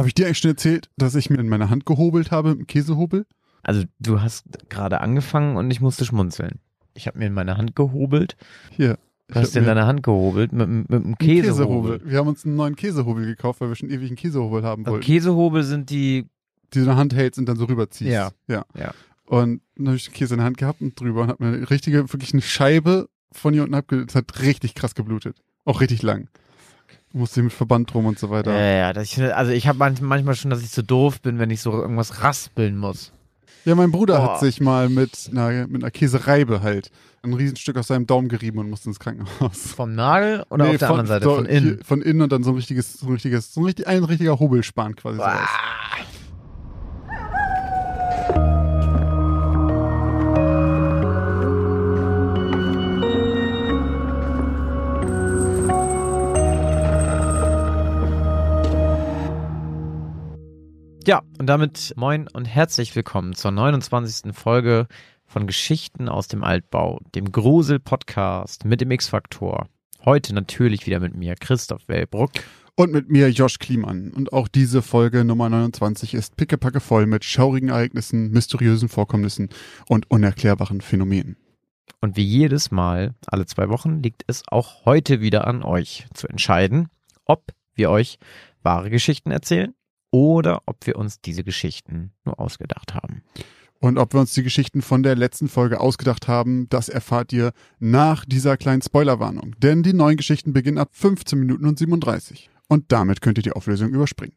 Habe 0.00 0.08
ich 0.08 0.14
dir 0.14 0.24
eigentlich 0.24 0.38
schon 0.38 0.52
erzählt, 0.52 0.88
dass 0.96 1.14
ich 1.14 1.28
mir 1.28 1.38
in 1.38 1.48
meine 1.50 1.68
Hand 1.68 1.84
gehobelt 1.84 2.30
habe 2.30 2.50
mit 2.50 2.58
dem 2.60 2.66
Käsehobel? 2.66 3.26
Also 3.62 3.84
du 3.98 4.22
hast 4.22 4.46
gerade 4.70 5.02
angefangen 5.02 5.58
und 5.58 5.70
ich 5.70 5.82
musste 5.82 6.06
schmunzeln. 6.06 6.58
Ich 6.94 7.06
habe 7.06 7.18
mir 7.18 7.26
in 7.26 7.34
meine 7.34 7.58
Hand 7.58 7.76
gehobelt. 7.76 8.34
Hier. 8.70 8.96
Du 9.28 9.34
hast 9.34 9.54
dir 9.54 9.58
in 9.58 9.66
deine 9.66 9.84
Hand 9.84 10.02
gehobelt 10.02 10.52
mit, 10.52 10.68
mit 10.70 10.90
einem 10.90 11.18
Käsehobel. 11.18 11.98
Käsehobel. 11.98 12.00
Wir 12.04 12.18
haben 12.18 12.28
uns 12.28 12.46
einen 12.46 12.56
neuen 12.56 12.76
Käsehobel 12.76 13.26
gekauft, 13.26 13.60
weil 13.60 13.68
wir 13.68 13.76
schon 13.76 13.90
ewig 13.90 14.08
einen 14.08 14.16
Käsehobel 14.16 14.62
haben 14.62 14.86
wollten. 14.86 15.04
Käsehobel 15.04 15.64
sind 15.64 15.90
die, 15.90 16.24
die 16.72 16.78
du 16.78 16.80
in 16.80 16.86
der 16.86 16.96
Hand 16.96 17.14
hältst 17.14 17.38
und 17.38 17.44
dann 17.44 17.58
so 17.58 17.66
rüberziehst. 17.66 18.10
Ja. 18.10 18.30
ja. 18.48 18.64
Ja. 18.74 18.94
Und 19.26 19.60
dann 19.76 19.88
habe 19.88 19.96
ich 19.96 20.06
den 20.06 20.14
Käse 20.14 20.32
in 20.32 20.38
der 20.38 20.46
Hand 20.46 20.56
gehabt 20.56 20.80
und 20.80 20.98
drüber 20.98 21.20
und 21.24 21.28
habe 21.28 21.44
mir 21.44 21.54
eine 21.58 21.68
richtige, 21.68 22.10
wirklich 22.10 22.32
eine 22.32 22.40
Scheibe 22.40 23.10
von 23.32 23.52
hier 23.52 23.64
unten 23.64 23.74
abge... 23.74 24.06
Das 24.06 24.14
hat 24.14 24.40
richtig 24.40 24.74
krass 24.74 24.94
geblutet. 24.94 25.42
Auch 25.66 25.82
richtig 25.82 26.00
lang. 26.00 26.30
Musste 27.12 27.42
mit 27.42 27.52
Verband 27.52 27.92
drum 27.92 28.06
und 28.06 28.18
so 28.18 28.30
weiter. 28.30 28.52
ja, 28.52 28.76
ja, 28.76 28.92
das 28.92 29.04
ich, 29.10 29.20
also 29.34 29.50
ich 29.50 29.66
habe 29.66 29.78
manchmal 30.00 30.34
schon, 30.36 30.50
dass 30.50 30.62
ich 30.62 30.70
zu 30.70 30.82
doof 30.84 31.20
bin, 31.20 31.38
wenn 31.38 31.50
ich 31.50 31.60
so 31.60 31.72
irgendwas 31.72 32.22
raspeln 32.22 32.76
muss. 32.76 33.12
Ja, 33.64 33.74
mein 33.74 33.90
Bruder 33.90 34.16
Boah. 34.18 34.34
hat 34.34 34.40
sich 34.40 34.60
mal 34.60 34.88
mit 34.88 35.28
einer, 35.30 35.66
mit 35.66 35.82
einer 35.82 35.90
Käsereibe 35.90 36.62
halt 36.62 36.90
ein 37.22 37.34
Riesenstück 37.34 37.76
aus 37.76 37.88
seinem 37.88 38.06
Daumen 38.06 38.28
gerieben 38.28 38.58
und 38.58 38.70
musste 38.70 38.88
ins 38.88 38.98
Krankenhaus. 38.98 39.72
Vom 39.76 39.94
Nagel 39.94 40.44
oder 40.48 40.64
Nee, 40.64 40.70
auf 40.70 40.76
der 40.78 40.88
von, 40.88 41.00
anderen 41.00 41.20
Seite? 41.20 41.34
Von 41.34 41.46
innen? 41.46 41.84
Von 41.84 42.00
innen 42.00 42.22
und 42.22 42.32
dann 42.32 42.42
so 42.42 42.52
ein 42.52 42.56
richtiges, 42.56 42.94
so 42.94 43.06
ein 43.06 43.12
richtiges, 43.12 43.52
so 43.52 43.60
ein, 43.60 43.66
richtig, 43.66 43.86
ein 43.86 44.04
richtiger 44.04 44.38
Hobelspan 44.38 44.96
quasi. 44.96 45.18
So 45.18 45.24
Ja, 61.06 61.22
und 61.38 61.46
damit 61.46 61.94
moin 61.96 62.28
und 62.28 62.44
herzlich 62.44 62.94
willkommen 62.94 63.34
zur 63.34 63.52
29. 63.52 64.34
Folge 64.36 64.86
von 65.24 65.46
Geschichten 65.46 66.10
aus 66.10 66.28
dem 66.28 66.44
Altbau, 66.44 67.00
dem 67.14 67.32
Grusel-Podcast 67.32 68.66
mit 68.66 68.82
dem 68.82 68.90
X-Faktor. 68.90 69.66
Heute 70.04 70.34
natürlich 70.34 70.86
wieder 70.86 71.00
mit 71.00 71.16
mir, 71.16 71.36
Christoph 71.36 71.88
Wellbruck. 71.88 72.32
Und 72.76 72.92
mit 72.92 73.08
mir 73.08 73.30
Josh 73.30 73.58
Kliemann. 73.58 74.10
Und 74.10 74.34
auch 74.34 74.46
diese 74.46 74.82
Folge 74.82 75.24
Nummer 75.24 75.48
29 75.48 76.12
ist 76.12 76.36
pickepacke 76.36 76.80
voll 76.80 77.06
mit 77.06 77.24
schaurigen 77.24 77.70
Ereignissen, 77.70 78.30
mysteriösen 78.30 78.90
Vorkommnissen 78.90 79.48
und 79.88 80.10
unerklärbaren 80.10 80.82
Phänomenen. 80.82 81.38
Und 82.02 82.18
wie 82.18 82.24
jedes 82.24 82.70
Mal, 82.70 83.14
alle 83.26 83.46
zwei 83.46 83.70
Wochen, 83.70 84.02
liegt 84.02 84.24
es 84.26 84.42
auch 84.48 84.84
heute 84.84 85.22
wieder 85.22 85.46
an 85.46 85.62
euch 85.62 86.06
zu 86.12 86.28
entscheiden, 86.28 86.88
ob 87.24 87.52
wir 87.74 87.90
euch 87.90 88.18
wahre 88.62 88.90
Geschichten 88.90 89.30
erzählen 89.30 89.74
oder 90.10 90.62
ob 90.66 90.86
wir 90.86 90.96
uns 90.96 91.20
diese 91.20 91.44
Geschichten 91.44 92.12
nur 92.24 92.38
ausgedacht 92.38 92.94
haben. 92.94 93.22
Und 93.80 93.96
ob 93.96 94.12
wir 94.12 94.20
uns 94.20 94.34
die 94.34 94.42
Geschichten 94.42 94.82
von 94.82 95.02
der 95.02 95.16
letzten 95.16 95.48
Folge 95.48 95.80
ausgedacht 95.80 96.28
haben, 96.28 96.68
das 96.68 96.90
erfahrt 96.90 97.32
ihr 97.32 97.52
nach 97.78 98.26
dieser 98.26 98.58
kleinen 98.58 98.82
Spoilerwarnung. 98.82 99.56
Denn 99.58 99.82
die 99.82 99.94
neuen 99.94 100.18
Geschichten 100.18 100.52
beginnen 100.52 100.76
ab 100.76 100.90
15 100.92 101.38
Minuten 101.38 101.66
und 101.66 101.78
37. 101.78 102.50
Und 102.68 102.92
damit 102.92 103.22
könnt 103.22 103.38
ihr 103.38 103.42
die 103.42 103.52
Auflösung 103.52 103.88
überspringen. 103.88 104.34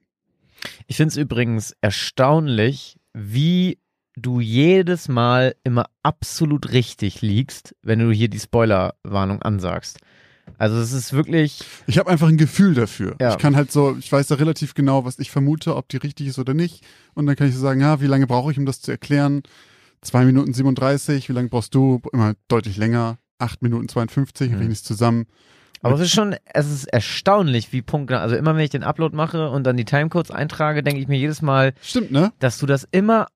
Ich 0.88 0.96
finde 0.96 1.10
es 1.10 1.18
übrigens 1.18 1.76
erstaunlich, 1.82 2.98
wie 3.14 3.80
du 4.16 4.40
jedes 4.40 5.10
Mal 5.10 5.56
immer 5.64 5.88
absolut 6.04 6.72
richtig 6.72 7.22
liegst, 7.22 7.76
wenn 7.82 8.00
du 8.00 8.12
hier 8.12 8.30
die 8.30 8.40
Spoilerwarnung 8.40 9.42
ansagst. 9.42 10.00
Also 10.58 10.78
es 10.78 10.92
ist 10.94 11.14
wirklich, 11.14 11.62
Ich 11.88 11.98
habe 11.98 12.10
einfach 12.10 12.28
ein 12.28 12.38
Gefühl 12.38 12.74
dafür. 12.74 13.16
Ja. 13.20 13.32
Ich 13.32 13.38
kann 13.38 13.56
halt 13.56 13.72
so, 13.72 13.96
ich 13.98 14.12
weiß 14.12 14.28
da 14.28 14.36
relativ 14.36 14.74
genau, 14.76 15.06
was 15.06 15.20
ich 15.20 15.32
vermute, 15.32 15.76
ob 15.76 15.90
die 15.90 15.98
richtig 15.98 16.28
ist 16.28 16.40
oder 16.40 16.54
nicht. 16.54 16.86
Und 17.14 17.26
dann 17.26 17.36
kann 17.36 17.48
ich 17.48 17.56
so 17.56 17.62
sagen, 17.62 17.82
ja, 17.82 18.02
wie 18.02 18.08
lange 18.08 18.28
brauche 18.28 18.52
ich, 18.52 18.58
um 18.58 18.66
das 18.66 18.82
zu 18.82 18.92
erklären? 18.92 19.44
Zwei 20.02 20.26
Minuten 20.26 20.54
37, 20.54 21.30
wie 21.30 21.34
lange 21.34 21.50
brauchst 21.50 21.74
du? 21.76 22.02
Immer 22.12 22.34
deutlich 22.50 22.78
länger. 22.78 23.18
Acht 23.40 23.62
Minuten 23.62 23.88
52, 23.90 24.52
Mhm. 24.52 24.60
mhm. 24.60 24.72
ich 24.72 24.84
zusammen. 24.84 25.26
aber 25.82 25.96
es 25.96 26.02
ist 26.02 26.12
schon, 26.12 26.36
es 26.46 26.70
ist 26.72 26.86
erstaunlich, 26.86 27.74
wie 27.74 27.82
Punkte, 27.82 28.20
also 28.20 28.36
immer 28.36 28.56
wenn 28.56 28.64
ich 28.64 28.70
den 28.70 28.84
Upload 28.84 29.16
mache 29.16 29.50
und 29.50 29.64
dann 29.66 29.76
die 29.76 29.84
Timecodes 29.86 30.32
eintrage, 30.32 30.82
denke 30.84 31.02
ich 31.02 31.08
mir 31.10 31.18
jedes 31.18 31.42
Mal, 31.42 31.74
Stimmt, 31.82 32.12
ne? 32.12 32.32
dass 32.40 32.58
du 32.60 32.66
das 32.66 32.88
immer 32.92 33.28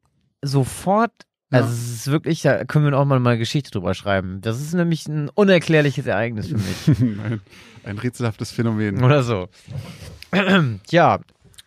sofort. 0.41 1.11
Also 1.49 1.69
es 1.69 1.95
ist 1.95 2.07
wirklich, 2.07 2.41
da 2.41 2.65
können 2.65 2.85
wir 2.85 2.97
auch 2.97 3.05
mal 3.05 3.15
eine 3.15 3.37
Geschichte 3.37 3.71
drüber 3.71 3.93
schreiben. 3.93 4.41
Das 4.41 4.59
ist 4.59 4.73
nämlich 4.73 5.07
ein 5.07 5.29
unerklärliches 5.29 6.05
Ereignis 6.05 6.47
für 6.47 6.57
mich. 6.57 6.99
ein, 7.19 7.41
ein 7.83 7.97
rätselhaftes 7.97 8.51
Phänomen. 8.51 9.03
Oder 9.03 9.23
so. 9.23 9.47
ja, 10.89 11.19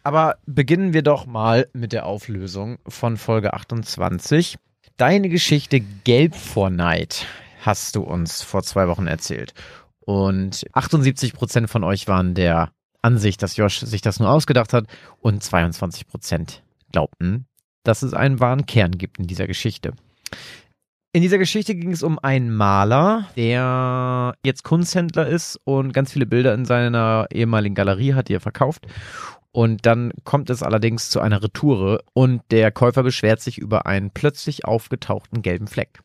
aber 0.03 0.37
beginnen 0.47 0.93
wir 0.93 1.03
doch 1.03 1.27
mal 1.27 1.69
mit 1.73 1.93
der 1.93 2.07
Auflösung 2.07 2.79
von 2.87 3.17
Folge 3.17 3.55
28. 3.55 4.57
Deine 4.97 5.29
Geschichte 5.31 5.81
Gelb 5.81 6.35
vor 6.35 6.69
Neid 6.69 7.27
hast 7.63 7.97
du 7.97 8.03
uns 8.03 8.43
vor 8.43 8.63
zwei 8.63 8.87
Wochen 8.89 9.07
erzählt. 9.07 9.55
Und 10.01 10.67
78 10.73 11.33
Prozent 11.33 11.71
von 11.71 11.85
euch 11.85 12.07
waren 12.09 12.35
der 12.35 12.71
Ansicht, 13.03 13.43
dass 13.43 13.57
Josh 13.57 13.81
sich 13.81 14.03
das 14.03 14.21
nur 14.21 14.29
ausgedacht 14.29 14.73
hat 14.73 14.87
und 15.21 15.43
22 15.43 16.07
Prozent 16.07 16.63
glaubten, 16.93 17.47
dass 17.83 18.03
es 18.03 18.15
einen 18.15 18.41
wahren 18.41 18.67
Kern 18.67 18.93
gibt 18.93 19.19
in 19.19 19.27
dieser 19.27 19.47
Geschichte. 19.47 19.93
In 21.13 21.23
dieser 21.23 21.39
Geschichte 21.39 21.75
ging 21.75 21.91
es 21.91 22.05
um 22.05 22.21
einen 22.21 22.55
Maler, 22.55 23.27
der 23.37 24.35
jetzt 24.45 24.63
Kunsthändler 24.63 25.27
ist 25.27 25.59
und 25.65 25.93
ganz 25.93 26.13
viele 26.13 26.27
Bilder 26.27 26.55
in 26.55 26.65
seiner 26.65 27.27
ehemaligen 27.33 27.75
Galerie 27.75 28.15
hat, 28.15 28.29
die 28.29 28.35
er 28.35 28.41
verkauft. 28.41 28.87
Und 29.51 29.87
dann 29.87 30.13
kommt 30.23 30.51
es 30.51 30.63
allerdings 30.63 31.11
zu 31.11 31.21
einer 31.21 31.43
Retoure 31.43 32.05
und 32.13 32.43
der 32.53 32.71
Käufer 32.71 33.03
beschwert 33.03 33.41
sich 33.41 33.59
über 33.59 33.87
einen 33.87 34.13
plötzlich 34.13 34.65
aufgetauchten 34.65 35.43
gelben 35.43 35.67
Fleck. 35.67 35.99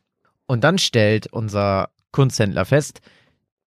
Und 0.47 0.63
dann 0.63 0.79
stellt 0.79 1.31
unser 1.31 1.89
Kunsthändler 2.11 2.65
fest, 2.65 3.01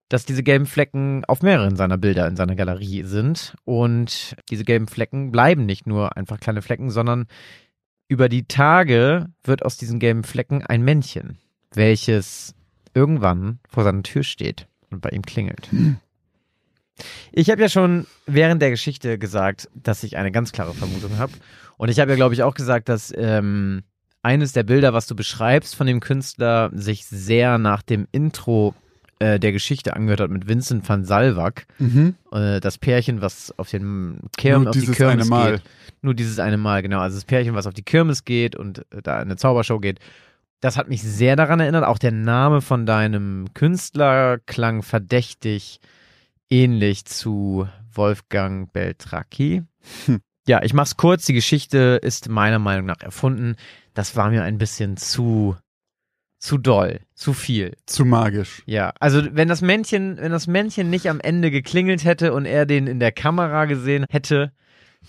dass 0.08 0.24
diese 0.24 0.42
gelben 0.42 0.66
Flecken 0.66 1.24
auf 1.26 1.42
mehreren 1.42 1.76
seiner 1.76 1.98
Bilder 1.98 2.26
in 2.26 2.34
seiner 2.34 2.56
Galerie 2.56 3.04
sind. 3.04 3.54
Und 3.64 4.34
diese 4.50 4.64
gelben 4.64 4.88
Flecken 4.88 5.30
bleiben 5.30 5.66
nicht 5.66 5.86
nur 5.86 6.16
einfach 6.16 6.40
kleine 6.40 6.62
Flecken, 6.62 6.90
sondern 6.90 7.26
über 8.08 8.28
die 8.28 8.44
Tage 8.44 9.26
wird 9.44 9.64
aus 9.64 9.76
diesen 9.76 9.98
gelben 9.98 10.24
Flecken 10.24 10.64
ein 10.64 10.82
Männchen, 10.82 11.38
welches 11.72 12.54
irgendwann 12.94 13.60
vor 13.68 13.84
seiner 13.84 14.02
Tür 14.02 14.22
steht 14.22 14.66
und 14.90 15.00
bei 15.00 15.10
ihm 15.10 15.22
klingelt. 15.22 15.68
Ich 17.30 17.50
habe 17.50 17.60
ja 17.60 17.68
schon 17.68 18.06
während 18.26 18.60
der 18.60 18.70
Geschichte 18.70 19.18
gesagt, 19.18 19.68
dass 19.74 20.02
ich 20.02 20.16
eine 20.16 20.32
ganz 20.32 20.50
klare 20.50 20.74
Vermutung 20.74 21.18
habe. 21.18 21.32
Und 21.76 21.90
ich 21.90 22.00
habe 22.00 22.10
ja, 22.10 22.16
glaube 22.16 22.34
ich, 22.34 22.42
auch 22.42 22.54
gesagt, 22.54 22.88
dass 22.88 23.12
ähm, 23.16 23.84
eines 24.22 24.52
der 24.52 24.64
Bilder, 24.64 24.92
was 24.94 25.06
du 25.06 25.14
beschreibst 25.14 25.76
von 25.76 25.86
dem 25.86 26.00
Künstler, 26.00 26.70
sich 26.74 27.06
sehr 27.06 27.58
nach 27.58 27.82
dem 27.82 28.08
Intro 28.10 28.74
äh, 29.18 29.38
der 29.40 29.52
Geschichte 29.52 29.94
angehört 29.94 30.20
hat 30.20 30.30
mit 30.30 30.48
Vincent 30.48 30.88
van 30.88 31.04
Salwak. 31.04 31.66
Mhm. 31.78 32.14
Äh, 32.32 32.60
das 32.60 32.78
Pärchen, 32.78 33.20
was 33.20 33.52
auf 33.58 33.70
den 33.70 34.20
Kirm, 34.36 34.62
Nur 34.62 34.70
auf 34.70 34.76
die 34.76 34.86
Kirmes 34.86 35.22
eine 35.22 35.24
Mal. 35.24 35.52
geht. 35.52 35.62
Nur 36.02 36.14
dieses 36.14 36.38
eine 36.38 36.56
Mal, 36.56 36.82
genau. 36.82 37.00
Also 37.00 37.16
das 37.16 37.24
Pärchen, 37.24 37.54
was 37.54 37.66
auf 37.66 37.74
die 37.74 37.82
Kirmes 37.82 38.24
geht 38.24 38.54
und 38.56 38.80
äh, 38.92 39.02
da 39.02 39.16
in 39.16 39.22
eine 39.28 39.36
Zaubershow 39.36 39.80
geht. 39.80 39.98
Das 40.60 40.76
hat 40.76 40.88
mich 40.88 41.02
sehr 41.02 41.36
daran 41.36 41.60
erinnert. 41.60 41.84
Auch 41.84 41.98
der 41.98 42.12
Name 42.12 42.60
von 42.60 42.84
deinem 42.86 43.46
Künstler 43.54 44.38
klang 44.46 44.82
verdächtig 44.82 45.80
ähnlich 46.50 47.04
zu 47.04 47.68
Wolfgang 47.92 48.72
Beltracchi. 48.72 49.62
Hm. 50.06 50.20
Ja, 50.46 50.62
ich 50.62 50.72
mach's 50.72 50.96
kurz. 50.96 51.26
Die 51.26 51.34
Geschichte 51.34 52.00
ist 52.02 52.28
meiner 52.28 52.58
Meinung 52.58 52.86
nach 52.86 53.00
erfunden. 53.00 53.56
Das 53.94 54.16
war 54.16 54.30
mir 54.30 54.44
ein 54.44 54.58
bisschen 54.58 54.96
zu, 54.96 55.56
zu 56.38 56.58
doll, 56.58 57.00
zu 57.14 57.32
viel. 57.32 57.76
Zu 57.86 58.04
magisch. 58.04 58.62
Ja, 58.66 58.92
also 59.00 59.22
wenn 59.32 59.48
das 59.48 59.60
Männchen, 59.60 60.18
wenn 60.18 60.30
das 60.30 60.46
Männchen 60.46 60.88
nicht 60.88 61.08
am 61.08 61.20
Ende 61.20 61.50
geklingelt 61.50 62.04
hätte 62.04 62.32
und 62.32 62.46
er 62.46 62.64
den 62.64 62.86
in 62.86 63.00
der 63.00 63.12
Kamera 63.12 63.64
gesehen 63.64 64.06
hätte, 64.08 64.52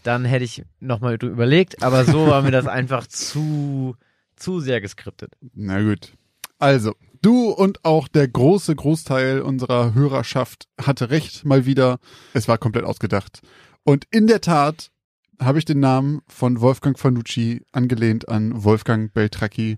dann 0.03 0.25
hätte 0.25 0.45
ich 0.45 0.63
nochmal 0.79 1.15
überlegt, 1.15 1.83
aber 1.83 2.05
so 2.05 2.27
war 2.27 2.41
mir 2.41 2.51
das 2.51 2.67
einfach 2.67 3.07
zu, 3.07 3.95
zu 4.35 4.59
sehr 4.59 4.81
geskriptet. 4.81 5.33
Na 5.53 5.81
gut. 5.81 6.13
Also, 6.57 6.95
du 7.21 7.49
und 7.49 7.85
auch 7.85 8.07
der 8.07 8.27
große 8.27 8.75
Großteil 8.75 9.41
unserer 9.41 9.93
Hörerschaft 9.93 10.67
hatte 10.81 11.09
recht, 11.09 11.45
mal 11.45 11.65
wieder. 11.65 11.99
Es 12.33 12.47
war 12.47 12.57
komplett 12.57 12.85
ausgedacht. 12.85 13.41
Und 13.83 14.05
in 14.11 14.27
der 14.27 14.41
Tat 14.41 14.91
habe 15.39 15.57
ich 15.57 15.65
den 15.65 15.79
Namen 15.79 16.21
von 16.27 16.59
Wolfgang 16.59 16.99
Fanucci 16.99 17.61
angelehnt 17.71 18.27
an 18.27 18.63
Wolfgang 18.63 19.13
Beltracchi, 19.13 19.77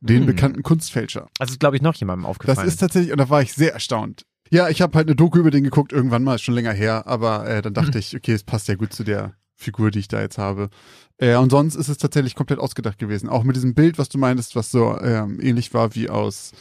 den 0.00 0.20
Hm. 0.20 0.26
bekannten 0.26 0.62
Kunstfälscher. 0.62 1.28
Also 1.38 1.52
ist, 1.52 1.60
glaube 1.60 1.76
ich, 1.76 1.82
noch 1.82 1.94
jemandem 1.96 2.26
aufgefallen. 2.26 2.56
Das 2.56 2.66
ist 2.66 2.78
tatsächlich, 2.78 3.12
und 3.12 3.18
da 3.18 3.28
war 3.30 3.42
ich 3.42 3.52
sehr 3.52 3.72
erstaunt. 3.72 4.24
Ja, 4.50 4.68
ich 4.68 4.80
habe 4.80 4.96
halt 4.96 5.08
eine 5.08 5.16
Doku 5.16 5.38
über 5.38 5.50
den 5.50 5.64
geguckt, 5.64 5.92
irgendwann 5.92 6.24
mal, 6.24 6.36
ist 6.36 6.42
schon 6.42 6.54
länger 6.54 6.72
her, 6.72 7.06
aber 7.06 7.46
äh, 7.46 7.62
dann 7.62 7.74
dachte 7.74 7.98
ich, 7.98 8.16
okay, 8.16 8.32
es 8.32 8.44
passt 8.44 8.68
ja 8.68 8.76
gut 8.76 8.92
zu 8.92 9.04
der 9.04 9.34
Figur, 9.54 9.90
die 9.90 9.98
ich 9.98 10.08
da 10.08 10.20
jetzt 10.20 10.38
habe. 10.38 10.70
Äh, 11.18 11.36
und 11.36 11.50
sonst 11.50 11.74
ist 11.74 11.88
es 11.88 11.98
tatsächlich 11.98 12.34
komplett 12.34 12.60
ausgedacht 12.60 12.98
gewesen. 12.98 13.28
Auch 13.28 13.42
mit 13.42 13.56
diesem 13.56 13.74
Bild, 13.74 13.98
was 13.98 14.08
du 14.08 14.18
meintest, 14.18 14.54
was 14.56 14.70
so 14.70 14.98
ähm, 15.00 15.40
ähnlich 15.42 15.74
war 15.74 15.94
wie 15.94 16.08
aus 16.08 16.52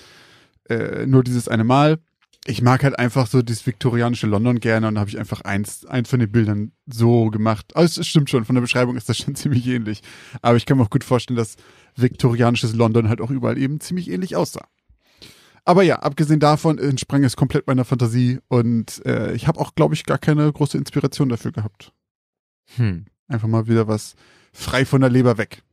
äh, 0.69 1.05
nur 1.05 1.23
dieses 1.23 1.47
eine 1.47 1.63
Mal. 1.63 1.99
Ich 2.47 2.61
mag 2.61 2.83
halt 2.83 2.97
einfach 2.97 3.27
so 3.27 3.41
das 3.41 3.67
viktorianische 3.67 4.25
London 4.25 4.59
gerne 4.59 4.87
und 4.87 4.95
da 4.95 5.01
habe 5.01 5.09
ich 5.09 5.19
einfach 5.19 5.41
eins, 5.41 5.85
eins 5.85 6.09
von 6.09 6.19
den 6.19 6.31
Bildern 6.31 6.71
so 6.85 7.29
gemacht. 7.29 7.75
Also 7.75 8.01
es 8.01 8.07
stimmt 8.07 8.29
schon, 8.29 8.45
von 8.45 8.55
der 8.55 8.61
Beschreibung 8.61 8.95
ist 8.95 9.09
das 9.09 9.17
schon 9.17 9.35
ziemlich 9.35 9.67
ähnlich. 9.67 10.01
Aber 10.41 10.55
ich 10.55 10.65
kann 10.65 10.77
mir 10.77 10.83
auch 10.83 10.89
gut 10.89 11.03
vorstellen, 11.03 11.37
dass 11.37 11.57
viktorianisches 11.97 12.73
London 12.73 13.09
halt 13.09 13.19
auch 13.19 13.31
überall 13.31 13.57
eben 13.57 13.81
ziemlich 13.81 14.09
ähnlich 14.09 14.35
aussah. 14.35 14.65
Aber 15.65 15.83
ja, 15.83 15.97
abgesehen 15.99 16.39
davon 16.39 16.77
entsprang 16.77 17.25
es 17.25 17.35
komplett 17.35 17.67
meiner 17.67 17.83
Fantasie 17.83 18.39
und 18.47 19.05
äh, 19.05 19.33
ich 19.33 19.47
habe 19.47 19.59
auch, 19.59 19.75
glaube 19.75 19.95
ich, 19.95 20.05
gar 20.05 20.17
keine 20.17 20.51
große 20.51 20.77
Inspiration 20.77 21.27
dafür 21.27 21.51
gehabt. 21.51 21.91
Hm. 22.77 23.05
Einfach 23.27 23.49
mal 23.49 23.67
wieder 23.67 23.89
was 23.89 24.15
frei 24.53 24.85
von 24.85 25.01
der 25.01 25.09
Leber 25.09 25.37
weg. 25.37 25.63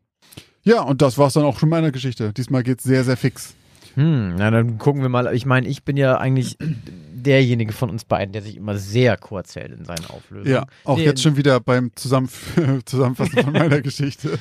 Ja, 0.65 0.81
und 0.83 1.03
das 1.03 1.19
war's 1.19 1.35
dann 1.35 1.45
auch 1.45 1.61
schon 1.61 1.69
meiner 1.69 1.93
Geschichte. 1.93 2.33
Diesmal 2.33 2.65
geht's 2.65 2.83
sehr, 2.83 3.05
sehr 3.05 3.17
fix. 3.17 3.55
Hm, 3.95 4.35
na 4.37 4.51
dann 4.51 4.79
gucken 4.79 5.03
wir 5.03 5.09
mal. 5.09 5.33
Ich 5.35 5.47
meine, 5.47 5.69
ich 5.69 5.85
bin 5.85 5.97
ja 5.97 6.17
eigentlich 6.19 6.57
derjenige 6.59 7.73
von 7.73 7.89
uns 7.91 8.05
beiden, 8.05 8.33
der 8.33 8.43
sich 8.43 8.57
immer 8.57 8.77
sehr 8.77 9.17
kurz 9.17 9.57
hält 9.57 9.73
in 9.73 9.85
seinen 9.87 10.05
Auflösungen. 10.07 10.53
Ja, 10.53 10.67
auch 10.85 10.99
Nee, 10.99 11.05
jetzt 11.05 11.23
schon 11.23 11.37
wieder 11.37 11.59
beim 11.61 11.91
Zusammenf 11.95 12.53
Zusammenfassen 12.85 13.43
von 13.43 13.53
meiner 13.53 13.81
Geschichte. 13.83 14.39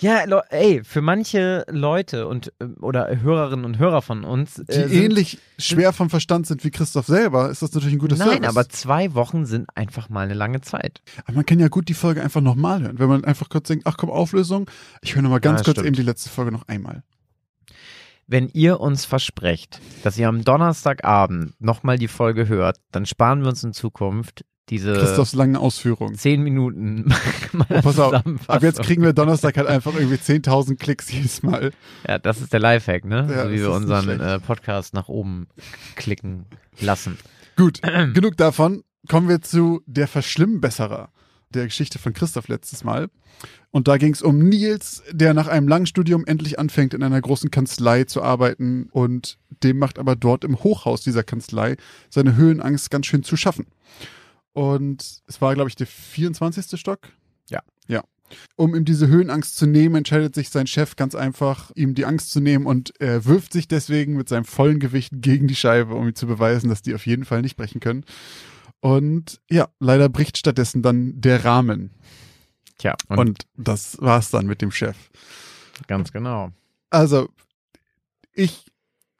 Ja, 0.00 0.24
ey, 0.50 0.82
für 0.84 1.02
manche 1.02 1.64
Leute 1.68 2.26
und 2.26 2.52
äh, 2.60 2.64
oder 2.80 3.20
Hörerinnen 3.20 3.64
und 3.66 3.78
Hörer 3.78 4.00
von 4.02 4.24
uns, 4.24 4.54
Die 4.54 4.72
äh, 4.72 4.88
sind, 4.88 4.92
ähnlich 4.92 5.38
schwer 5.58 5.92
vom 5.92 6.08
Verstand 6.08 6.46
sind 6.46 6.64
wie 6.64 6.70
Christoph 6.70 7.06
selber, 7.06 7.50
ist 7.50 7.62
das 7.62 7.72
natürlich 7.72 7.96
ein 7.96 7.98
gutes 8.00 8.18
Nein, 8.18 8.28
Service. 8.42 8.48
aber 8.48 8.68
zwei 8.68 9.14
Wochen 9.14 9.44
sind 9.44 9.68
einfach 9.74 10.08
mal 10.08 10.20
eine 10.24 10.34
lange 10.34 10.60
Zeit. 10.62 11.02
Aber 11.26 11.36
man 11.36 11.46
kann 11.46 11.58
ja 11.58 11.68
gut 11.68 11.88
die 11.88 11.94
Folge 11.94 12.22
einfach 12.22 12.40
nochmal 12.40 12.82
hören. 12.82 12.98
Wenn 12.98 13.08
man 13.08 13.24
einfach 13.24 13.48
kurz 13.50 13.68
denkt, 13.68 13.86
ach 13.86 13.96
komm, 13.98 14.10
Auflösung. 14.10 14.70
Ich 15.02 15.14
höre 15.14 15.22
nochmal 15.22 15.40
ganz 15.40 15.60
Ja, 15.60 15.64
kurz 15.64 15.74
stimmt. 15.76 15.86
eben 15.88 15.96
die 15.96 16.02
letzte 16.02 16.28
Folge 16.30 16.52
noch 16.52 16.66
einmal. 16.68 17.02
Wenn 18.26 18.48
ihr 18.48 18.80
uns 18.80 19.04
versprecht, 19.04 19.80
dass 20.02 20.18
ihr 20.18 20.28
am 20.28 20.44
Donnerstagabend 20.44 21.60
nochmal 21.60 21.98
die 21.98 22.08
Folge 22.08 22.48
hört, 22.48 22.78
dann 22.90 23.06
sparen 23.06 23.42
wir 23.42 23.48
uns 23.48 23.62
in 23.64 23.72
Zukunft 23.72 24.44
diese 24.70 24.94
Christophs 24.94 25.34
langen 25.34 25.56
Ausführungen. 25.56 26.14
zehn 26.14 26.42
Minuten 26.42 27.12
Oh, 27.68 27.80
pass 27.82 27.98
auf, 27.98 28.14
ab 28.14 28.62
jetzt 28.62 28.82
kriegen 28.82 29.02
wir 29.02 29.12
Donnerstag 29.12 29.56
halt 29.58 29.68
einfach 29.68 29.94
irgendwie 29.94 30.16
10.000 30.16 30.76
Klicks 30.76 31.12
jedes 31.12 31.42
Mal. 31.42 31.72
Ja, 32.08 32.18
das 32.18 32.40
ist 32.40 32.52
der 32.52 32.60
Lifehack, 32.60 33.04
ne? 33.04 33.28
Ja, 33.30 33.44
so 33.44 33.50
wie 33.50 33.56
das 33.56 33.62
wir 33.62 33.72
unseren 33.72 34.20
äh, 34.20 34.40
Podcast 34.40 34.94
nach 34.94 35.08
oben 35.08 35.48
klicken 35.96 36.46
lassen. 36.80 37.18
Gut, 37.56 37.80
genug 38.14 38.36
davon. 38.36 38.82
Kommen 39.08 39.28
wir 39.28 39.42
zu 39.42 39.82
der 39.86 40.08
Verschlimmbesserer 40.08 41.10
der 41.54 41.66
Geschichte 41.66 41.98
von 41.98 42.12
Christoph 42.12 42.48
letztes 42.48 42.84
Mal. 42.84 43.08
Und 43.70 43.88
da 43.88 43.96
ging 43.96 44.12
es 44.12 44.22
um 44.22 44.38
Nils, 44.38 45.02
der 45.10 45.34
nach 45.34 45.48
einem 45.48 45.68
langen 45.68 45.86
Studium 45.86 46.24
endlich 46.26 46.58
anfängt, 46.58 46.94
in 46.94 47.02
einer 47.02 47.20
großen 47.20 47.50
Kanzlei 47.50 48.04
zu 48.04 48.22
arbeiten 48.22 48.88
und 48.92 49.38
dem 49.62 49.78
macht 49.78 49.98
aber 49.98 50.16
dort 50.16 50.44
im 50.44 50.62
Hochhaus 50.62 51.02
dieser 51.02 51.22
Kanzlei 51.22 51.76
seine 52.10 52.36
Höhenangst 52.36 52.90
ganz 52.90 53.06
schön 53.06 53.22
zu 53.22 53.36
schaffen. 53.36 53.66
Und 54.52 55.22
es 55.26 55.40
war, 55.40 55.54
glaube 55.54 55.68
ich, 55.68 55.76
der 55.76 55.88
24. 55.88 56.78
Stock. 56.78 57.00
Ja. 57.50 57.60
Ja. 57.88 58.04
Um 58.56 58.74
ihm 58.74 58.84
diese 58.84 59.08
Höhenangst 59.08 59.56
zu 59.56 59.66
nehmen, 59.66 59.96
entscheidet 59.96 60.34
sich 60.34 60.50
sein 60.50 60.66
Chef 60.66 60.96
ganz 60.96 61.14
einfach, 61.14 61.70
ihm 61.74 61.94
die 61.94 62.04
Angst 62.04 62.32
zu 62.32 62.40
nehmen 62.40 62.66
und 62.66 62.98
er 63.00 63.24
wirft 63.24 63.52
sich 63.52 63.68
deswegen 63.68 64.16
mit 64.16 64.28
seinem 64.28 64.44
vollen 64.44 64.78
Gewicht 64.78 65.10
gegen 65.16 65.46
die 65.46 65.54
Scheibe, 65.54 65.94
um 65.94 66.08
ihm 66.08 66.14
zu 66.14 66.26
beweisen, 66.26 66.68
dass 66.68 66.82
die 66.82 66.94
auf 66.94 67.06
jeden 67.06 67.24
Fall 67.24 67.42
nicht 67.42 67.56
brechen 67.56 67.80
können. 67.80 68.04
Und 68.84 69.40
ja, 69.48 69.68
leider 69.80 70.10
bricht 70.10 70.36
stattdessen 70.36 70.82
dann 70.82 71.18
der 71.18 71.46
Rahmen. 71.46 71.90
Tja, 72.76 72.94
und, 73.08 73.18
Und, 73.18 73.46
das 73.56 73.96
war's 74.02 74.30
dann 74.30 74.44
mit 74.44 74.60
dem 74.60 74.70
Chef. 74.70 74.94
ganz 75.86 76.12
genau. 76.12 76.50
Also, 76.90 77.30
ich, 78.34 78.66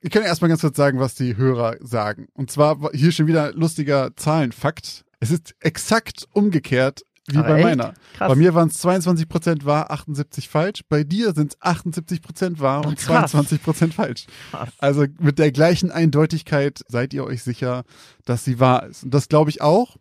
ich 0.01 0.11
kann 0.11 0.23
erstmal 0.23 0.51
ganz 0.51 0.61
kurz 0.61 0.77
sagen, 0.77 1.01
was 1.01 1.15
die 1.15 1.39
Hörer 1.39 1.79
sagen. 1.81 2.29
Und 2.35 2.51
zwar 2.51 2.83
war 2.83 2.91
hier 2.93 3.11
schon 3.11 3.27
wieder 3.27 3.55
lustiger 3.55 4.15
Zahlenfakt. 4.17 5.07
Es 5.19 5.31
ist 5.31 5.55
exakt 5.61 6.29
umgekehrt 6.33 7.01
wie 7.27 7.39
Aber 7.39 7.49
bei 7.49 7.57
echt? 7.57 7.65
meiner. 7.65 7.95
Krass. 8.17 8.29
Bei 8.29 8.35
mir 8.35 8.55
waren 8.55 8.69
es 8.69 8.85
22% 8.85 9.65
wahr, 9.65 9.91
78 9.91 10.49
falsch. 10.49 10.83
Bei 10.89 11.05
dir 11.05 11.33
sind 11.33 11.55
es 11.55 11.61
78% 11.61 12.61
wahr 12.61 12.87
und 12.87 12.99
Krass. 12.99 13.35
22% 13.35 13.93
falsch. 13.93 14.27
Krass. 14.51 14.69
Also 14.79 15.07
mit 15.19 15.39
der 15.39 15.51
gleichen 15.51 15.91
Eindeutigkeit 15.91 16.81
seid 16.87 17.15
ihr 17.15 17.25
euch 17.25 17.43
sicher, 17.43 17.85
dass 18.25 18.45
sie 18.45 18.61
wahr 18.61 18.87
ist. 18.87 19.05
Und 19.05 19.15
das 19.15 19.29
glaube 19.29 19.51
ich 19.51 19.63
auch. 19.63 19.97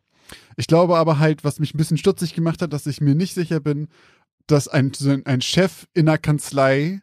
Ich 0.57 0.67
glaube 0.67 0.97
aber 0.97 1.19
halt, 1.19 1.43
was 1.43 1.59
mich 1.59 1.73
ein 1.73 1.77
bisschen 1.77 1.97
stutzig 1.97 2.33
gemacht 2.33 2.61
hat, 2.61 2.73
dass 2.73 2.85
ich 2.87 3.01
mir 3.01 3.15
nicht 3.15 3.33
sicher 3.33 3.59
bin, 3.59 3.87
dass 4.47 4.67
ein, 4.67 4.91
ein 5.25 5.41
Chef 5.41 5.87
in 5.93 6.09
einer 6.09 6.17
Kanzlei, 6.17 7.01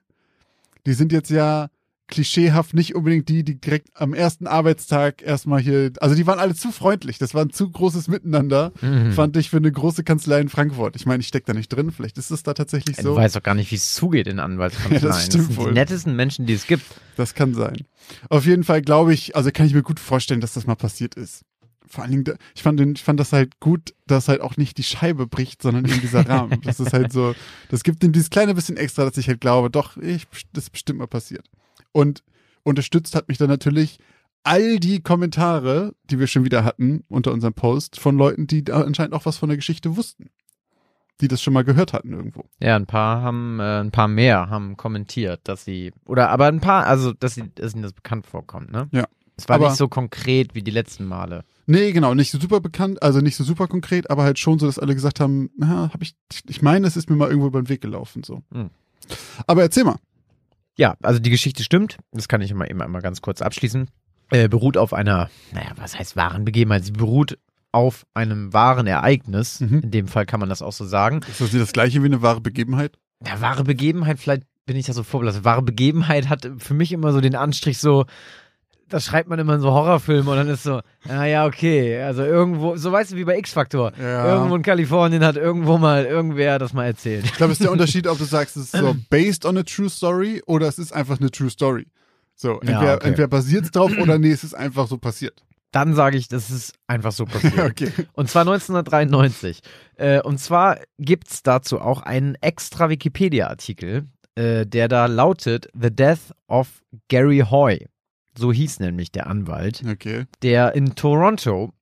die 0.86 0.92
sind 0.92 1.12
jetzt 1.12 1.30
ja 1.30 1.68
klischeehaft 2.10 2.74
nicht 2.74 2.94
unbedingt 2.94 3.28
die, 3.28 3.42
die 3.44 3.60
direkt 3.60 3.88
am 3.94 4.12
ersten 4.12 4.46
Arbeitstag 4.46 5.22
erstmal 5.22 5.60
hier, 5.60 5.92
also 6.00 6.14
die 6.14 6.26
waren 6.26 6.38
alle 6.38 6.54
zu 6.54 6.72
freundlich, 6.72 7.18
das 7.18 7.32
war 7.34 7.42
ein 7.44 7.50
zu 7.50 7.70
großes 7.70 8.08
Miteinander, 8.08 8.72
Mhm. 8.82 9.12
fand 9.12 9.36
ich 9.36 9.48
für 9.50 9.56
eine 9.58 9.72
große 9.72 10.04
Kanzlei 10.04 10.40
in 10.40 10.48
Frankfurt. 10.48 10.96
Ich 10.96 11.06
meine, 11.06 11.20
ich 11.20 11.28
stecke 11.28 11.46
da 11.46 11.54
nicht 11.54 11.68
drin, 11.68 11.90
vielleicht 11.92 12.18
ist 12.18 12.30
es 12.30 12.42
da 12.42 12.52
tatsächlich 12.54 12.96
so. 12.96 13.14
weißt 13.16 13.36
doch 13.36 13.42
gar 13.42 13.54
nicht, 13.54 13.70
wie 13.70 13.76
es 13.76 13.94
zugeht 13.94 14.26
in 14.26 14.38
Anwaltskanzleien. 14.40 15.02
Ja, 15.02 15.08
das 15.08 15.26
stimmt 15.26 15.44
sind 15.46 15.56
wohl. 15.56 15.68
die 15.68 15.74
nettesten 15.74 16.14
Menschen, 16.16 16.46
die 16.46 16.52
es 16.54 16.66
gibt. 16.66 16.84
Das 17.16 17.34
kann 17.34 17.54
sein. 17.54 17.76
Auf 18.28 18.44
jeden 18.46 18.64
Fall 18.64 18.82
glaube 18.82 19.14
ich, 19.14 19.36
also 19.36 19.50
kann 19.52 19.66
ich 19.66 19.74
mir 19.74 19.82
gut 19.82 20.00
vorstellen, 20.00 20.40
dass 20.40 20.54
das 20.54 20.66
mal 20.66 20.74
passiert 20.74 21.14
ist. 21.14 21.42
Vor 21.86 22.04
allen 22.04 22.12
Dingen, 22.12 22.38
ich 22.54 22.62
fand, 22.62 22.78
den, 22.78 22.94
ich 22.94 23.02
fand 23.02 23.18
das 23.18 23.32
halt 23.32 23.58
gut, 23.58 23.94
dass 24.06 24.28
halt 24.28 24.40
auch 24.42 24.56
nicht 24.56 24.78
die 24.78 24.84
Scheibe 24.84 25.26
bricht, 25.26 25.60
sondern 25.60 25.84
eben 25.86 26.00
dieser 26.00 26.28
Rahmen. 26.28 26.60
Das 26.64 26.78
ist 26.80 26.92
halt 26.92 27.12
so, 27.12 27.34
das 27.68 27.82
gibt 27.82 28.02
ihm 28.04 28.12
dieses 28.12 28.30
kleine 28.30 28.54
bisschen 28.54 28.76
extra, 28.76 29.04
dass 29.04 29.16
ich 29.16 29.26
halt 29.28 29.40
glaube, 29.40 29.70
doch, 29.70 29.96
ich, 29.96 30.26
das 30.52 30.64
ist 30.64 30.70
bestimmt 30.70 31.00
mal 31.00 31.06
passiert. 31.08 31.44
Und 31.92 32.22
unterstützt 32.62 33.14
hat 33.14 33.28
mich 33.28 33.38
dann 33.38 33.48
natürlich 33.48 33.98
all 34.42 34.78
die 34.78 35.02
Kommentare, 35.02 35.94
die 36.04 36.18
wir 36.18 36.26
schon 36.26 36.44
wieder 36.44 36.64
hatten 36.64 37.04
unter 37.08 37.32
unserem 37.32 37.54
Post, 37.54 38.00
von 38.00 38.16
Leuten, 38.16 38.46
die 38.46 38.64
da 38.64 38.80
anscheinend 38.82 39.14
auch 39.14 39.26
was 39.26 39.36
von 39.36 39.48
der 39.48 39.56
Geschichte 39.56 39.96
wussten. 39.96 40.30
Die 41.20 41.28
das 41.28 41.42
schon 41.42 41.52
mal 41.52 41.64
gehört 41.64 41.92
hatten 41.92 42.12
irgendwo. 42.12 42.44
Ja, 42.60 42.76
ein 42.76 42.86
paar 42.86 43.20
haben, 43.20 43.60
äh, 43.60 43.80
ein 43.80 43.90
paar 43.90 44.08
mehr 44.08 44.48
haben 44.48 44.78
kommentiert, 44.78 45.40
dass 45.44 45.64
sie, 45.66 45.92
oder 46.06 46.30
aber 46.30 46.46
ein 46.46 46.60
paar, 46.60 46.86
also 46.86 47.12
dass, 47.12 47.34
sie, 47.34 47.50
dass 47.54 47.74
ihnen 47.74 47.82
das 47.82 47.92
bekannt 47.92 48.26
vorkommt, 48.26 48.72
ne? 48.72 48.88
Ja. 48.92 49.04
Es 49.36 49.48
war 49.48 49.56
Aber- 49.56 49.68
nicht 49.68 49.76
so 49.78 49.88
konkret 49.88 50.54
wie 50.54 50.62
die 50.62 50.70
letzten 50.70 51.04
Male. 51.04 51.44
Nee, 51.66 51.92
genau, 51.92 52.14
nicht 52.14 52.30
so 52.30 52.38
super 52.38 52.60
bekannt, 52.60 53.02
also 53.02 53.20
nicht 53.20 53.36
so 53.36 53.44
super 53.44 53.68
konkret, 53.68 54.10
aber 54.10 54.22
halt 54.22 54.38
schon 54.38 54.58
so, 54.58 54.66
dass 54.66 54.78
alle 54.78 54.94
gesagt 54.94 55.20
haben, 55.20 55.50
na, 55.56 55.90
hab 55.92 56.02
ich, 56.02 56.14
ich 56.48 56.62
meine, 56.62 56.86
es 56.86 56.96
ist 56.96 57.08
mir 57.08 57.16
mal 57.16 57.28
irgendwo 57.28 57.46
über 57.46 57.62
den 57.62 57.68
Weg 57.68 57.80
gelaufen, 57.80 58.22
so. 58.22 58.42
Hm. 58.52 58.70
Aber 59.46 59.62
erzähl 59.62 59.84
mal. 59.84 59.96
Ja, 60.80 60.96
also 61.02 61.20
die 61.20 61.28
Geschichte 61.28 61.62
stimmt. 61.62 61.98
Das 62.10 62.26
kann 62.26 62.40
ich 62.40 62.50
immer, 62.50 62.66
immer, 62.70 62.86
immer 62.86 63.02
ganz 63.02 63.20
kurz 63.20 63.42
abschließen. 63.42 63.90
Äh, 64.30 64.48
beruht 64.48 64.78
auf 64.78 64.94
einer, 64.94 65.28
naja, 65.52 65.72
was 65.76 65.98
heißt 65.98 66.16
wahren 66.16 66.46
Begebenheit? 66.46 66.86
Sie 66.86 66.92
beruht 66.92 67.38
auf 67.70 68.06
einem 68.14 68.54
wahren 68.54 68.86
Ereignis. 68.86 69.60
Mhm. 69.60 69.80
In 69.80 69.90
dem 69.90 70.08
Fall 70.08 70.24
kann 70.24 70.40
man 70.40 70.48
das 70.48 70.62
auch 70.62 70.72
so 70.72 70.86
sagen. 70.86 71.20
Ist 71.28 71.42
das 71.42 71.52
nicht 71.52 71.62
das 71.62 71.74
gleiche 71.74 72.02
wie 72.02 72.06
eine 72.06 72.22
wahre 72.22 72.40
Begebenheit? 72.40 72.96
Ja, 73.26 73.42
wahre 73.42 73.62
Begebenheit, 73.62 74.18
vielleicht 74.18 74.44
bin 74.64 74.74
ich 74.74 74.86
da 74.86 74.94
so 74.94 75.02
vorbelastet. 75.02 75.44
Wahre 75.44 75.60
Begebenheit 75.60 76.30
hat 76.30 76.48
für 76.56 76.72
mich 76.72 76.92
immer 76.92 77.12
so 77.12 77.20
den 77.20 77.36
Anstrich 77.36 77.76
so, 77.76 78.06
das 78.90 79.06
schreibt 79.06 79.28
man 79.28 79.38
immer 79.38 79.54
in 79.54 79.60
so 79.60 79.70
Horrorfilmen 79.70 80.28
und 80.28 80.36
dann 80.36 80.48
ist 80.48 80.62
so, 80.62 80.80
ah 81.08 81.24
ja, 81.24 81.46
okay, 81.46 82.00
also 82.02 82.22
irgendwo, 82.22 82.76
so 82.76 82.92
weißt 82.92 83.12
du 83.12 83.16
wie 83.16 83.24
bei 83.24 83.38
X-Factor. 83.38 83.92
Ja. 83.98 84.34
Irgendwo 84.34 84.56
in 84.56 84.62
Kalifornien 84.62 85.24
hat 85.24 85.36
irgendwo 85.36 85.78
mal 85.78 86.04
irgendwer 86.04 86.58
das 86.58 86.72
mal 86.72 86.86
erzählt. 86.86 87.24
Ich 87.24 87.34
glaube, 87.34 87.52
es 87.52 87.60
ist 87.60 87.64
der 87.64 87.72
Unterschied, 87.72 88.06
ob 88.06 88.18
du 88.18 88.24
sagst, 88.24 88.56
es 88.56 88.74
ist 88.74 88.76
so 88.76 88.94
based 89.10 89.46
on 89.46 89.56
a 89.56 89.62
true 89.62 89.88
story 89.88 90.42
oder 90.46 90.68
es 90.68 90.78
ist 90.78 90.92
einfach 90.92 91.18
eine 91.20 91.30
true 91.30 91.50
story. 91.50 91.86
So, 92.34 92.60
Ja, 92.62 92.70
entweder, 92.70 92.94
okay. 92.94 93.08
entweder 93.08 93.28
basiert 93.28 93.64
es 93.64 93.70
drauf 93.70 93.92
oder 94.00 94.18
nee, 94.18 94.30
es 94.32 94.44
ist 94.44 94.54
einfach 94.54 94.86
so 94.86 94.98
passiert. 94.98 95.42
Dann 95.72 95.94
sage 95.94 96.16
ich, 96.16 96.26
das 96.26 96.50
ist 96.50 96.74
einfach 96.88 97.12
so 97.12 97.26
passiert. 97.26 97.58
okay. 97.58 97.92
Und 98.14 98.28
zwar 98.28 98.42
1993. 98.42 99.60
Äh, 99.96 100.20
und 100.22 100.38
zwar 100.38 100.78
gibt's 100.98 101.42
dazu 101.42 101.80
auch 101.80 102.02
einen 102.02 102.34
extra 102.36 102.88
Wikipedia-Artikel, 102.88 104.06
äh, 104.34 104.66
der 104.66 104.88
da 104.88 105.06
lautet 105.06 105.68
The 105.80 105.94
Death 105.94 106.34
of 106.48 106.82
Gary 107.08 107.44
Hoy. 107.48 107.86
So 108.36 108.52
hieß 108.52 108.80
nämlich 108.80 109.12
der 109.12 109.26
Anwalt, 109.26 109.82
Okay. 109.86 110.26
der 110.42 110.74
in 110.74 110.94
Toronto 110.94 111.72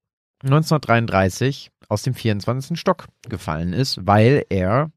1933 0.42 1.70
aus 1.88 2.02
dem 2.02 2.14
24. 2.14 2.78
Stock 2.78 3.06
gefallen 3.28 3.72
ist, 3.72 4.06
weil 4.06 4.44
er 4.48 4.90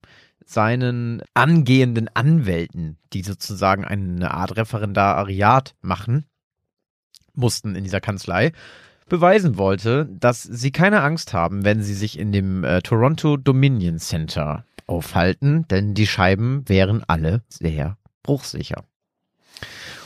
seinen 0.45 1.21
angehenden 1.33 2.09
Anwälten, 2.13 2.97
die 3.13 3.23
sozusagen 3.23 3.85
eine 3.85 4.31
Art 4.31 4.57
Referendariat 4.57 5.75
machen 5.81 6.25
mussten 7.33 7.75
in 7.75 7.83
dieser 7.83 8.01
Kanzlei, 8.01 8.51
beweisen 9.07 9.57
wollte, 9.57 10.07
dass 10.11 10.43
sie 10.43 10.71
keine 10.71 11.01
Angst 11.01 11.33
haben, 11.33 11.63
wenn 11.63 11.81
sie 11.81 11.93
sich 11.93 12.19
in 12.19 12.31
dem 12.31 12.63
äh, 12.63 12.81
Toronto 12.81 13.37
Dominion 13.37 13.99
Center 13.99 14.65
aufhalten, 14.87 15.65
denn 15.69 15.93
die 15.93 16.07
Scheiben 16.07 16.67
wären 16.67 17.03
alle 17.07 17.43
sehr 17.49 17.97
bruchsicher. 18.23 18.83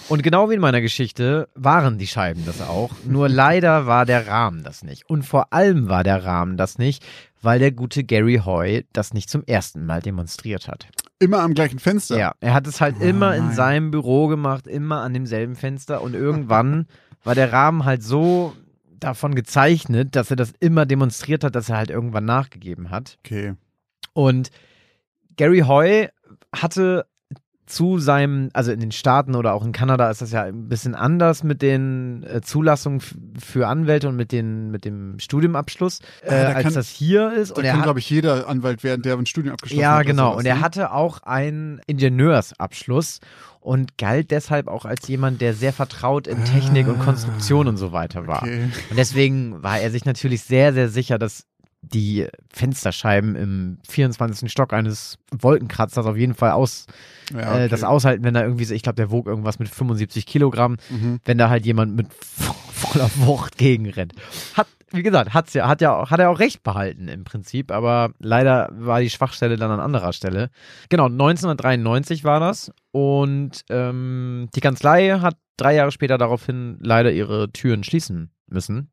Und 0.08 0.22
genau 0.22 0.50
wie 0.50 0.54
in 0.54 0.62
meiner 0.62 0.82
Geschichte 0.82 1.50
waren 1.56 1.98
die 1.98 2.06
Scheiben 2.06 2.46
das 2.46 2.62
auch, 2.62 2.92
nur 3.06 3.28
leider 3.28 3.88
war 3.88 4.06
der 4.06 4.28
Rahmen 4.28 4.64
das 4.64 4.84
nicht. 4.84 5.10
Und 5.10 5.24
vor 5.24 5.52
allem 5.52 5.90
war 5.90 6.04
der 6.04 6.24
Rahmen 6.24 6.58
das 6.58 6.78
nicht, 6.78 7.04
weil 7.42 7.58
der 7.58 7.72
gute 7.72 8.04
Gary 8.04 8.42
Hoy 8.46 8.86
das 8.94 9.14
nicht 9.14 9.32
zum 9.32 9.44
ersten 9.46 9.86
Mal 9.86 10.02
demonstriert 10.02 10.68
hat. 10.68 10.88
Immer 11.18 11.40
am 11.40 11.56
gleichen 11.56 11.80
Fenster. 11.80 12.20
Ja, 12.20 12.34
er 12.40 12.54
hat 12.54 12.68
es 12.68 12.82
halt 12.82 12.98
Oh 13.00 13.04
immer 13.04 13.36
in 13.36 13.48
nein. 13.48 13.56
seinem 13.56 13.92
Büro 13.92 14.28
gemacht, 14.28 14.68
immer 14.68 15.02
an 15.02 15.14
demselben 15.14 15.56
Fenster 15.56 16.02
und 16.04 16.14
irgendwann 16.14 16.86
war 17.24 17.34
der 17.34 17.52
Rahmen 17.52 17.86
halt 17.86 18.04
so 18.04 18.54
davon 19.00 19.34
gezeichnet, 19.34 20.16
dass 20.16 20.30
er 20.30 20.36
das 20.36 20.54
immer 20.60 20.86
demonstriert 20.86 21.44
hat, 21.44 21.56
dass 21.56 21.70
er 21.70 21.78
halt 21.78 21.90
irgendwann 21.90 22.26
nachgegeben 22.26 22.92
hat. 22.92 23.18
Okay. 23.26 23.56
Und 24.14 24.52
Gary 25.36 25.62
Hoy 25.62 26.10
hatte 26.54 27.08
zu 27.68 27.98
seinem, 27.98 28.50
also 28.54 28.72
in 28.72 28.80
den 28.80 28.92
Staaten 28.92 29.36
oder 29.36 29.54
auch 29.54 29.66
in 29.66 29.72
Kanada 29.72 30.10
ist 30.12 30.22
das 30.22 30.32
ja 30.32 30.44
ein 30.44 30.70
bisschen 30.70 30.94
anders 30.94 31.44
mit 31.44 31.62
den 31.64 32.24
äh, 32.24 32.42
Zulassungen 32.42 33.02
für 33.40 33.68
Anwälte 33.68 34.08
und 34.08 34.16
mit, 34.16 34.32
den, 34.32 34.70
mit 34.70 34.86
dem 34.86 35.18
Studiumabschluss, 35.20 36.00
äh, 36.22 36.28
Ah, 36.30 36.30
da 36.30 36.48
als 36.54 36.64
kann- 36.64 36.74
das 36.76 36.90
hier 36.90 37.34
ist. 37.34 37.52
Da 37.52 37.56
Und 37.56 37.66
er 37.66 37.74
kann, 37.74 37.82
glaube 37.82 38.00
ich, 38.00 38.10
jeder 38.10 38.48
Anwalt 38.48 38.84
werden, 38.84 39.02
der 39.02 39.18
ein 39.18 39.26
Studium 39.26 39.54
abgeschlossen 39.54 39.82
ja, 39.82 39.92
hat. 39.94 39.98
oder 40.02 40.06
genau. 40.06 40.26
sowas, 40.32 40.40
Und 40.40 40.46
er 40.46 40.56
ne? 40.56 40.62
hatte 40.62 40.92
auch 40.92 41.24
einen 41.24 41.82
Ingenieursabschluss 41.88 43.20
und 43.62 43.98
galt 43.98 44.32
deshalb 44.32 44.68
auch 44.68 44.86
als 44.86 45.08
jemand, 45.08 45.42
der 45.42 45.54
sehr 45.54 45.74
vertraut 45.74 46.28
in 46.28 46.44
Technik 46.46 46.88
und 46.88 47.00
Ah, 47.02 47.04
Konstruktion 47.04 47.68
und 47.68 47.78
so 47.78 47.92
weiter 47.92 48.28
war. 48.28 48.44
Okay. 48.44 48.70
Und 48.92 48.98
deswegen 48.98 49.64
war 49.64 49.80
er 49.80 49.90
sich 49.92 50.06
natürlich 50.06 50.44
sehr, 50.44 50.74
sehr 50.74 50.90
sicher, 50.90 51.18
dass 51.18 51.46
die 51.94 52.28
Fensterscheiben 52.54 53.36
im 53.36 53.78
24. 53.90 54.52
Stock 54.52 54.74
eines 54.74 55.18
Wolkenkratzers 55.32 56.06
auf 56.06 56.18
jeden 56.18 56.34
Fall 56.34 56.52
aus, 56.52 56.86
Ja, 57.34 57.40
äh, 57.40 57.44
okay. 57.44 57.68
das 57.70 57.84
aushalten, 57.84 58.24
wenn 58.24 58.34
da 58.34 58.44
irgendwie, 58.44 58.66
so- 58.66 58.74
ich 58.74 58.84
glaube, 58.84 58.96
der 58.98 59.12
wog 59.12 59.28
irgendwas 59.28 59.60
mit 59.60 59.70
75 59.70 60.26
Kilogramm, 60.26 60.78
Mhm. 60.90 61.20
wenn 61.26 61.38
da 61.38 61.50
halt 61.50 61.66
jemand 61.66 61.96
mit 61.96 62.08
voller 62.72 63.10
Wucht 63.18 63.58
gegenrennt. 63.58 64.14
Hat, 64.56 64.68
wie 64.92 65.04
gesagt, 65.04 65.34
hat's 65.34 65.54
ja, 65.54 65.68
hat 65.68 65.82
ja, 65.82 66.10
hat 66.10 66.20
er 66.20 66.30
auch 66.30 66.40
recht 66.40 66.64
behalten 66.64 67.08
im 67.08 67.24
Prinzip, 67.24 67.72
aber 67.72 68.12
leider 68.20 68.70
war 68.74 69.02
die 69.02 69.10
Schwachstelle 69.10 69.58
dann 69.58 69.72
an 69.72 69.80
anderer 69.80 70.14
Stelle. 70.14 70.50
Genau, 70.90 71.06
1993 71.06 72.24
war 72.24 72.40
das 72.40 72.72
und 72.92 73.64
ähm, 73.70 74.48
die 74.56 74.62
Kanzlei 74.62 75.20
hat 75.20 75.38
drei 75.58 75.76
Jahre 75.76 75.92
später 75.92 76.18
daraufhin 76.18 76.78
leider 76.82 77.12
ihre 77.12 77.52
Türen 77.52 77.84
schließen 77.84 78.32
müssen. 78.48 78.92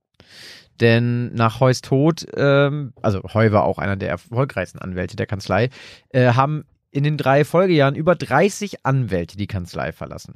Denn 0.80 1.32
nach 1.34 1.60
Heus 1.60 1.80
Tod, 1.80 2.26
ähm, 2.34 2.92
also 3.02 3.22
Heu 3.34 3.52
war 3.52 3.64
auch 3.64 3.78
einer 3.78 3.96
der 3.96 4.08
erfolgreichsten 4.08 4.78
Anwälte 4.78 5.16
der 5.16 5.26
Kanzlei, 5.26 5.68
äh, 6.10 6.32
haben 6.34 6.64
in 6.90 7.04
den 7.04 7.16
drei 7.16 7.44
Folgejahren 7.44 7.94
über 7.94 8.14
30 8.14 8.84
Anwälte 8.84 9.36
die 9.36 9.46
Kanzlei 9.46 9.92
verlassen. 9.92 10.34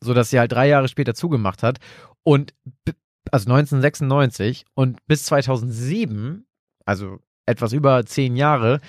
Sodass 0.00 0.30
sie 0.30 0.38
halt 0.38 0.52
drei 0.52 0.68
Jahre 0.68 0.88
später 0.88 1.14
zugemacht 1.14 1.62
hat. 1.62 1.78
Und 2.24 2.54
also 3.30 3.50
1996 3.50 4.64
und 4.74 4.98
bis 5.06 5.24
2007, 5.24 6.44
also 6.84 7.18
etwas 7.46 7.72
über 7.72 8.04
zehn 8.04 8.36
Jahre, 8.36 8.80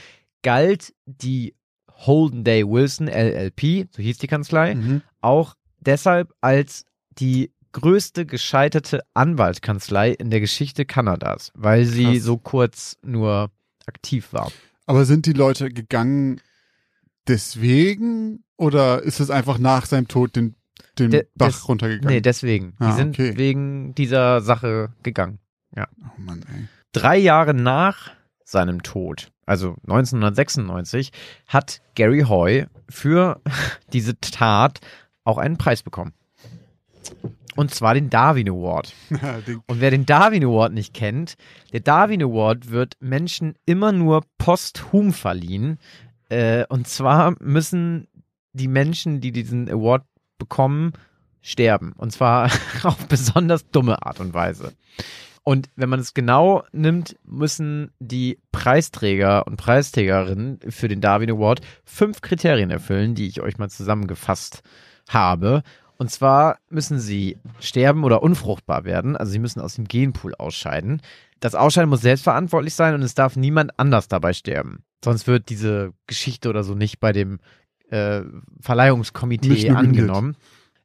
galt 0.43 0.93
die 1.05 1.55
Holden 1.91 2.43
Day 2.43 2.67
Wilson 2.67 3.07
LLP, 3.07 3.87
so 3.91 4.01
hieß 4.01 4.17
die 4.17 4.27
Kanzlei, 4.27 4.75
Mhm. 4.75 5.01
auch 5.21 5.55
deshalb 5.79 6.33
als 6.41 6.85
die 7.11 7.51
größte 7.73 8.25
gescheiterte 8.25 9.01
Anwaltskanzlei 9.13 10.11
in 10.11 10.29
der 10.29 10.39
Geschichte 10.39 10.85
Kanadas, 10.85 11.51
weil 11.55 11.85
sie 11.85 12.13
Krass. 12.13 12.23
so 12.23 12.37
kurz 12.37 12.97
nur 13.03 13.51
aktiv 13.85 14.31
war. 14.31 14.51
Aber 14.85 15.05
sind 15.05 15.25
die 15.25 15.33
Leute 15.33 15.69
gegangen 15.69 16.39
deswegen 17.27 18.43
oder 18.57 19.01
ist 19.03 19.19
es 19.19 19.29
einfach 19.29 19.57
nach 19.57 19.85
seinem 19.85 20.07
Tod 20.07 20.35
den, 20.35 20.55
den 20.99 21.11
De- 21.11 21.27
Bach 21.35 21.47
des- 21.47 21.67
runtergegangen? 21.67 22.13
Nee, 22.15 22.21
deswegen. 22.21 22.75
Die 22.79 22.83
Ah, 22.85 22.91
sind 22.95 23.15
okay. 23.19 23.37
wegen 23.37 23.95
dieser 23.95 24.41
Sache 24.41 24.93
gegangen. 25.03 25.39
oh 25.75 25.81
Mann, 26.17 26.43
ey. 26.53 26.67
Drei 26.91 27.17
Jahre 27.17 27.53
nach 27.53 28.11
seinem 28.45 28.83
Tod, 28.83 29.31
also 29.47 29.75
1996, 29.83 31.11
hat 31.47 31.81
Gary 31.95 32.21
Hoy 32.27 32.67
für 32.89 33.41
diese 33.93 34.19
Tat 34.19 34.79
auch 35.23 35.37
einen 35.37 35.57
Preis 35.57 35.81
bekommen. 35.81 36.13
Und 37.55 37.73
zwar 37.73 37.93
den 37.93 38.09
Darwin 38.09 38.49
Award. 38.49 38.93
Und 39.67 39.81
wer 39.81 39.91
den 39.91 40.05
Darwin 40.05 40.43
Award 40.43 40.73
nicht 40.73 40.93
kennt, 40.93 41.35
der 41.71 41.81
Darwin 41.81 42.23
Award 42.23 42.71
wird 42.71 42.97
Menschen 42.99 43.55
immer 43.65 43.91
nur 43.91 44.23
posthum 44.37 45.13
verliehen. 45.13 45.77
Äh, 46.29 46.65
und 46.69 46.87
zwar 46.87 47.35
müssen 47.39 48.07
die 48.53 48.67
Menschen, 48.67 49.21
die 49.21 49.31
diesen 49.31 49.69
Award 49.69 50.03
bekommen, 50.37 50.93
sterben. 51.41 51.93
Und 51.97 52.11
zwar 52.11 52.49
auf 52.83 53.07
besonders 53.07 53.69
dumme 53.69 54.03
Art 54.05 54.19
und 54.19 54.33
Weise. 54.33 54.73
Und 55.43 55.69
wenn 55.75 55.89
man 55.89 55.99
es 55.99 56.13
genau 56.13 56.63
nimmt, 56.71 57.17
müssen 57.25 57.91
die 57.99 58.39
Preisträger 58.53 59.45
und 59.45 59.57
Preisträgerinnen 59.57 60.59
für 60.69 60.87
den 60.87 61.01
Darwin 61.01 61.31
Award 61.31 61.59
fünf 61.83 62.21
Kriterien 62.21 62.71
erfüllen, 62.71 63.13
die 63.13 63.27
ich 63.27 63.41
euch 63.41 63.57
mal 63.57 63.69
zusammengefasst 63.69 64.63
habe. 65.09 65.63
Und 66.03 66.09
zwar 66.09 66.57
müssen 66.69 66.99
sie 66.99 67.37
sterben 67.61 68.03
oder 68.03 68.21
unfruchtbar 68.21 68.83
werden. 68.83 69.15
Also 69.15 69.31
sie 69.31 69.39
müssen 69.39 69.61
aus 69.61 69.75
dem 69.75 69.85
Genpool 69.85 70.35
ausscheiden. 70.35 71.01
Das 71.39 71.55
Ausscheiden 71.55 71.89
muss 71.89 72.01
selbstverantwortlich 72.01 72.73
sein 72.73 72.93
und 72.93 73.03
es 73.03 73.15
darf 73.15 73.37
niemand 73.37 73.79
anders 73.79 74.09
dabei 74.09 74.33
sterben. 74.33 74.83
Sonst 75.01 75.27
wird 75.27 75.47
diese 75.47 75.93
Geschichte 76.05 76.49
oder 76.49 76.65
so 76.65 76.75
nicht 76.75 76.99
bei 76.99 77.13
dem 77.13 77.39
äh, 77.89 78.19
Verleihungskomitee 78.59 79.69
angenommen. 79.69 80.35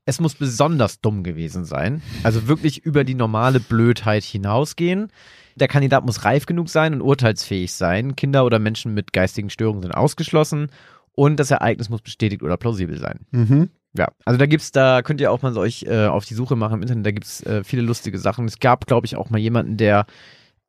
Es 0.05 0.21
muss 0.21 0.37
besonders 0.37 1.01
dumm 1.01 1.25
gewesen 1.25 1.65
sein. 1.65 2.01
Also 2.23 2.47
wirklich 2.47 2.79
über 2.87 3.03
die 3.03 3.17
normale 3.17 3.59
Blödheit 3.59 4.23
hinausgehen. 4.23 5.09
Der 5.57 5.67
Kandidat 5.67 6.07
muss 6.07 6.25
reif 6.25 6.47
genug 6.47 6.69
sein 6.69 6.95
und 6.95 7.01
urteilsfähig 7.01 7.73
sein. 7.73 8.15
Kinder 8.15 8.45
oder 8.45 8.61
Menschen 8.61 8.95
mit 8.95 9.13
geistigen 9.13 9.51
Störungen 9.51 9.83
sind 9.83 9.97
ausgeschlossen. 9.97 10.71
Und 11.11 11.41
das 11.41 11.51
Ereignis 11.51 11.89
muss 11.89 12.03
bestätigt 12.03 12.45
oder 12.45 12.57
plausibel 12.57 13.01
sein. 13.01 13.27
Mhm. 13.33 13.71
Ja, 13.99 14.09
also 14.25 14.38
da 14.38 14.47
gibt's, 14.47 14.71
da 14.71 15.02
könnt 15.02 15.21
ihr 15.21 15.33
auch 15.33 15.43
mal 15.43 15.52
so 15.52 15.61
euch 15.61 15.83
äh, 15.83 16.07
auf 16.07 16.25
die 16.25 16.35
Suche 16.35 16.55
machen 16.55 16.75
im 16.75 16.83
Internet, 16.83 17.05
da 17.05 17.11
gibt's 17.11 17.43
äh, 17.43 17.64
viele 17.64 17.83
lustige 17.83 18.17
Sachen. 18.19 18.47
Es 18.47 18.61
gab, 18.61 18.87
glaube 18.87 19.07
ich, 19.07 19.17
auch 19.17 19.28
mal 19.28 19.38
jemanden, 19.38 19.76
der, 19.76 20.07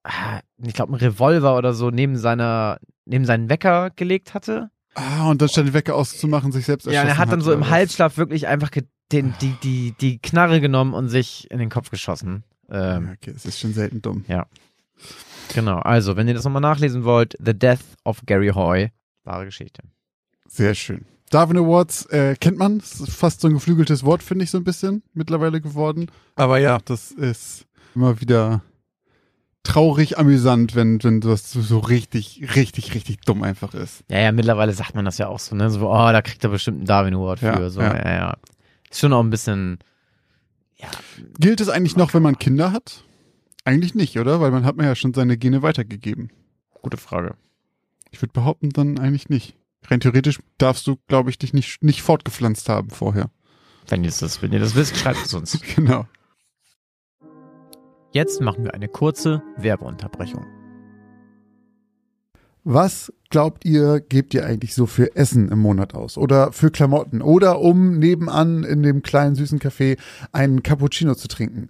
ah, 0.04 0.40
ich 0.58 0.74
glaube, 0.74 0.94
einen 0.94 1.00
Revolver 1.00 1.56
oder 1.56 1.74
so 1.74 1.92
neben 1.92 2.18
seiner, 2.18 2.80
neben 3.06 3.26
seinen 3.26 3.48
Wecker 3.48 3.92
gelegt 3.96 4.34
hatte. 4.34 4.72
Ah, 4.96 5.30
und 5.30 5.42
dann 5.42 5.48
statt 5.48 5.68
den 5.68 5.74
Wecker 5.76 5.96
auszumachen, 5.96 6.52
sich 6.52 6.66
selbst 6.66 6.86
Ja, 6.86 6.90
und 6.90 6.96
erschossen 6.96 7.10
er 7.10 7.18
hat 7.20 7.32
dann 7.32 7.42
so 7.42 7.52
oder 7.52 7.60
im? 7.60 7.70
Halbschlaf 7.70 8.18
wirklich 8.18 8.48
einfach 8.48 8.72
den, 9.12 9.36
die, 9.42 9.56
die, 9.62 9.94
die 10.02 10.18
Knarre 10.18 10.60
genommen 10.60 10.96
und 10.96 11.10
sich 11.10 11.50
in 11.52 11.60
den 11.60 11.70
Kopf 11.70 11.92
geschossen. 11.92 12.44
Ähm, 12.72 13.06
Ja, 13.06 13.14
okay, 13.14 13.34
es 13.36 13.46
ist 13.46 13.60
schon 13.60 13.74
selten 13.74 14.02
dumm. 14.02 14.26
Genau, 15.54 15.78
also, 15.78 16.16
wenn 16.18 16.28
ihr 16.28 16.34
das 16.34 16.44
nochmal 16.44 16.62
nachlesen 16.62 17.04
wollt, 17.04 17.36
The 17.44 17.54
Death 17.58 17.80
of 18.04 18.22
Gary 18.26 18.50
Hoy, 18.50 18.92
wahre 19.24 19.46
Geschichte. 19.46 19.84
Sehr 20.48 20.74
schön. 20.74 21.06
Darwin 21.30 21.58
Awards 21.58 22.06
äh, 22.08 22.36
kennt 22.40 22.58
man. 22.58 22.80
Das 22.80 23.00
ist 23.00 23.12
fast 23.12 23.42
so 23.42 23.48
ein 23.48 23.54
geflügeltes 23.54 24.04
Wort, 24.04 24.24
finde 24.24 24.44
ich 24.46 24.52
so 24.52 24.58
ein 24.58 24.64
bisschen 24.64 25.04
mittlerweile 25.14 25.62
geworden. 25.62 26.08
Aber 26.36 26.60
ja, 26.60 26.80
das 26.86 27.12
ist 27.12 27.66
immer 27.96 28.20
wieder 28.22 28.62
traurig 29.64 30.18
amüsant, 30.18 30.76
wenn, 30.76 31.04
wenn 31.04 31.22
das 31.22 31.52
so, 31.52 31.80
richtig, 31.80 32.56
richtig, 32.56 32.96
richtig 32.96 33.22
dumm 33.22 33.44
einfach 33.44 33.74
ist. 33.74 34.04
Ja, 34.10 34.20
ja, 34.20 34.32
mittlerweile 34.32 34.74
sagt 34.74 34.96
man 34.96 35.06
das 35.06 35.18
ja 35.18 35.28
auch 35.28 35.40
so, 35.40 35.56
ne? 35.56 35.70
So, 35.70 35.90
oh, 35.90 36.12
da 36.12 36.22
kriegt 36.22 36.44
er 36.44 36.50
bestimmt 36.50 36.78
einen 36.78 36.88
Darwin 36.88 37.14
Award 37.14 37.42
Ja, 37.42 37.58
für. 37.58 37.70
So, 37.70 37.82
ja. 37.82 37.96
ja. 37.96 38.12
ja, 38.16 38.38
Ist 38.90 39.00
schon 39.00 39.14
auch 39.14 39.22
ein 39.22 39.30
bisschen, 39.30 39.80
Gilt 41.40 41.62
es 41.62 41.70
eigentlich 41.70 41.98
noch, 41.98 42.14
wenn 42.14 42.24
man 42.24 42.38
Kinder 42.40 42.72
hat? 42.72 43.04
Eigentlich 43.66 43.96
nicht, 43.96 44.18
oder? 44.18 44.40
Weil 44.40 44.52
man 44.52 44.66
hat 44.66 44.78
man 44.78 44.86
ja 44.86 44.96
schon 44.96 45.14
seine 45.14 45.38
Gene 45.38 45.62
weitergegeben. 45.62 46.30
gute 46.82 46.98
Frage. 46.98 47.36
Ich 48.12 48.22
würde 48.22 48.34
behaupten, 48.34 48.70
dann 48.70 48.98
eigentlich 48.98 49.30
nicht. 49.30 49.56
Rein 49.88 50.00
theoretisch 50.00 50.40
darfst 50.58 50.86
du, 50.88 50.98
glaube 51.08 51.30
ich, 51.30 51.38
dich 51.38 51.54
nicht, 51.54 51.84
nicht 51.84 52.02
fortgepflanzt 52.02 52.70
haben 52.70 52.90
vorher. 52.90 53.30
Wenn 53.88 54.04
ihr 54.04 54.12
das, 54.12 54.42
wenn 54.42 54.52
ihr 54.52 54.60
das 54.60 54.76
wisst, 54.76 54.98
schreibt 54.98 55.26
es 55.26 55.34
uns. 55.34 55.60
Genau. 55.76 56.06
Jetzt 58.12 58.42
machen 58.42 58.64
wir 58.64 58.74
eine 58.74 58.88
kurze 58.88 59.44
Werbeunterbrechung. 59.58 60.46
Was 62.64 63.14
glaubt 63.30 63.66
ihr, 63.66 64.00
gebt 64.00 64.34
ihr 64.34 64.46
eigentlich 64.46 64.74
so 64.74 64.86
für 64.86 65.16
Essen 65.16 65.50
im 65.50 65.60
Monat 65.60 65.94
aus? 65.94 66.18
Oder 66.18 66.52
für 66.52 66.72
Klamotten? 66.72 67.22
Oder 67.22 67.60
um 67.60 68.00
nebenan 68.00 68.64
in 68.64 68.84
dem 68.84 69.02
kleinen 69.02 69.36
süßen 69.36 69.60
Café 69.60 69.98
einen 70.32 70.64
Cappuccino 70.64 71.16
zu 71.16 71.28
trinken? 71.28 71.70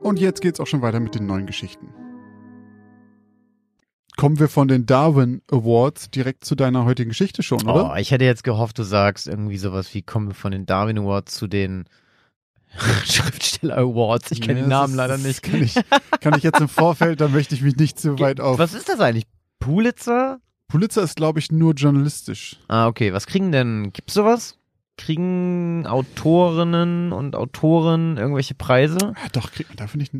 Und 0.00 0.18
jetzt 0.18 0.40
geht's 0.40 0.60
auch 0.60 0.66
schon 0.66 0.82
weiter 0.82 1.00
mit 1.00 1.14
den 1.14 1.26
neuen 1.26 1.46
Geschichten. 1.46 1.88
Kommen 4.16 4.38
wir 4.38 4.48
von 4.48 4.66
den 4.68 4.86
Darwin 4.86 5.42
Awards 5.50 6.10
direkt 6.10 6.44
zu 6.44 6.54
deiner 6.54 6.84
heutigen 6.86 7.10
Geschichte 7.10 7.42
schon, 7.42 7.62
oder? 7.68 7.92
Oh, 7.92 7.96
ich 7.96 8.10
hätte 8.12 8.24
jetzt 8.24 8.44
gehofft, 8.44 8.78
du 8.78 8.82
sagst 8.82 9.26
irgendwie 9.26 9.58
sowas 9.58 9.92
wie, 9.94 10.00
kommen 10.02 10.28
wir 10.28 10.34
von 10.34 10.52
den 10.52 10.64
Darwin 10.64 10.98
Awards 10.98 11.34
zu 11.34 11.46
den 11.48 11.84
Schriftsteller 13.04 13.76
Awards. 13.76 14.30
Ich 14.32 14.40
kenne 14.40 14.54
Nee, 14.54 14.60
den 14.62 14.68
Namen 14.70 14.92
ist- 14.92 14.96
leider 14.96 15.18
nicht. 15.18 15.42
Kann 15.42 15.62
ich, 15.62 15.74
kann 16.20 16.34
ich 16.36 16.42
jetzt 16.44 16.60
im 16.60 16.68
Vorfeld, 16.68 17.20
da 17.20 17.28
möchte 17.28 17.54
ich 17.54 17.62
mich 17.62 17.76
nicht 17.76 17.98
zu 17.98 18.18
weit 18.18 18.40
auf. 18.40 18.58
Was 18.58 18.72
ist 18.74 18.88
das 18.88 19.00
eigentlich? 19.00 19.26
Pulitzer? 19.58 20.38
Pulitzer 20.68 21.02
ist, 21.02 21.16
glaube 21.16 21.38
ich, 21.38 21.52
nur 21.52 21.74
journalistisch. 21.74 22.56
Ah, 22.68 22.86
okay. 22.88 23.12
Was 23.12 23.26
kriegen 23.26 23.52
denn, 23.52 23.92
gibt's 23.92 24.14
sowas? 24.14 24.58
Kriegen 24.98 25.86
Autorinnen 25.86 27.12
und 27.12 27.36
Autoren 27.36 28.16
irgendwelche 28.16 28.54
Preise? 28.54 28.96
Ja, 28.98 29.28
doch, 29.32 29.52
kriegt 29.52 29.68
man 29.70 29.76
dafür 29.76 29.98
nicht. 29.98 30.12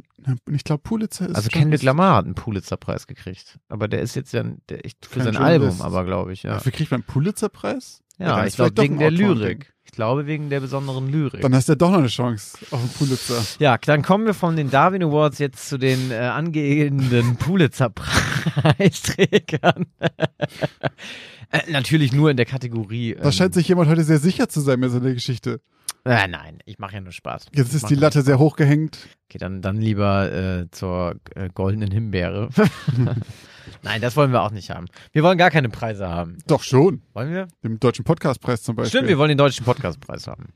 Ich 0.50 0.64
glaube, 0.64 0.82
Pulitzer 0.82 1.28
ist. 1.28 1.36
Also. 1.36 1.48
Kendrick 1.48 1.82
Lamar 1.82 2.16
hat 2.16 2.26
einen 2.26 2.34
Pulitzer-Preis 2.34 3.06
gekriegt. 3.06 3.58
Aber 3.68 3.88
der 3.88 4.02
ist 4.02 4.14
jetzt 4.14 4.32
ja 4.32 4.44
der, 4.68 4.84
ich, 4.84 4.96
für 5.08 5.22
sein 5.22 5.36
Album, 5.36 5.80
aber 5.80 6.04
glaube 6.04 6.32
ich, 6.32 6.42
ja. 6.42 6.54
Dafür 6.54 6.72
kriegt 6.72 6.90
man 6.90 7.00
einen 7.00 7.06
Pulitzer-Preis? 7.06 8.02
Ja, 8.18 8.36
dann 8.36 8.46
ich 8.46 8.56
glaube 8.56 8.82
wegen 8.82 8.98
der. 8.98 9.10
Lyrik. 9.10 9.72
Ich 9.84 9.92
glaube 9.92 10.26
wegen 10.26 10.50
der 10.50 10.60
besonderen 10.60 11.10
Lyrik. 11.10 11.40
Dann 11.42 11.54
hast 11.54 11.68
du 11.68 11.72
ja 11.72 11.76
doch 11.76 11.92
noch 11.92 11.98
eine 11.98 12.08
Chance 12.08 12.58
auf 12.72 12.80
einen 12.80 12.90
Pulitzer. 12.90 13.40
Ja, 13.60 13.78
dann 13.78 14.02
kommen 14.02 14.26
wir 14.26 14.34
von 14.34 14.56
den 14.56 14.68
Darwin 14.68 15.04
Awards 15.04 15.38
jetzt 15.38 15.68
zu 15.68 15.78
den 15.78 16.10
äh, 16.10 16.16
angehenden 16.16 17.36
Pulitzer-Preisträgern. 17.36 19.86
äh, 21.50 21.70
natürlich 21.70 22.12
nur 22.12 22.30
in 22.30 22.36
der 22.36 22.46
Kategorie. 22.46 23.12
Ähm, 23.12 23.22
Da 23.22 23.32
scheint 23.32 23.54
sich 23.54 23.68
jemand 23.68 23.88
heute 23.88 24.04
sehr 24.04 24.18
sicher 24.18 24.48
zu 24.48 24.60
sein 24.60 24.80
mit 24.80 24.90
seiner 24.90 25.12
Geschichte. 25.14 25.60
äh, 26.04 26.26
nein, 26.28 26.58
ich 26.66 26.78
mache 26.78 26.94
ja 26.94 27.00
nur 27.00 27.12
Spaß. 27.12 27.46
Jetzt 27.52 27.74
ist 27.74 27.88
die 27.90 27.94
Latte 27.94 28.18
Spaß. 28.18 28.26
sehr 28.26 28.38
hoch 28.38 28.56
gehängt. 28.56 28.98
Okay, 29.28 29.38
dann, 29.38 29.62
dann 29.62 29.76
lieber 29.80 30.32
äh, 30.32 30.70
zur 30.70 31.16
äh, 31.34 31.48
goldenen 31.52 31.90
Himbeere. 31.90 32.48
nein, 33.82 34.00
das 34.00 34.16
wollen 34.16 34.32
wir 34.32 34.42
auch 34.42 34.50
nicht 34.50 34.70
haben. 34.70 34.86
Wir 35.12 35.22
wollen 35.22 35.38
gar 35.38 35.50
keine 35.50 35.68
Preise 35.68 36.08
haben. 36.08 36.38
Doch 36.46 36.62
schon. 36.62 37.02
Wollen 37.12 37.32
wir? 37.32 37.48
Dem 37.64 37.80
Deutschen 37.80 38.04
Podcastpreis 38.04 38.62
zum 38.62 38.76
Beispiel. 38.76 38.90
Stimmt, 38.90 39.08
wir 39.08 39.18
wollen 39.18 39.28
den 39.30 39.38
deutschen 39.38 39.64
Podcastpreis 39.64 40.26
haben. 40.26 40.52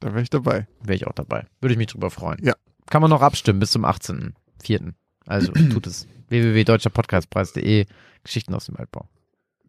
Da 0.00 0.08
wäre 0.12 0.22
ich 0.22 0.30
dabei. 0.30 0.66
Wäre 0.82 0.96
ich 0.96 1.06
auch 1.06 1.12
dabei. 1.14 1.46
Würde 1.60 1.72
ich 1.74 1.78
mich 1.78 1.86
drüber 1.88 2.10
freuen. 2.10 2.38
Ja. 2.42 2.54
Kann 2.90 3.00
man 3.00 3.10
noch 3.10 3.22
abstimmen 3.22 3.60
bis 3.60 3.70
zum 3.72 3.84
18.04. 3.84 4.92
Also 5.26 5.52
tut 5.72 5.86
es. 5.86 6.06
www.deutscherpodcastpreis.de 6.28 7.86
Geschichten 8.22 8.54
aus 8.54 8.66
dem 8.66 8.76
Altbau. 8.76 9.08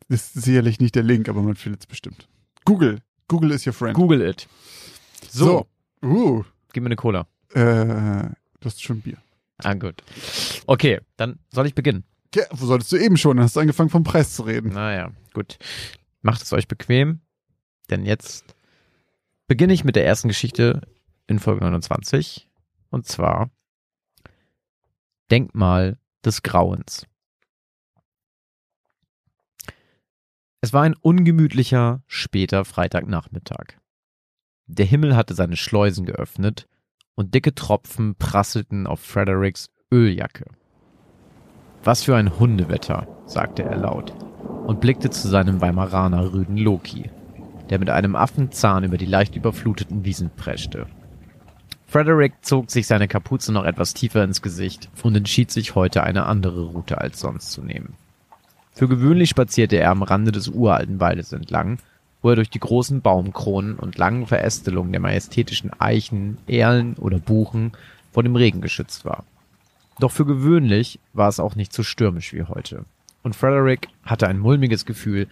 Ist 0.07 0.33
sicherlich 0.33 0.79
nicht 0.79 0.95
der 0.95 1.03
Link, 1.03 1.29
aber 1.29 1.41
man 1.41 1.55
findet 1.55 1.81
es 1.81 1.87
bestimmt. 1.87 2.27
Google. 2.63 2.99
Google 3.27 3.51
is 3.51 3.65
your 3.65 3.73
friend. 3.73 3.95
Google 3.95 4.21
it. 4.21 4.47
So, 5.29 5.67
So. 6.01 6.07
Uh. 6.07 6.43
gib 6.73 6.83
mir 6.83 6.87
eine 6.89 6.95
Cola. 6.95 7.27
Äh, 7.53 8.29
du 8.59 8.65
hast 8.65 8.83
schon 8.83 9.01
Bier. 9.01 9.17
Ah, 9.59 9.73
gut. 9.73 10.03
Okay, 10.67 10.99
dann 11.17 11.39
soll 11.49 11.65
ich 11.65 11.73
beginnen. 11.75 12.03
Ja, 12.35 12.43
wo 12.51 12.65
solltest 12.65 12.91
du 12.91 12.97
eben 12.97 13.17
schon? 13.17 13.37
Dann 13.37 13.45
hast 13.45 13.55
du 13.55 13.61
angefangen 13.61 13.89
vom 13.89 14.03
Preis 14.03 14.35
zu 14.35 14.43
reden. 14.43 14.73
Naja, 14.73 15.11
gut. 15.33 15.57
Macht 16.21 16.41
es 16.41 16.51
euch 16.53 16.67
bequem, 16.67 17.21
denn 17.89 18.05
jetzt 18.05 18.55
beginne 19.47 19.73
ich 19.73 19.83
mit 19.85 19.95
der 19.95 20.05
ersten 20.05 20.27
Geschichte 20.27 20.81
in 21.27 21.39
Folge 21.39 21.63
29. 21.63 22.49
Und 22.89 23.07
zwar 23.07 23.49
Denkmal 25.31 25.97
des 26.23 26.43
Grauens. 26.43 27.05
Es 30.65 30.73
war 30.73 30.81
ein 30.81 30.95
ungemütlicher, 30.99 32.01
später 32.07 32.65
Freitagnachmittag. 32.65 33.77
Der 34.65 34.87
Himmel 34.87 35.15
hatte 35.15 35.35
seine 35.35 35.57
Schleusen 35.57 36.07
geöffnet 36.07 36.67
und 37.13 37.35
dicke 37.35 37.53
Tropfen 37.53 38.15
prasselten 38.15 38.87
auf 38.87 38.99
Fredericks 38.99 39.69
Öljacke. 39.93 40.45
Was 41.83 42.01
für 42.01 42.15
ein 42.15 42.39
Hundewetter, 42.39 43.07
sagte 43.27 43.61
er 43.61 43.77
laut 43.77 44.15
und 44.65 44.81
blickte 44.81 45.11
zu 45.11 45.27
seinem 45.27 45.61
Weimaraner 45.61 46.33
Rüden 46.33 46.57
Loki, 46.57 47.11
der 47.69 47.77
mit 47.77 47.91
einem 47.91 48.15
Affenzahn 48.15 48.85
über 48.85 48.97
die 48.97 49.05
leicht 49.05 49.35
überfluteten 49.35 50.03
Wiesen 50.03 50.31
preschte. 50.35 50.87
Frederick 51.85 52.43
zog 52.43 52.71
sich 52.71 52.87
seine 52.87 53.07
Kapuze 53.07 53.53
noch 53.53 53.65
etwas 53.65 53.93
tiefer 53.93 54.23
ins 54.23 54.41
Gesicht 54.41 54.89
und 55.03 55.15
entschied 55.15 55.51
sich 55.51 55.75
heute 55.75 56.01
eine 56.01 56.25
andere 56.25 56.63
Route 56.63 56.97
als 56.97 57.19
sonst 57.19 57.51
zu 57.51 57.61
nehmen. 57.61 57.97
Für 58.75 58.89
gewöhnlich 58.89 59.29
spazierte 59.29 59.77
er 59.77 59.89
am 59.89 60.03
Rande 60.03 60.33
des 60.33 60.49
uralten 60.49 60.99
Waldes 60.99 61.31
entlang, 61.31 61.79
wo 62.21 62.29
er 62.29 62.35
durch 62.35 62.49
die 62.49 62.59
großen 62.59 63.01
Baumkronen 63.01 63.75
und 63.75 63.97
langen 63.97 64.27
Verästelungen 64.27 64.91
der 64.91 64.99
majestätischen 64.99 65.71
Eichen, 65.79 66.37
Erlen 66.45 66.95
oder 66.95 67.17
Buchen 67.17 67.71
vor 68.11 68.23
dem 68.23 68.35
Regen 68.35 68.59
geschützt 68.59 69.05
war. 69.05 69.23
Doch 69.99 70.11
für 70.11 70.25
gewöhnlich 70.25 70.99
war 71.13 71.29
es 71.29 71.39
auch 71.39 71.55
nicht 71.55 71.71
so 71.71 71.83
stürmisch 71.83 72.33
wie 72.33 72.43
heute. 72.43 72.83
Und 73.23 73.35
Frederick 73.35 73.87
hatte 74.03 74.27
ein 74.27 74.39
mulmiges 74.39 74.85
Gefühl, 74.85 75.27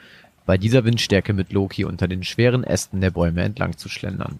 bei 0.45 0.57
dieser 0.57 0.85
Windstärke 0.85 1.33
mit 1.33 1.51
Loki 1.51 1.83
unter 1.83 2.07
den 2.07 2.23
schweren 2.23 2.63
Ästen 2.63 3.01
der 3.01 3.11
Bäume 3.11 3.43
entlang 3.43 3.77
zu 3.77 3.89
schlendern. 3.89 4.39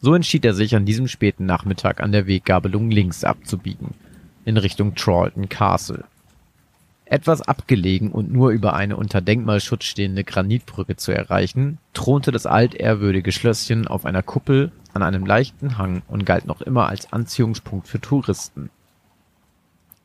So 0.00 0.14
entschied 0.14 0.44
er 0.44 0.54
sich 0.54 0.76
an 0.76 0.84
diesem 0.84 1.08
späten 1.08 1.46
Nachmittag 1.46 2.00
an 2.00 2.12
der 2.12 2.26
Weggabelung 2.28 2.90
links 2.90 3.24
abzubiegen, 3.24 3.94
in 4.44 4.56
Richtung 4.56 4.94
Trawlton 4.94 5.48
Castle. 5.48 6.04
Etwas 7.12 7.42
abgelegen 7.42 8.10
und 8.10 8.32
nur 8.32 8.52
über 8.52 8.72
eine 8.72 8.96
unter 8.96 9.20
Denkmalschutz 9.20 9.84
stehende 9.84 10.24
Granitbrücke 10.24 10.96
zu 10.96 11.12
erreichen, 11.12 11.76
thronte 11.92 12.32
das 12.32 12.46
altehrwürdige 12.46 13.32
Schlösschen 13.32 13.86
auf 13.86 14.06
einer 14.06 14.22
Kuppel 14.22 14.72
an 14.94 15.02
einem 15.02 15.26
leichten 15.26 15.76
Hang 15.76 16.00
und 16.08 16.24
galt 16.24 16.46
noch 16.46 16.62
immer 16.62 16.88
als 16.88 17.12
Anziehungspunkt 17.12 17.86
für 17.86 18.00
Touristen. 18.00 18.70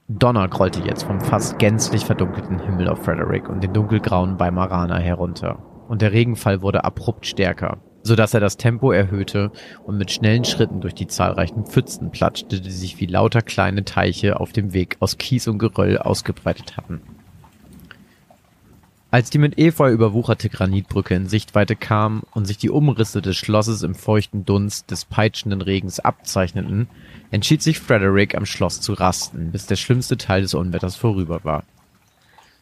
Donner 0.10 0.50
grollte 0.50 0.82
jetzt 0.82 1.04
vom 1.04 1.22
fast 1.22 1.60
gänzlich 1.60 2.04
verdunkelten 2.04 2.60
Himmel 2.60 2.90
auf 2.90 3.06
Frederick 3.06 3.48
und 3.48 3.64
den 3.64 3.72
dunkelgrauen 3.72 4.38
Weimaraner 4.38 5.00
herunter, 5.00 5.60
und 5.88 6.02
der 6.02 6.12
Regenfall 6.12 6.62
wurde 6.62 6.84
abrupt 6.84 7.26
stärker, 7.26 7.78
so 8.08 8.16
dass 8.16 8.34
er 8.34 8.40
das 8.40 8.58
Tempo 8.58 8.92
erhöhte 8.92 9.52
und 9.86 9.98
mit 9.98 10.12
schnellen 10.12 10.46
Schritten 10.46 10.82
durch 10.82 10.96
die 10.96 11.08
zahlreichen 11.08 11.66
Pfützen 11.66 12.10
platschte, 12.10 12.62
die 12.62 12.72
sich 12.72 13.00
wie 13.00 13.06
lauter 13.06 13.42
kleine 13.42 13.86
Teiche 13.86 14.40
auf 14.40 14.54
dem 14.54 14.74
Weg 14.74 14.98
aus 15.00 15.18
Kies 15.18 15.48
und 15.48 15.60
Geröll 15.60 15.98
ausgebreitet 15.98 16.78
hatten. 16.78 17.02
Als 19.10 19.30
die 19.30 19.38
mit 19.38 19.58
Efeu 19.58 19.90
überwucherte 19.92 20.50
Granitbrücke 20.50 21.16
in 21.16 21.28
Sichtweite 21.28 21.78
kam 21.78 22.24
und 22.34 22.46
sich 22.46 22.58
die 22.58 22.70
Umrisse 22.70 23.22
des 23.22 23.38
Schlosses 23.38 23.84
im 23.84 23.96
feuchten 23.96 24.44
Dunst 24.44 24.92
des 24.92 25.06
peitschenden 25.06 25.62
Regens 25.62 26.02
abzeichneten, 26.02 26.90
entschied 27.32 27.62
sich 27.62 27.80
Frederick 27.80 28.36
am 28.36 28.46
Schloss 28.46 28.82
zu 28.82 28.94
rasten, 28.94 29.52
bis 29.52 29.66
der 29.66 29.78
schlimmste 29.78 30.18
Teil 30.18 30.42
des 30.42 30.54
Unwetters 30.54 30.98
vorüber 30.98 31.44
war. 31.44 31.64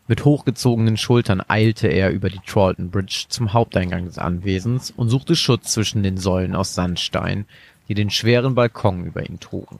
Mit 0.07 0.23
hochgezogenen 0.23 0.97
Schultern 0.97 1.41
eilte 1.47 1.87
er 1.87 2.11
über 2.11 2.29
die 2.29 2.41
Trawlton 2.45 2.91
Bridge 2.91 3.25
zum 3.27 3.53
Haupteingang 3.53 4.05
des 4.05 4.19
Anwesens 4.19 4.91
und 4.91 5.09
suchte 5.09 5.35
Schutz 5.35 5.73
zwischen 5.73 6.03
den 6.03 6.17
Säulen 6.17 6.55
aus 6.55 6.75
Sandstein, 6.75 7.45
die 7.87 7.95
den 7.95 8.11
schweren 8.11 8.53
Balkon 8.53 9.05
über 9.05 9.27
ihn 9.27 9.39
trugen. 9.39 9.79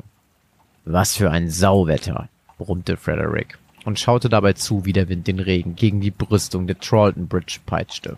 Was 0.83 1.15
für 1.15 1.29
ein 1.29 1.51
Sauwetter, 1.51 2.27
brummte 2.57 2.97
Frederick 2.97 3.59
und 3.85 3.99
schaute 3.99 4.29
dabei 4.29 4.53
zu, 4.53 4.83
wie 4.83 4.93
der 4.93 5.09
Wind 5.09 5.27
den 5.27 5.39
Regen 5.39 5.75
gegen 5.75 6.01
die 6.01 6.11
Brüstung 6.11 6.65
der 6.65 6.79
Trawlton 6.79 7.27
Bridge 7.27 7.59
peitschte. 7.63 8.17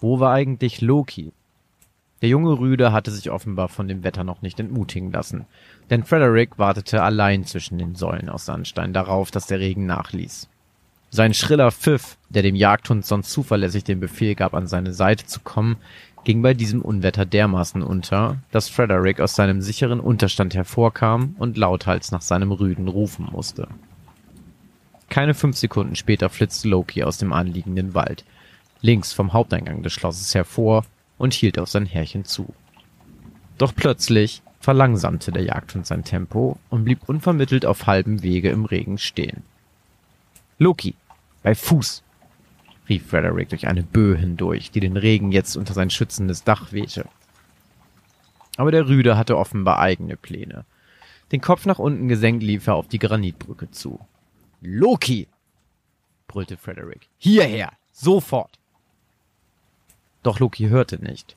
Wo 0.00 0.20
war 0.20 0.32
eigentlich 0.32 0.80
Loki? 0.80 1.32
Der 2.22 2.28
junge 2.28 2.58
Rüde 2.58 2.92
hatte 2.92 3.10
sich 3.10 3.30
offenbar 3.30 3.68
von 3.68 3.88
dem 3.88 4.04
Wetter 4.04 4.22
noch 4.22 4.40
nicht 4.40 4.60
entmutigen 4.60 5.10
lassen, 5.10 5.46
denn 5.88 6.04
Frederick 6.04 6.58
wartete 6.58 7.02
allein 7.02 7.44
zwischen 7.44 7.78
den 7.78 7.96
Säulen 7.96 8.28
aus 8.28 8.44
Sandstein 8.44 8.92
darauf, 8.92 9.30
dass 9.30 9.46
der 9.46 9.58
Regen 9.58 9.86
nachließ. 9.86 10.49
Sein 11.12 11.34
schriller 11.34 11.72
Pfiff, 11.72 12.16
der 12.28 12.42
dem 12.42 12.54
Jagdhund 12.54 13.04
sonst 13.04 13.32
zuverlässig 13.32 13.82
den 13.82 13.98
Befehl 13.98 14.36
gab, 14.36 14.54
an 14.54 14.68
seine 14.68 14.92
Seite 14.92 15.26
zu 15.26 15.40
kommen, 15.40 15.76
ging 16.22 16.40
bei 16.40 16.54
diesem 16.54 16.82
Unwetter 16.82 17.26
dermaßen 17.26 17.82
unter, 17.82 18.38
dass 18.52 18.68
Frederick 18.68 19.20
aus 19.20 19.34
seinem 19.34 19.60
sicheren 19.60 19.98
Unterstand 19.98 20.54
hervorkam 20.54 21.34
und 21.38 21.56
lauthals 21.56 22.12
nach 22.12 22.22
seinem 22.22 22.52
Rüden 22.52 22.86
rufen 22.86 23.28
musste. 23.32 23.68
Keine 25.08 25.34
fünf 25.34 25.56
Sekunden 25.56 25.96
später 25.96 26.28
flitzte 26.28 26.68
Loki 26.68 27.02
aus 27.02 27.18
dem 27.18 27.32
anliegenden 27.32 27.94
Wald, 27.94 28.24
links 28.80 29.12
vom 29.12 29.32
Haupteingang 29.32 29.82
des 29.82 29.92
Schlosses 29.92 30.34
hervor 30.34 30.84
und 31.18 31.34
hielt 31.34 31.58
auf 31.58 31.68
sein 31.68 31.86
Herrchen 31.86 32.24
zu. 32.24 32.54
Doch 33.58 33.74
plötzlich 33.74 34.42
verlangsamte 34.60 35.32
der 35.32 35.42
Jagdhund 35.42 35.86
sein 35.86 36.04
Tempo 36.04 36.58
und 36.68 36.84
blieb 36.84 37.08
unvermittelt 37.08 37.66
auf 37.66 37.86
halbem 37.86 38.22
Wege 38.22 38.50
im 38.50 38.64
Regen 38.64 38.98
stehen. 38.98 39.42
Loki, 40.58 40.94
bei 41.42 41.54
Fuß! 41.54 42.02
rief 42.88 43.06
Frederick 43.06 43.48
durch 43.50 43.68
eine 43.68 43.82
Böe 43.82 44.16
hindurch, 44.16 44.70
die 44.70 44.80
den 44.80 44.96
Regen 44.96 45.32
jetzt 45.32 45.56
unter 45.56 45.74
sein 45.74 45.90
schützendes 45.90 46.44
Dach 46.44 46.72
wehte. 46.72 47.06
Aber 48.56 48.72
der 48.72 48.88
Rüde 48.88 49.16
hatte 49.16 49.38
offenbar 49.38 49.78
eigene 49.78 50.16
Pläne. 50.16 50.64
Den 51.32 51.40
Kopf 51.40 51.66
nach 51.66 51.78
unten 51.78 52.08
gesenkt 52.08 52.42
lief 52.42 52.66
er 52.66 52.74
auf 52.74 52.88
die 52.88 52.98
Granitbrücke 52.98 53.70
zu. 53.70 54.00
Loki! 54.60 55.28
brüllte 56.26 56.56
Frederick. 56.56 57.08
Hierher! 57.18 57.72
Sofort! 57.92 58.58
Doch 60.22 60.40
Loki 60.40 60.68
hörte 60.68 61.02
nicht. 61.02 61.36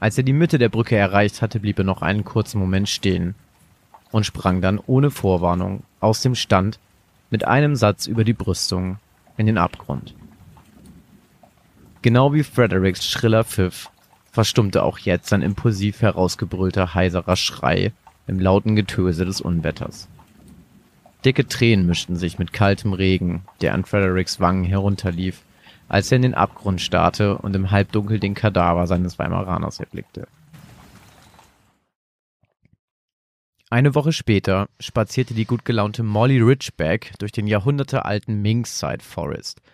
Als 0.00 0.18
er 0.18 0.24
die 0.24 0.32
Mitte 0.32 0.58
der 0.58 0.68
Brücke 0.68 0.96
erreicht 0.96 1.42
hatte, 1.42 1.60
blieb 1.60 1.78
er 1.78 1.84
noch 1.84 2.02
einen 2.02 2.24
kurzen 2.24 2.58
Moment 2.58 2.88
stehen 2.88 3.34
und 4.10 4.26
sprang 4.26 4.60
dann 4.60 4.80
ohne 4.86 5.10
Vorwarnung 5.10 5.84
aus 6.00 6.22
dem 6.22 6.34
Stand 6.34 6.80
mit 7.30 7.44
einem 7.44 7.76
Satz 7.76 8.06
über 8.06 8.24
die 8.24 8.32
Brüstung 8.32 8.98
in 9.36 9.46
den 9.46 9.58
Abgrund. 9.58 10.14
Genau 12.02 12.32
wie 12.32 12.42
Fredericks 12.42 13.08
schriller 13.08 13.44
Pfiff 13.44 13.90
verstummte 14.32 14.82
auch 14.82 14.98
jetzt 14.98 15.28
sein 15.28 15.42
impulsiv 15.42 16.02
herausgebrüllter 16.02 16.94
heiserer 16.94 17.36
Schrei 17.36 17.92
im 18.26 18.40
lauten 18.40 18.74
Getöse 18.74 19.24
des 19.24 19.40
Unwetters. 19.40 20.08
Dicke 21.24 21.46
Tränen 21.46 21.86
mischten 21.86 22.16
sich 22.16 22.38
mit 22.38 22.52
kaltem 22.52 22.92
Regen, 22.92 23.42
der 23.60 23.74
an 23.74 23.84
Fredericks 23.84 24.40
Wangen 24.40 24.64
herunterlief, 24.64 25.42
als 25.88 26.10
er 26.10 26.16
in 26.16 26.22
den 26.22 26.34
Abgrund 26.34 26.80
starrte 26.80 27.38
und 27.38 27.54
im 27.54 27.70
Halbdunkel 27.70 28.18
den 28.18 28.34
Kadaver 28.34 28.86
seines 28.86 29.18
Weimaraners 29.18 29.78
erblickte. 29.78 30.26
Eine 33.72 33.94
Woche 33.94 34.12
später 34.12 34.68
spazierte 34.80 35.32
die 35.32 35.46
gut 35.46 35.64
gelaunte 35.64 36.02
Molly 36.02 36.40
Ridgeback 36.40 37.14
durch 37.18 37.32
den 37.32 37.46
jahrhundertealten 37.46 38.42
Minkside 38.42 39.02
Forest– 39.02 39.60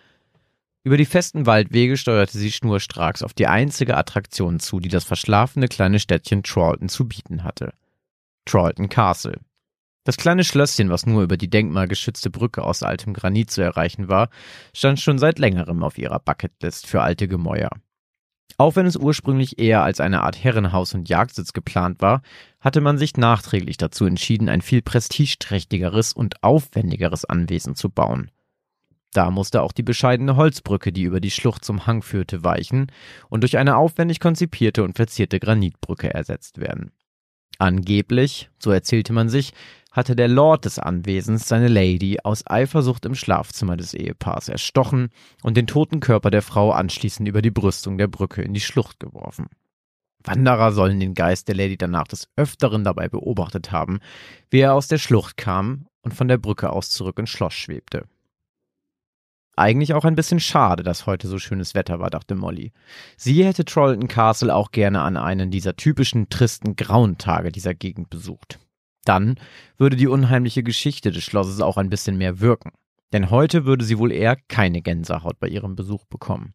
über 0.83 0.95
die 0.95 1.05
festen 1.05 1.45
Waldwege 1.45 1.97
steuerte 1.97 2.37
sie 2.37 2.51
schnurstracks 2.51 3.21
auf 3.21 3.33
die 3.33 3.47
einzige 3.47 3.97
Attraktion 3.97 4.59
zu, 4.59 4.79
die 4.79 4.87
das 4.89 5.03
verschlafene 5.03 5.67
kleine 5.67 5.99
Städtchen 5.99 6.41
Tralton 6.41 6.87
zu 6.87 7.07
bieten 7.07 7.43
hatte. 7.43 7.73
Tralton 8.45 8.87
Castle. 8.87 9.39
Das 10.05 10.15
kleine 10.15 10.45
Schlösschen, 10.45 10.89
was 10.89 11.05
nur 11.05 11.21
über 11.21 11.35
die 11.35 11.49
denkmalgeschützte 11.49 12.29
Brücke 12.29 12.63
aus 12.63 12.81
altem 12.81 13.13
Granit 13.13 13.51
zu 13.51 13.61
erreichen 13.61 14.07
war, 14.07 14.29
stand 14.73 15.01
schon 15.01 15.19
seit 15.19 15.37
längerem 15.37 15.83
auf 15.83 15.97
ihrer 15.97 16.19
Bucketlist 16.19 16.87
für 16.87 17.01
alte 17.01 17.27
Gemäuer. 17.27 17.69
Auch 18.57 18.75
wenn 18.75 18.85
es 18.85 18.97
ursprünglich 18.97 19.59
eher 19.59 19.83
als 19.83 19.99
eine 19.99 20.21
Art 20.21 20.43
Herrenhaus 20.43 20.93
und 20.93 21.07
Jagdsitz 21.07 21.53
geplant 21.53 22.01
war, 22.01 22.21
hatte 22.59 22.81
man 22.81 22.97
sich 22.97 23.15
nachträglich 23.15 23.77
dazu 23.77 24.05
entschieden, 24.05 24.49
ein 24.49 24.61
viel 24.61 24.81
prestigeträchtigeres 24.81 26.13
und 26.13 26.43
aufwendigeres 26.43 27.25
Anwesen 27.25 27.75
zu 27.75 27.89
bauen. 27.89 28.31
Da 29.13 29.31
musste 29.31 29.61
auch 29.61 29.71
die 29.71 29.83
bescheidene 29.83 30.35
Holzbrücke, 30.35 30.91
die 30.91 31.03
über 31.03 31.19
die 31.19 31.31
Schlucht 31.31 31.65
zum 31.65 31.87
Hang 31.87 32.03
führte, 32.03 32.43
weichen 32.43 32.91
und 33.29 33.41
durch 33.41 33.57
eine 33.57 33.77
aufwendig 33.77 34.19
konzipierte 34.19 34.83
und 34.83 34.95
verzierte 34.95 35.39
Granitbrücke 35.39 36.13
ersetzt 36.13 36.59
werden. 36.59 36.91
Angeblich, 37.57 38.49
so 38.57 38.71
erzählte 38.71 39.11
man 39.11 39.27
sich, 39.27 39.53
hatte 39.91 40.15
der 40.15 40.27
Lord 40.27 40.65
des 40.65 40.79
Anwesens 40.79 41.47
seine 41.47 41.67
Lady 41.67 42.19
aus 42.23 42.45
Eifersucht 42.45 43.05
im 43.05 43.15
Schlafzimmer 43.15 43.77
des 43.77 43.93
Ehepaars 43.93 44.49
erstochen 44.49 45.09
und 45.41 45.57
den 45.57 45.67
toten 45.67 45.99
Körper 45.99 46.31
der 46.31 46.41
Frau 46.41 46.71
anschließend 46.71 47.27
über 47.27 47.41
die 47.41 47.51
Brüstung 47.51 47.97
der 47.97 48.07
Brücke 48.07 48.41
in 48.41 48.53
die 48.53 48.59
Schlucht 48.59 48.99
geworfen. 48.99 49.47
Wanderer 50.23 50.71
sollen 50.71 50.99
den 50.99 51.13
Geist 51.13 51.47
der 51.47 51.55
Lady 51.55 51.77
danach 51.77 52.07
des 52.07 52.27
Öfteren 52.35 52.83
dabei 52.83 53.07
beobachtet 53.07 53.71
haben, 53.71 53.99
wie 54.49 54.59
er 54.59 54.73
aus 54.73 54.87
der 54.87 54.97
Schlucht 54.97 55.37
kam 55.37 55.87
und 56.01 56.13
von 56.13 56.27
der 56.27 56.37
Brücke 56.37 56.71
aus 56.71 56.89
zurück 56.89 57.17
ins 57.19 57.29
Schloss 57.29 57.53
schwebte. 57.53 58.05
Eigentlich 59.55 59.93
auch 59.93 60.05
ein 60.05 60.15
bisschen 60.15 60.39
schade, 60.39 60.83
dass 60.83 61.05
heute 61.05 61.27
so 61.27 61.37
schönes 61.37 61.75
Wetter 61.75 61.99
war, 61.99 62.09
dachte 62.09 62.35
Molly. 62.35 62.71
Sie 63.17 63.43
hätte 63.43 63.65
Trollton 63.65 64.07
Castle 64.07 64.55
auch 64.55 64.71
gerne 64.71 65.01
an 65.01 65.17
einen 65.17 65.51
dieser 65.51 65.75
typischen 65.75 66.29
tristen 66.29 66.77
grauen 66.77 67.17
Tage 67.17 67.51
dieser 67.51 67.73
Gegend 67.73 68.09
besucht. 68.09 68.59
Dann 69.09 69.39
würde 69.79 69.95
die 69.95 70.05
unheimliche 70.05 70.61
Geschichte 70.61 71.09
des 71.09 71.23
Schlosses 71.23 71.61
auch 71.61 71.77
ein 71.77 71.89
bisschen 71.89 72.19
mehr 72.19 72.41
wirken. 72.41 72.73
Denn 73.11 73.31
heute 73.31 73.65
würde 73.65 73.83
sie 73.83 73.97
wohl 73.97 74.11
eher 74.11 74.35
keine 74.35 74.83
Gänsehaut 74.83 75.39
bei 75.39 75.47
ihrem 75.47 75.75
Besuch 75.75 76.05
bekommen. 76.05 76.53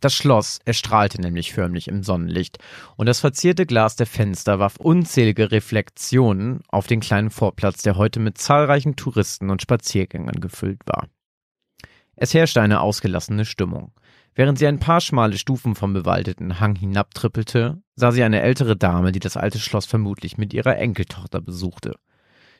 Das 0.00 0.14
Schloss 0.14 0.58
erstrahlte 0.64 1.20
nämlich 1.20 1.52
förmlich 1.52 1.86
im 1.86 2.02
Sonnenlicht, 2.02 2.58
und 2.96 3.06
das 3.06 3.20
verzierte 3.20 3.66
Glas 3.66 3.94
der 3.94 4.08
Fenster 4.08 4.58
warf 4.58 4.78
unzählige 4.78 5.52
Reflexionen 5.52 6.58
auf 6.66 6.88
den 6.88 6.98
kleinen 6.98 7.30
Vorplatz, 7.30 7.82
der 7.82 7.96
heute 7.96 8.18
mit 8.18 8.36
zahlreichen 8.36 8.96
Touristen 8.96 9.48
und 9.50 9.62
Spaziergängern 9.62 10.40
gefüllt 10.40 10.80
war. 10.86 11.06
Es 12.16 12.34
herrschte 12.34 12.60
eine 12.62 12.80
ausgelassene 12.80 13.44
Stimmung. 13.44 13.92
Während 14.38 14.56
sie 14.56 14.68
ein 14.68 14.78
paar 14.78 15.00
schmale 15.00 15.36
Stufen 15.36 15.74
vom 15.74 15.92
bewaldeten 15.92 16.60
Hang 16.60 16.76
hinabtrippelte, 16.76 17.82
sah 17.96 18.12
sie 18.12 18.22
eine 18.22 18.40
ältere 18.40 18.76
Dame, 18.76 19.10
die 19.10 19.18
das 19.18 19.36
alte 19.36 19.58
Schloss 19.58 19.84
vermutlich 19.84 20.38
mit 20.38 20.54
ihrer 20.54 20.76
Enkeltochter 20.76 21.40
besuchte. 21.40 21.96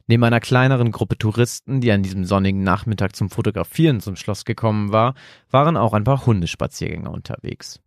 Neben 0.08 0.24
einer 0.24 0.40
kleineren 0.40 0.90
Gruppe 0.90 1.16
Touristen, 1.16 1.80
die 1.80 1.92
an 1.92 2.02
diesem 2.02 2.24
sonnigen 2.24 2.64
Nachmittag 2.64 3.14
zum 3.14 3.30
Fotografieren 3.30 4.00
zum 4.00 4.16
Schloss 4.16 4.44
gekommen 4.44 4.90
war, 4.90 5.14
waren 5.52 5.76
auch 5.76 5.92
ein 5.92 6.02
paar 6.02 6.26
Hundespaziergänger 6.26 7.12
unterwegs. 7.12 7.78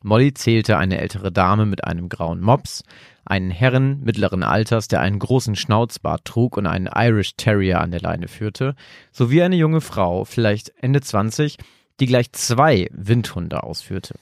Molly 0.00 0.32
zählte 0.32 0.78
eine 0.78 0.96
ältere 0.98 1.30
Dame 1.30 1.66
mit 1.66 1.84
einem 1.84 2.08
grauen 2.08 2.40
Mops, 2.40 2.82
einen 3.26 3.50
Herren 3.50 4.00
mittleren 4.00 4.42
Alters, 4.42 4.88
der 4.88 5.02
einen 5.02 5.18
großen 5.18 5.54
Schnauzbart 5.54 6.24
trug 6.24 6.56
und 6.56 6.66
einen 6.66 6.88
Irish 6.94 7.36
Terrier 7.36 7.82
an 7.82 7.90
der 7.90 8.00
Leine 8.00 8.28
führte, 8.28 8.74
sowie 9.12 9.42
eine 9.42 9.56
junge 9.56 9.82
Frau, 9.82 10.24
vielleicht 10.24 10.72
Ende 10.80 11.02
20, 11.02 11.58
die 12.00 12.06
gleich 12.06 12.32
zwei 12.32 12.88
Windhunde 12.92 13.62
ausführte. 13.62 14.14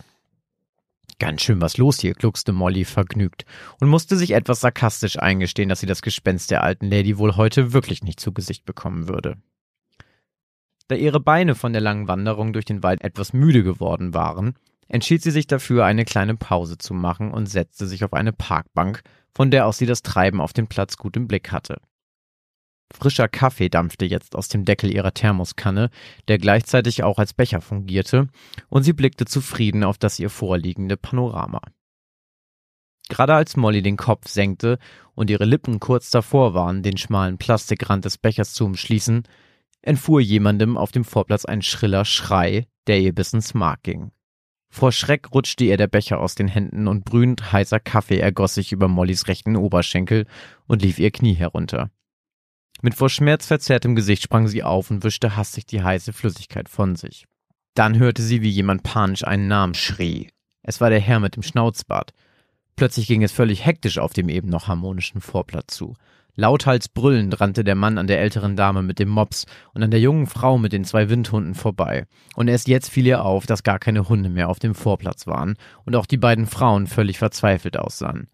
Ganz 1.18 1.42
schön 1.42 1.60
was 1.62 1.78
los 1.78 2.00
hier, 2.00 2.12
gluckste 2.12 2.52
Molly 2.52 2.84
vergnügt 2.84 3.46
und 3.80 3.88
musste 3.88 4.16
sich 4.16 4.32
etwas 4.32 4.60
sarkastisch 4.60 5.18
eingestehen, 5.18 5.68
dass 5.68 5.80
sie 5.80 5.86
das 5.86 6.02
Gespenst 6.02 6.50
der 6.50 6.62
alten 6.62 6.90
Lady 6.90 7.16
wohl 7.16 7.36
heute 7.36 7.72
wirklich 7.72 8.02
nicht 8.02 8.20
zu 8.20 8.32
Gesicht 8.32 8.66
bekommen 8.66 9.08
würde. 9.08 9.36
Da 10.88 10.94
ihre 10.94 11.20
Beine 11.20 11.54
von 11.54 11.72
der 11.72 11.82
langen 11.82 12.06
Wanderung 12.06 12.52
durch 12.52 12.64
den 12.64 12.82
Wald 12.82 13.02
etwas 13.02 13.32
müde 13.32 13.64
geworden 13.64 14.14
waren, 14.14 14.54
entschied 14.88 15.22
sie 15.22 15.30
sich 15.30 15.46
dafür, 15.46 15.84
eine 15.84 16.04
kleine 16.04 16.36
Pause 16.36 16.78
zu 16.78 16.94
machen 16.94 17.32
und 17.32 17.46
setzte 17.46 17.86
sich 17.86 18.04
auf 18.04 18.12
eine 18.12 18.32
Parkbank, 18.32 19.02
von 19.34 19.50
der 19.50 19.66
aus 19.66 19.78
sie 19.78 19.86
das 19.86 20.02
Treiben 20.02 20.40
auf 20.40 20.52
dem 20.52 20.68
Platz 20.68 20.96
gut 20.96 21.16
im 21.16 21.26
Blick 21.26 21.50
hatte. 21.50 21.80
Frischer 22.92 23.28
Kaffee 23.28 23.68
dampfte 23.68 24.04
jetzt 24.04 24.36
aus 24.36 24.48
dem 24.48 24.64
Deckel 24.64 24.94
ihrer 24.94 25.12
Thermoskanne, 25.12 25.90
der 26.28 26.38
gleichzeitig 26.38 27.02
auch 27.02 27.18
als 27.18 27.34
Becher 27.34 27.60
fungierte, 27.60 28.28
und 28.68 28.84
sie 28.84 28.92
blickte 28.92 29.24
zufrieden 29.24 29.84
auf 29.84 29.98
das 29.98 30.18
ihr 30.18 30.30
vorliegende 30.30 30.96
Panorama. 30.96 31.60
Gerade 33.08 33.34
als 33.34 33.56
Molly 33.56 33.82
den 33.82 33.96
Kopf 33.96 34.28
senkte 34.28 34.78
und 35.14 35.30
ihre 35.30 35.44
Lippen 35.44 35.78
kurz 35.78 36.10
davor 36.10 36.54
waren, 36.54 36.82
den 36.82 36.96
schmalen 36.96 37.38
Plastikrand 37.38 38.04
des 38.04 38.18
Bechers 38.18 38.52
zu 38.52 38.64
umschließen, 38.64 39.24
entfuhr 39.82 40.20
jemandem 40.20 40.76
auf 40.76 40.90
dem 40.90 41.04
Vorplatz 41.04 41.44
ein 41.44 41.62
schriller 41.62 42.04
Schrei, 42.04 42.66
der 42.86 43.00
ihr 43.00 43.14
bis 43.14 43.32
ins 43.32 43.54
Mark 43.54 43.82
ging. 43.84 44.10
Vor 44.68 44.92
Schreck 44.92 45.32
rutschte 45.32 45.64
ihr 45.64 45.76
der 45.76 45.86
Becher 45.86 46.18
aus 46.18 46.34
den 46.34 46.48
Händen 46.48 46.88
und 46.88 47.04
brühend 47.04 47.52
heißer 47.52 47.80
Kaffee 47.80 48.18
ergoss 48.18 48.54
sich 48.54 48.72
über 48.72 48.88
Mollys 48.88 49.28
rechten 49.28 49.56
Oberschenkel 49.56 50.26
und 50.66 50.82
lief 50.82 50.98
ihr 50.98 51.12
Knie 51.12 51.34
herunter. 51.34 51.90
Mit 52.82 52.94
vor 52.94 53.08
Schmerz 53.08 53.46
verzerrtem 53.46 53.94
Gesicht 53.94 54.22
sprang 54.22 54.48
sie 54.48 54.62
auf 54.62 54.90
und 54.90 55.02
wischte 55.02 55.36
hastig 55.36 55.66
die 55.66 55.82
heiße 55.82 56.12
Flüssigkeit 56.12 56.68
von 56.68 56.94
sich. 56.96 57.26
Dann 57.74 57.98
hörte 57.98 58.22
sie, 58.22 58.42
wie 58.42 58.50
jemand 58.50 58.82
panisch 58.82 59.24
einen 59.24 59.48
Namen 59.48 59.74
schrie. 59.74 60.30
Es 60.62 60.80
war 60.80 60.90
der 60.90 61.00
Herr 61.00 61.20
mit 61.20 61.36
dem 61.36 61.42
Schnauzbart. 61.42 62.12
Plötzlich 62.74 63.06
ging 63.06 63.22
es 63.22 63.32
völlig 63.32 63.64
hektisch 63.64 63.98
auf 63.98 64.12
dem 64.12 64.28
eben 64.28 64.48
noch 64.48 64.68
harmonischen 64.68 65.20
Vorplatz 65.20 65.76
zu. 65.76 65.94
Lauthals 66.34 66.88
brüllend 66.88 67.40
rannte 67.40 67.64
der 67.64 67.74
Mann 67.74 67.96
an 67.96 68.06
der 68.06 68.20
älteren 68.20 68.56
Dame 68.56 68.82
mit 68.82 68.98
dem 68.98 69.08
Mops 69.08 69.46
und 69.72 69.82
an 69.82 69.90
der 69.90 70.00
jungen 70.00 70.26
Frau 70.26 70.58
mit 70.58 70.72
den 70.72 70.84
zwei 70.84 71.08
Windhunden 71.08 71.54
vorbei. 71.54 72.04
Und 72.34 72.48
erst 72.48 72.68
jetzt 72.68 72.90
fiel 72.90 73.06
ihr 73.06 73.24
auf, 73.24 73.46
dass 73.46 73.62
gar 73.62 73.78
keine 73.78 74.10
Hunde 74.10 74.28
mehr 74.28 74.50
auf 74.50 74.58
dem 74.58 74.74
Vorplatz 74.74 75.26
waren 75.26 75.56
und 75.86 75.96
auch 75.96 76.04
die 76.04 76.18
beiden 76.18 76.46
Frauen 76.46 76.86
völlig 76.86 77.18
verzweifelt 77.18 77.78
aussahen. 77.78 78.28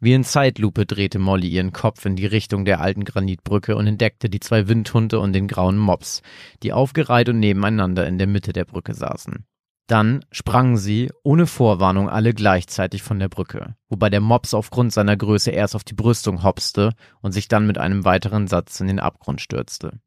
Wie 0.00 0.12
in 0.12 0.22
Zeitlupe 0.22 0.86
drehte 0.86 1.18
Molly 1.18 1.48
ihren 1.48 1.72
Kopf 1.72 2.06
in 2.06 2.14
die 2.14 2.26
Richtung 2.26 2.64
der 2.64 2.80
alten 2.80 3.04
Granitbrücke 3.04 3.74
und 3.74 3.86
entdeckte 3.88 4.30
die 4.30 4.38
zwei 4.38 4.68
Windhunde 4.68 5.18
und 5.18 5.32
den 5.32 5.48
grauen 5.48 5.76
Mops, 5.76 6.22
die 6.62 6.72
aufgereiht 6.72 7.28
und 7.28 7.40
nebeneinander 7.40 8.06
in 8.06 8.16
der 8.16 8.28
Mitte 8.28 8.52
der 8.52 8.64
Brücke 8.64 8.94
saßen. 8.94 9.44
Dann 9.88 10.24
sprangen 10.30 10.76
sie, 10.76 11.10
ohne 11.24 11.46
Vorwarnung, 11.46 12.08
alle 12.08 12.34
gleichzeitig 12.34 13.02
von 13.02 13.18
der 13.18 13.28
Brücke, 13.28 13.74
wobei 13.88 14.10
der 14.10 14.20
Mops 14.20 14.54
aufgrund 14.54 14.92
seiner 14.92 15.16
Größe 15.16 15.50
erst 15.50 15.74
auf 15.74 15.82
die 15.82 15.94
Brüstung 15.94 16.44
hopste 16.44 16.92
und 17.22 17.32
sich 17.32 17.48
dann 17.48 17.66
mit 17.66 17.78
einem 17.78 18.04
weiteren 18.04 18.46
Satz 18.46 18.80
in 18.80 18.86
den 18.86 19.00
Abgrund 19.00 19.40
stürzte. 19.40 19.98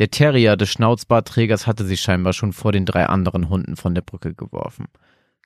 Der 0.00 0.10
Terrier 0.10 0.56
des 0.56 0.70
Schnauzbartträgers 0.70 1.68
hatte 1.68 1.84
sich 1.84 2.00
scheinbar 2.00 2.32
schon 2.32 2.52
vor 2.52 2.72
den 2.72 2.86
drei 2.86 3.06
anderen 3.06 3.48
Hunden 3.48 3.76
von 3.76 3.94
der 3.94 4.02
Brücke 4.02 4.34
geworfen. 4.34 4.86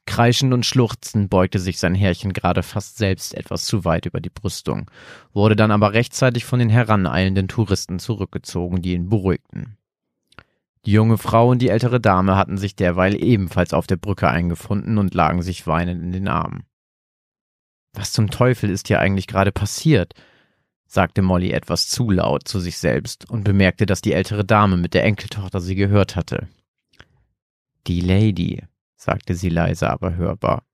Kreischend 0.09 0.55
und 0.55 0.65
schluchzend 0.65 1.29
beugte 1.29 1.59
sich 1.59 1.79
sein 1.79 1.95
Herrchen 1.95 2.33
gerade 2.33 2.63
fast 2.63 2.97
selbst 2.97 3.35
etwas 3.35 3.67
zu 3.67 3.85
weit 3.85 4.07
über 4.07 4.23
die 4.23 4.31
Brüstung, 4.31 4.91
wurde 5.35 5.55
dann 5.55 5.71
aber 5.71 5.93
rechtzeitig 5.93 6.47
von 6.47 6.59
den 6.59 6.71
heraneilenden 6.71 7.47
Touristen 7.47 7.99
zurückgezogen, 7.99 8.81
die 8.81 8.95
ihn 8.95 9.11
beruhigten. 9.11 9.77
Die 10.87 10.93
junge 10.93 11.19
Frau 11.19 11.51
und 11.51 11.61
die 11.61 11.69
ältere 11.69 12.01
Dame 12.01 12.37
hatten 12.37 12.57
sich 12.57 12.75
derweil 12.75 13.23
ebenfalls 13.23 13.75
auf 13.75 13.87
der 13.87 13.99
Brücke 13.99 14.29
eingefunden 14.29 14.97
und 14.97 15.13
lagen 15.13 15.43
sich 15.43 15.67
weinend 15.67 16.03
in 16.03 16.13
den 16.13 16.27
Armen. 16.27 16.65
Was 17.93 18.11
zum 18.11 18.31
Teufel 18.31 18.71
ist 18.71 18.89
hier 18.89 19.01
eigentlich 19.01 19.27
gerade 19.27 19.53
passiert? 19.53 20.15
sagte 20.87 21.21
Molly 21.21 21.51
etwas 21.51 21.87
zu 21.87 22.11
laut 22.11 22.49
zu 22.49 22.61
sich 22.61 22.79
selbst 22.79 23.29
und 23.29 23.45
bemerkte, 23.45 23.85
dass 23.85 24.01
die 24.01 24.15
ältere 24.15 24.47
Dame 24.47 24.79
mit 24.79 24.95
der 24.95 25.05
Enkeltochter 25.05 25.61
sie 25.61 25.75
gehört 25.75 26.17
hatte. 26.17 26.49
Die 27.87 28.01
Lady, 28.01 28.63
sagte 28.99 29.35
sie 29.35 29.49
leise, 29.49 29.89
aber 29.89 30.17
hörbar. 30.17 30.65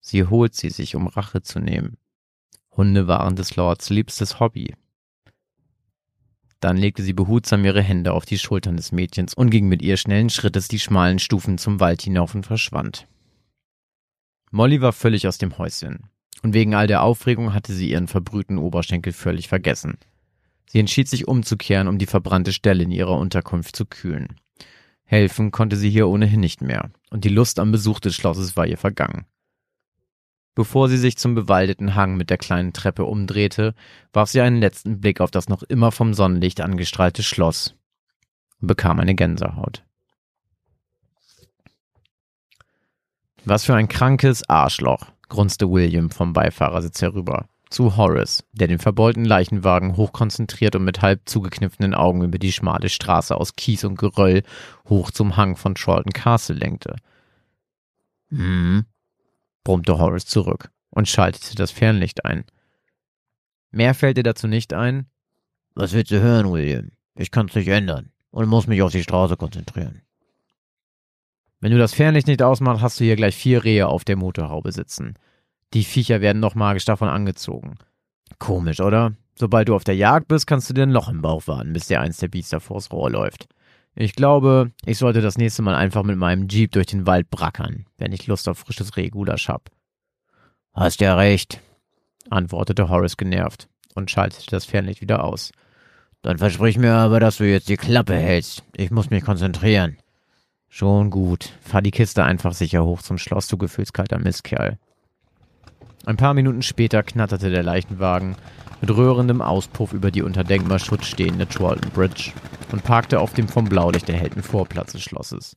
Sie 0.00 0.24
holt 0.24 0.54
sie 0.54 0.70
sich, 0.70 0.96
um 0.96 1.06
Rache 1.06 1.40
zu 1.40 1.60
nehmen. 1.60 1.96
Hunde 2.76 3.06
waren 3.08 3.36
des 3.36 3.56
Lords 3.56 3.90
liebstes 3.90 4.40
Hobby. 4.40 4.74
Dann 6.58 6.76
legte 6.76 7.02
sie 7.02 7.14
behutsam 7.14 7.64
ihre 7.64 7.82
Hände 7.82 8.12
auf 8.12 8.26
die 8.26 8.38
Schultern 8.38 8.76
des 8.76 8.92
Mädchens 8.92 9.32
und 9.32 9.50
ging 9.50 9.68
mit 9.68 9.82
ihr 9.82 9.96
schnellen 9.96 10.30
Schrittes 10.30 10.68
die 10.68 10.78
schmalen 10.78 11.18
Stufen 11.18 11.56
zum 11.56 11.80
Wald 11.80 12.02
hinauf 12.02 12.34
und 12.34 12.44
verschwand. 12.44 13.06
Molly 14.50 14.80
war 14.80 14.92
völlig 14.92 15.26
aus 15.26 15.38
dem 15.38 15.56
Häuschen, 15.56 16.10
und 16.42 16.52
wegen 16.52 16.74
all 16.74 16.86
der 16.86 17.02
Aufregung 17.02 17.54
hatte 17.54 17.72
sie 17.72 17.90
ihren 17.90 18.08
verbrühten 18.08 18.58
Oberschenkel 18.58 19.12
völlig 19.12 19.48
vergessen. 19.48 19.96
Sie 20.66 20.80
entschied 20.80 21.08
sich 21.08 21.28
umzukehren, 21.28 21.88
um 21.88 21.98
die 21.98 22.06
verbrannte 22.06 22.52
Stelle 22.52 22.82
in 22.82 22.90
ihrer 22.90 23.16
Unterkunft 23.16 23.74
zu 23.76 23.86
kühlen. 23.86 24.36
Helfen 25.10 25.50
konnte 25.50 25.74
sie 25.74 25.90
hier 25.90 26.06
ohnehin 26.06 26.38
nicht 26.38 26.62
mehr, 26.62 26.92
und 27.10 27.24
die 27.24 27.30
Lust 27.30 27.58
am 27.58 27.72
Besuch 27.72 27.98
des 27.98 28.14
Schlosses 28.14 28.56
war 28.56 28.64
ihr 28.64 28.78
vergangen. 28.78 29.26
Bevor 30.54 30.88
sie 30.88 30.98
sich 30.98 31.18
zum 31.18 31.34
bewaldeten 31.34 31.96
Hang 31.96 32.16
mit 32.16 32.30
der 32.30 32.38
kleinen 32.38 32.72
Treppe 32.72 33.04
umdrehte, 33.04 33.74
warf 34.12 34.30
sie 34.30 34.40
einen 34.40 34.60
letzten 34.60 35.00
Blick 35.00 35.20
auf 35.20 35.32
das 35.32 35.48
noch 35.48 35.64
immer 35.64 35.90
vom 35.90 36.14
Sonnenlicht 36.14 36.60
angestrahlte 36.60 37.24
Schloss 37.24 37.74
und 38.60 38.68
bekam 38.68 39.00
eine 39.00 39.16
Gänsehaut. 39.16 39.82
Was 43.44 43.64
für 43.64 43.74
ein 43.74 43.88
krankes 43.88 44.48
Arschloch, 44.48 45.10
grunzte 45.28 45.68
William 45.68 46.10
vom 46.10 46.32
Beifahrersitz 46.32 47.02
herüber. 47.02 47.48
Zu 47.70 47.96
Horace, 47.96 48.44
der 48.52 48.66
den 48.66 48.80
verbeulten 48.80 49.24
Leichenwagen 49.24 49.96
hochkonzentriert 49.96 50.74
und 50.74 50.84
mit 50.84 51.02
halb 51.02 51.28
zugekniffenen 51.28 51.94
Augen 51.94 52.24
über 52.24 52.38
die 52.38 52.50
schmale 52.52 52.88
Straße 52.88 53.36
aus 53.36 53.54
Kies 53.54 53.84
und 53.84 53.96
Geröll 53.96 54.42
hoch 54.88 55.12
zum 55.12 55.36
Hang 55.36 55.56
von 55.56 55.76
Charlton 55.76 56.12
Castle 56.12 56.56
lenkte. 56.56 56.96
Hm, 58.30 58.86
brummte 59.62 59.98
Horace 59.98 60.26
zurück 60.26 60.70
und 60.90 61.08
schaltete 61.08 61.54
das 61.54 61.70
Fernlicht 61.70 62.24
ein. 62.24 62.44
Mehr 63.70 63.94
fällt 63.94 64.16
dir 64.16 64.24
dazu 64.24 64.48
nicht 64.48 64.74
ein? 64.74 65.06
Was 65.74 65.92
willst 65.92 66.10
du 66.10 66.20
hören, 66.20 66.50
William? 66.50 66.90
Ich 67.14 67.30
kann's 67.30 67.54
nicht 67.54 67.68
ändern 67.68 68.10
und 68.32 68.48
muss 68.48 68.66
mich 68.66 68.82
auf 68.82 68.90
die 68.90 69.04
Straße 69.04 69.36
konzentrieren. 69.36 70.02
Wenn 71.60 71.70
du 71.70 71.78
das 71.78 71.94
Fernlicht 71.94 72.26
nicht 72.26 72.42
ausmachst, 72.42 72.82
hast 72.82 72.98
du 72.98 73.04
hier 73.04 73.16
gleich 73.16 73.36
vier 73.36 73.62
Rehe 73.62 73.86
auf 73.86 74.04
der 74.04 74.16
Motorhaube 74.16 74.72
sitzen. 74.72 75.14
Die 75.72 75.84
Viecher 75.84 76.20
werden 76.20 76.40
noch 76.40 76.54
magisch 76.54 76.84
davon 76.84 77.08
angezogen. 77.08 77.76
Komisch, 78.38 78.80
oder? 78.80 79.14
Sobald 79.34 79.68
du 79.68 79.74
auf 79.74 79.84
der 79.84 79.96
Jagd 79.96 80.28
bist, 80.28 80.46
kannst 80.46 80.68
du 80.68 80.74
dir 80.74 80.82
ein 80.82 80.90
Loch 80.90 81.08
im 81.08 81.22
Bauch 81.22 81.46
warten, 81.46 81.72
bis 81.72 81.86
dir 81.86 82.00
eins 82.00 82.18
der 82.18 82.28
Biester 82.28 82.60
vors 82.60 82.90
Rohr 82.90 83.10
läuft. 83.10 83.48
Ich 83.94 84.14
glaube, 84.14 84.70
ich 84.84 84.98
sollte 84.98 85.20
das 85.20 85.38
nächste 85.38 85.62
Mal 85.62 85.74
einfach 85.74 86.02
mit 86.02 86.16
meinem 86.16 86.48
Jeep 86.48 86.72
durch 86.72 86.86
den 86.86 87.06
Wald 87.06 87.30
brackern, 87.30 87.86
wenn 87.98 88.12
ich 88.12 88.26
Lust 88.26 88.48
auf 88.48 88.58
frisches 88.58 88.96
Rehgulasch 88.96 89.48
hab. 89.48 89.70
Hast 90.72 91.00
ja 91.00 91.14
recht, 91.16 91.60
antwortete 92.28 92.88
Horace 92.88 93.16
genervt 93.16 93.68
und 93.94 94.10
schaltete 94.10 94.50
das 94.50 94.64
Fernlicht 94.64 95.00
wieder 95.00 95.24
aus. 95.24 95.52
Dann 96.22 96.38
versprich 96.38 96.78
mir 96.78 96.94
aber, 96.94 97.18
dass 97.18 97.38
du 97.38 97.44
jetzt 97.44 97.68
die 97.68 97.76
Klappe 97.76 98.14
hältst. 98.14 98.62
Ich 98.76 98.90
muss 98.90 99.10
mich 99.10 99.24
konzentrieren. 99.24 99.96
Schon 100.68 101.10
gut. 101.10 101.52
Fahr 101.62 101.82
die 101.82 101.90
Kiste 101.90 102.24
einfach 102.24 102.52
sicher 102.52 102.84
hoch 102.84 103.02
zum 103.02 103.18
Schloss, 103.18 103.48
du 103.48 103.56
gefühlskalter 103.56 104.18
Mistkerl. 104.18 104.78
Ein 106.06 106.16
paar 106.16 106.34
Minuten 106.34 106.62
später 106.62 107.02
knatterte 107.02 107.50
der 107.50 107.62
Leichenwagen 107.62 108.36
mit 108.80 108.90
rührendem 108.90 109.42
Auspuff 109.42 109.92
über 109.92 110.10
die 110.10 110.22
unter 110.22 110.44
Denkmalschutz 110.44 111.06
stehende 111.06 111.46
Chwalton 111.46 111.90
Bridge 111.90 112.32
und 112.72 112.84
parkte 112.84 113.20
auf 113.20 113.34
dem 113.34 113.48
vom 113.48 113.66
Blaulicht 113.66 114.08
erhellten 114.08 114.42
Vorplatz 114.42 114.92
des 114.92 115.02
Schlosses. 115.02 115.56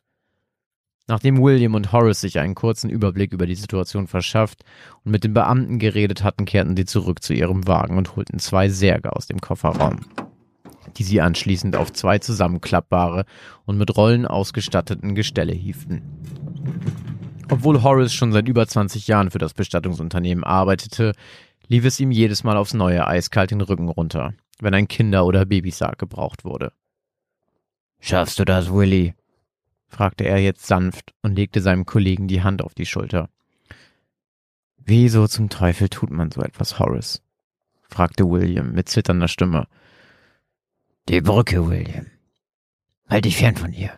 Nachdem 1.07 1.41
William 1.41 1.75
und 1.75 1.91
Horace 1.91 2.21
sich 2.21 2.39
einen 2.39 2.55
kurzen 2.55 2.89
Überblick 2.89 3.33
über 3.33 3.45
die 3.45 3.55
Situation 3.55 4.07
verschafft 4.07 4.63
und 5.03 5.11
mit 5.11 5.23
den 5.23 5.33
Beamten 5.33 5.79
geredet 5.79 6.23
hatten, 6.23 6.45
kehrten 6.45 6.77
sie 6.77 6.85
zurück 6.85 7.21
zu 7.21 7.33
ihrem 7.33 7.67
Wagen 7.67 7.97
und 7.97 8.15
holten 8.15 8.39
zwei 8.39 8.69
Särge 8.69 9.13
aus 9.13 9.27
dem 9.27 9.41
Kofferraum, 9.41 9.99
die 10.97 11.03
sie 11.03 11.19
anschließend 11.19 11.75
auf 11.75 11.91
zwei 11.91 12.19
zusammenklappbare 12.19 13.25
und 13.65 13.77
mit 13.77 13.95
Rollen 13.97 14.25
ausgestatteten 14.25 15.13
Gestelle 15.13 15.53
hieften. 15.53 16.03
Obwohl 17.49 17.83
Horace 17.83 18.13
schon 18.13 18.31
seit 18.31 18.47
über 18.47 18.67
20 18.67 19.07
Jahren 19.07 19.31
für 19.31 19.37
das 19.37 19.53
Bestattungsunternehmen 19.53 20.43
arbeitete, 20.43 21.13
lief 21.67 21.85
es 21.85 21.99
ihm 21.99 22.11
jedes 22.11 22.43
Mal 22.43 22.57
aufs 22.57 22.73
Neue 22.73 23.05
eiskalt 23.07 23.51
den 23.51 23.61
Rücken 23.61 23.89
runter, 23.89 24.33
wenn 24.59 24.73
ein 24.73 24.87
Kinder- 24.87 25.25
oder 25.25 25.45
Babysarg 25.45 25.97
gebraucht 25.97 26.45
wurde. 26.45 26.71
Schaffst 27.99 28.39
du 28.39 28.45
das, 28.45 28.71
Willy? 28.71 29.13
fragte 29.87 30.25
er 30.25 30.39
jetzt 30.39 30.65
sanft 30.65 31.13
und 31.21 31.35
legte 31.35 31.61
seinem 31.61 31.85
Kollegen 31.85 32.27
die 32.27 32.41
Hand 32.41 32.61
auf 32.63 32.73
die 32.73 32.85
Schulter. 32.85 33.29
Wieso 34.77 35.27
zum 35.27 35.49
Teufel 35.49 35.87
tut 35.87 36.09
man 36.09 36.31
so 36.31 36.41
etwas, 36.41 36.79
Horace? 36.79 37.21
fragte 37.89 38.29
William 38.29 38.71
mit 38.71 38.89
zitternder 38.89 39.27
Stimme. 39.27 39.67
Die 41.07 41.21
Brücke, 41.21 41.67
William. 41.69 42.07
Halt 43.07 43.25
dich 43.25 43.37
fern 43.37 43.55
von 43.55 43.71
ihr. 43.71 43.91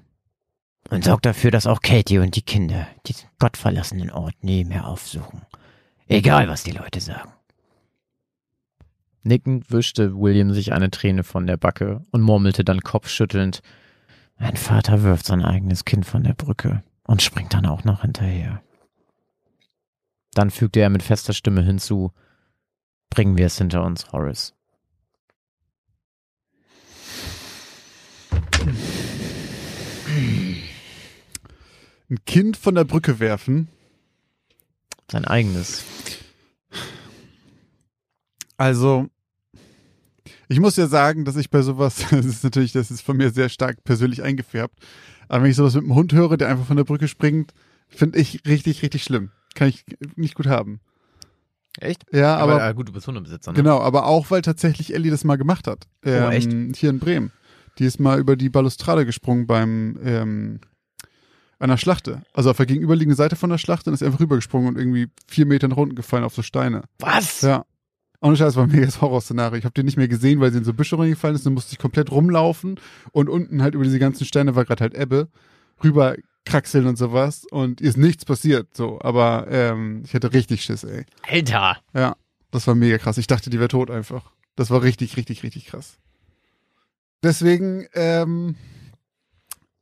Und 0.90 1.04
sorg 1.04 1.22
dafür, 1.24 1.52
dass 1.52 1.68
auch 1.68 1.82
Katie 1.82 2.20
und 2.20 2.36
die 2.36 2.44
Kinder 2.44 2.88
diesen 3.08 3.28
gottverlassenen 3.40 4.12
Ort 4.12 4.44
nie 4.44 4.64
mehr 4.66 4.88
aufsuchen. 4.88 5.42
Egal, 6.08 6.48
was 6.48 6.64
die 6.64 6.72
Leute 6.72 7.02
sagen. 7.02 7.34
Nickend 9.24 9.72
wischte 9.72 10.16
William 10.16 10.54
sich 10.54 10.72
eine 10.72 10.92
Träne 10.92 11.24
von 11.24 11.48
der 11.48 11.58
Backe 11.58 12.06
und 12.12 12.22
murmelte 12.22 12.64
dann 12.64 12.82
kopfschüttelnd, 12.82 13.62
ein 14.38 14.58
Vater 14.58 15.02
wirft 15.02 15.26
sein 15.26 15.44
eigenes 15.44 15.86
Kind 15.86 16.06
von 16.06 16.24
der 16.24 16.34
Brücke 16.34 16.84
und 17.08 17.22
springt 17.24 17.54
dann 17.54 17.66
auch 17.66 17.84
noch 17.84 18.02
hinterher. 18.02 18.62
Dann 20.34 20.52
fügte 20.52 20.82
er 20.82 20.90
mit 20.90 21.02
fester 21.02 21.34
Stimme 21.34 21.64
hinzu, 21.64 22.12
bringen 23.10 23.38
wir 23.38 23.48
es 23.48 23.58
hinter 23.58 23.84
uns, 23.84 24.12
Horace. 24.12 24.54
Ein 32.10 32.24
Kind 32.26 32.58
von 32.58 32.76
der 32.76 32.84
Brücke 32.84 33.20
werfen. 33.20 33.68
Sein 35.12 35.26
eigenes. 35.26 35.84
Also, 38.58 39.08
ich 40.48 40.60
muss 40.60 40.76
ja 40.78 40.88
sagen, 40.88 41.26
dass 41.26 41.36
ich 41.36 41.50
bei 41.50 41.62
sowas, 41.62 42.06
das 42.12 42.26
ist 42.26 42.44
natürlich, 42.44 42.72
das 42.72 42.92
ist 42.92 43.02
von 43.02 43.18
mir 43.18 43.32
sehr 43.32 43.50
stark 43.50 43.84
persönlich 43.84 44.24
eingefärbt, 44.24 44.78
aber 45.28 45.44
wenn 45.44 45.52
ich 45.52 45.58
sowas 45.58 45.74
mit 45.76 45.84
einem 45.84 45.96
Hund 45.96 46.14
höre, 46.14 46.38
der 46.38 46.50
einfach 46.50 46.66
von 46.66 46.78
der 46.78 46.84
Brücke 46.84 47.08
springt, 47.08 47.54
finde 47.88 48.20
ich 48.20 48.42
richtig, 48.48 48.82
richtig 48.82 49.04
schlimm. 49.04 49.32
Kann 49.56 49.68
ich 49.70 49.86
nicht 50.16 50.36
gut 50.36 50.48
haben. 50.48 50.80
Echt? 51.80 52.06
Ja, 52.14 52.38
aber, 52.38 52.62
aber 52.62 52.74
gut, 52.74 52.88
du 52.88 52.94
bist 52.94 53.08
Hundebesitzer, 53.08 53.52
ne? 53.52 53.58
Genau, 53.58 53.82
aber 53.82 54.06
auch, 54.06 54.32
weil 54.32 54.42
tatsächlich 54.42 54.94
Ellie 54.94 55.12
das 55.12 55.24
mal 55.26 55.36
gemacht 55.36 55.68
hat. 55.68 55.88
Ähm, 56.04 56.24
Oh, 56.24 56.30
echt? 56.30 56.52
Hier 56.78 56.90
in 56.90 57.00
Bremen. 57.00 57.32
Die 57.80 57.86
ist 57.86 58.00
mal 58.00 58.20
über 58.20 58.38
die 58.38 58.50
Balustrade 58.50 59.06
gesprungen 59.06 59.48
beim 59.48 60.00
ähm, 60.02 60.60
einer 61.60 61.78
Schlachte. 61.78 62.22
Also 62.34 62.52
auf 62.52 62.58
der 62.58 62.66
gegenüberliegenden 62.66 63.16
Seite 63.16 63.36
von 63.36 63.50
der 63.50 63.58
Schlachte 63.58 63.90
und 63.90 63.94
ist 63.94 64.04
einfach 64.04 64.20
rübergesprungen 64.20 64.70
und 64.70 64.78
irgendwie 64.78 65.08
vier 65.28 65.46
Meter 65.46 65.68
nach 65.68 65.78
unten 65.78 65.96
gefallen 65.96 66.24
auf 66.24 66.36
so 66.36 66.42
Steine. 66.42 66.84
Was? 67.00 67.42
Ja. 67.42 67.66
Ohne 68.22 68.38
Scheiß, 68.38 68.56
war 68.56 68.64
ein 68.64 68.72
mega 68.72 68.90
Horrorszenario. 69.02 69.58
Ich 69.58 69.66
habe 69.66 69.74
den 69.74 69.86
nicht 69.86 69.98
mehr 69.98 70.08
gesehen, 70.08 70.40
weil 70.40 70.52
sie 70.52 70.58
in 70.58 70.64
so 70.64 70.74
Büsche 70.74 70.98
reingefallen 70.98 71.36
ist. 71.36 71.46
Dann 71.46 71.54
musste 71.54 71.74
ich 71.74 71.80
komplett 71.80 72.12
rumlaufen 72.12 72.80
und 73.12 73.30
unten 73.30 73.62
halt 73.62 73.76
über 73.76 73.84
diese 73.84 74.00
ganzen 74.00 74.26
Steine 74.26 74.56
war 74.56 74.66
gerade 74.66 74.82
halt 74.82 74.96
Ebbe. 74.96 75.28
Rüber 75.84 76.16
kraxeln 76.46 76.86
und 76.86 76.98
sowas 76.98 77.46
und 77.50 77.82
ihr 77.82 77.90
ist 77.90 77.98
nichts 77.98 78.24
passiert, 78.24 78.76
so. 78.76 79.00
Aber 79.02 79.48
ähm, 79.50 80.04
ich 80.06 80.14
hatte 80.14 80.32
richtig 80.34 80.64
Schiss, 80.64 80.84
ey. 80.84 81.06
Alter! 81.28 81.78
Ja, 81.94 82.16
das 82.52 82.68
war 82.68 82.76
mega 82.76 82.98
krass. 82.98 83.18
Ich 83.18 83.28
dachte, 83.28 83.50
die 83.50 83.60
wäre 83.60 83.68
tot 83.68 83.92
einfach. 83.92 84.32
Das 84.56 84.70
war 84.70 84.84
richtig, 84.84 85.18
richtig, 85.18 85.44
richtig 85.44 85.66
krass. 85.66 85.98
Deswegen, 87.24 87.88
ähm, 87.94 88.56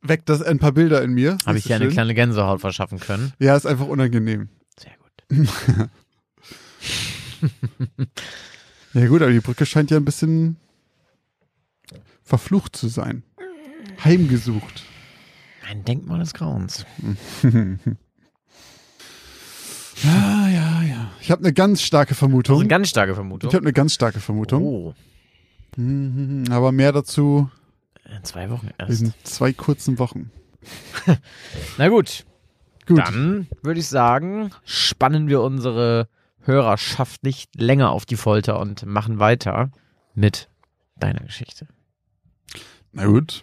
weckt 0.04 0.28
das 0.28 0.42
ein 0.42 0.58
paar 0.58 0.72
Bilder 0.72 1.02
in 1.02 1.12
mir. 1.14 1.38
Habe 1.46 1.58
ich 1.58 1.64
dir 1.64 1.74
eine 1.76 1.86
schön? 1.86 1.92
kleine 1.92 2.14
Gänsehaut 2.14 2.60
verschaffen 2.60 3.00
können. 3.00 3.32
Ja, 3.38 3.56
ist 3.56 3.66
einfach 3.66 3.86
unangenehm. 3.86 4.48
Sehr 4.78 4.92
gut. 4.98 5.48
Ja 8.94 9.06
gut, 9.08 9.22
aber 9.22 9.32
die 9.32 9.40
Brücke 9.40 9.66
scheint 9.66 9.90
ja 9.90 9.96
ein 9.96 10.04
bisschen 10.04 10.56
verflucht 12.22 12.76
zu 12.76 12.86
sein. 12.88 13.24
Heimgesucht. 14.04 14.84
Ein 15.68 15.84
Denkmal 15.84 16.20
des 16.20 16.32
Grauens. 16.34 16.86
Ja, 20.02 20.48
ja, 20.48 20.82
ja. 20.82 21.10
Ich 21.20 21.30
habe 21.30 21.42
eine 21.44 21.52
ganz 21.52 21.80
starke 21.80 22.14
Vermutung. 22.16 22.58
eine 22.58 22.68
ganz 22.68 22.88
starke 22.88 23.14
Vermutung. 23.14 23.48
Ich 23.48 23.54
habe 23.54 23.64
eine 23.64 23.72
ganz 23.72 23.94
starke 23.94 24.20
Vermutung. 24.20 24.62
oh, 24.62 24.94
Mhm, 25.76 26.44
Aber 26.50 26.72
mehr 26.72 26.92
dazu 26.92 27.48
in 28.04 28.24
zwei 28.24 28.50
Wochen 28.50 28.68
in 28.78 28.88
erst. 28.88 29.26
zwei 29.26 29.52
kurzen 29.52 29.98
Wochen. 29.98 30.30
Na 31.78 31.88
gut, 31.88 32.24
Gut. 32.86 32.98
dann 32.98 33.46
würde 33.62 33.80
ich 33.80 33.88
sagen, 33.88 34.50
spannen 34.64 35.28
wir 35.28 35.40
unsere 35.42 36.08
Hörerschaft 36.40 37.22
nicht 37.22 37.54
länger 37.60 37.90
auf 37.90 38.04
die 38.06 38.16
Folter 38.16 38.58
und 38.60 38.84
machen 38.86 39.18
weiter 39.18 39.70
mit 40.14 40.48
deiner 40.96 41.20
Geschichte. 41.20 41.66
Na 42.92 43.06
gut. 43.06 43.42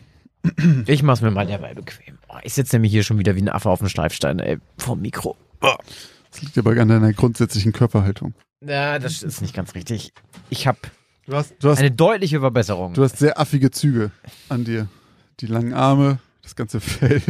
Ich 0.88 1.04
mach's 1.04 1.22
mir 1.22 1.30
mal 1.32 1.46
dabei 1.46 1.74
bequem. 1.76 2.18
Oh, 2.28 2.38
ich 2.44 2.54
sitze 2.54 2.76
nämlich 2.76 2.92
hier 2.92 3.04
schon 3.04 3.20
wieder 3.20 3.36
wie 3.36 3.42
ein 3.42 3.50
Affe 3.50 3.70
auf 3.70 3.80
dem 3.80 3.90
Schleifstein, 3.90 4.40
ey, 4.40 4.58
vom 4.78 5.02
Mikro. 5.02 5.36
Das 5.60 6.42
liegt 6.42 6.58
aber 6.58 6.72
an 6.80 6.88
deiner 6.88 7.14
grundsätzlichen 7.14 7.74
Körperhaltung. 7.74 8.34
Ja, 8.62 8.98
das 9.00 9.22
ist 9.22 9.42
nicht 9.42 9.54
ganz 9.54 9.76
richtig. 9.76 10.14
Ich 10.50 10.66
habe 10.66 10.80
Du 11.28 11.34
hast, 11.34 11.56
du 11.60 11.70
hast, 11.70 11.80
eine 11.80 11.92
deutliche 11.92 12.40
Verbesserung. 12.40 12.94
du 12.94 13.04
hast 13.04 13.18
sehr 13.18 13.40
affige 13.40 13.70
Züge 13.72 14.12
an 14.50 14.64
dir. 14.64 14.88
Die 15.40 15.46
langen 15.46 15.74
Arme, 15.74 16.20
das 16.42 16.56
ganze 16.56 16.80
Fell. 16.80 17.22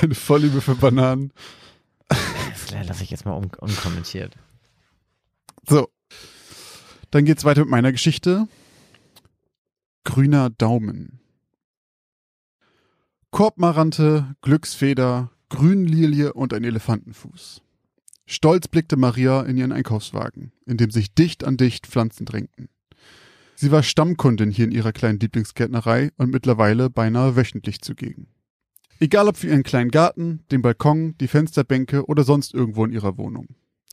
Deine 0.00 0.14
Vorliebe 0.14 0.60
für 0.60 0.74
Bananen. 0.74 1.32
Das 2.08 2.86
lasse 2.86 3.04
ich 3.04 3.10
jetzt 3.10 3.24
mal 3.24 3.36
un 3.36 3.50
unkommentiert. 3.60 4.36
So. 5.68 5.88
Dann 7.10 7.24
geht's 7.24 7.44
weiter 7.44 7.62
mit 7.62 7.70
meiner 7.70 7.92
Geschichte. 7.92 8.48
Grüner 10.04 10.50
Daumen. 10.50 11.20
Korbmarante, 13.30 14.34
Glücksfeder, 14.40 15.30
Grünlilie 15.48 16.32
und 16.32 16.52
ein 16.52 16.64
Elefantenfuß. 16.64 17.62
Stolz 18.26 18.68
blickte 18.68 18.96
Maria 18.96 19.42
in 19.42 19.56
ihren 19.56 19.72
Einkaufswagen, 19.72 20.52
in 20.66 20.76
dem 20.76 20.90
sich 20.90 21.14
dicht 21.14 21.44
an 21.44 21.56
dicht 21.56 21.86
Pflanzen 21.86 22.26
drängten. 22.26 22.68
Sie 23.54 23.70
war 23.70 23.82
Stammkundin 23.82 24.50
hier 24.50 24.66
in 24.66 24.72
ihrer 24.72 24.92
kleinen 24.92 25.18
Lieblingsgärtnerei 25.20 26.10
und 26.16 26.30
mittlerweile 26.30 26.90
beinahe 26.90 27.36
wöchentlich 27.36 27.80
zugegen. 27.80 28.28
Egal 28.98 29.28
ob 29.28 29.36
für 29.36 29.48
ihren 29.48 29.62
kleinen 29.62 29.90
Garten, 29.90 30.44
den 30.50 30.62
Balkon, 30.62 31.16
die 31.18 31.28
Fensterbänke 31.28 32.06
oder 32.06 32.24
sonst 32.24 32.52
irgendwo 32.52 32.84
in 32.84 32.92
ihrer 32.92 33.16
Wohnung. 33.16 33.48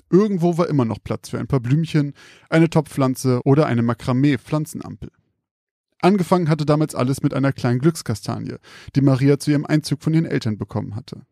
Irgendwo 0.09 0.57
war 0.57 0.67
immer 0.67 0.85
noch 0.85 1.03
Platz 1.03 1.29
für 1.29 1.39
ein 1.39 1.47
paar 1.47 1.59
Blümchen, 1.59 2.13
eine 2.49 2.69
Topfpflanze 2.69 3.41
oder 3.45 3.65
eine 3.67 3.83
Makramee-Pflanzenampel. 3.83 5.11
Angefangen 6.01 6.49
hatte 6.49 6.65
damals 6.65 6.95
alles 6.95 7.23
mit 7.23 7.33
einer 7.33 7.53
kleinen 7.53 7.79
Glückskastanie, 7.79 8.55
die 8.95 9.01
Maria 9.01 9.39
zu 9.39 9.51
ihrem 9.51 9.65
Einzug 9.65 10.03
von 10.03 10.13
ihren 10.13 10.25
Eltern 10.25 10.57
bekommen 10.57 10.95
hatte. 10.95 11.25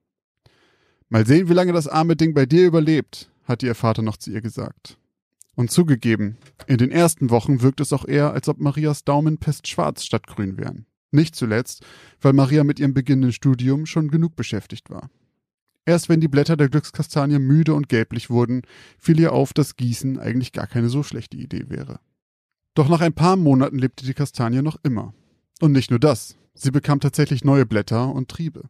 Mal 1.11 1.27
sehen, 1.27 1.49
wie 1.49 1.53
lange 1.53 1.73
das 1.73 1.89
arme 1.89 2.15
Ding 2.15 2.33
bei 2.33 2.45
dir 2.45 2.65
überlebt, 2.65 3.29
hatte 3.43 3.65
ihr 3.65 3.75
Vater 3.75 4.01
noch 4.01 4.15
zu 4.15 4.31
ihr 4.31 4.39
gesagt. 4.39 4.97
Und 5.55 5.69
zugegeben, 5.69 6.37
in 6.67 6.77
den 6.77 6.89
ersten 6.89 7.29
Wochen 7.29 7.61
wirkt 7.61 7.81
es 7.81 7.91
auch 7.91 8.05
eher, 8.05 8.31
als 8.31 8.47
ob 8.47 8.59
Marias 8.61 9.03
Daumen 9.03 9.37
pestschwarz 9.37 10.05
statt 10.05 10.25
grün 10.25 10.57
wären. 10.57 10.85
Nicht 11.11 11.35
zuletzt, 11.35 11.85
weil 12.21 12.31
Maria 12.31 12.63
mit 12.63 12.79
ihrem 12.79 12.93
beginnenden 12.93 13.33
Studium 13.33 13.85
schon 13.85 14.07
genug 14.07 14.37
beschäftigt 14.37 14.89
war. 14.89 15.09
Erst 15.85 16.07
wenn 16.07 16.21
die 16.21 16.29
Blätter 16.29 16.55
der 16.55 16.69
Glückskastanie 16.69 17.39
müde 17.39 17.73
und 17.73 17.89
gelblich 17.89 18.29
wurden, 18.29 18.61
fiel 18.97 19.19
ihr 19.19 19.33
auf, 19.33 19.51
dass 19.51 19.75
Gießen 19.75 20.17
eigentlich 20.17 20.53
gar 20.53 20.65
keine 20.65 20.87
so 20.87 21.03
schlechte 21.03 21.35
Idee 21.35 21.65
wäre. 21.67 21.99
Doch 22.73 22.87
nach 22.87 23.01
ein 23.01 23.11
paar 23.11 23.35
Monaten 23.35 23.79
lebte 23.79 24.05
die 24.05 24.13
Kastanie 24.13 24.61
noch 24.61 24.77
immer. 24.81 25.13
Und 25.59 25.73
nicht 25.73 25.89
nur 25.89 25.99
das, 25.99 26.37
sie 26.53 26.71
bekam 26.71 27.01
tatsächlich 27.01 27.43
neue 27.43 27.65
Blätter 27.65 28.15
und 28.15 28.29
Triebe. 28.29 28.69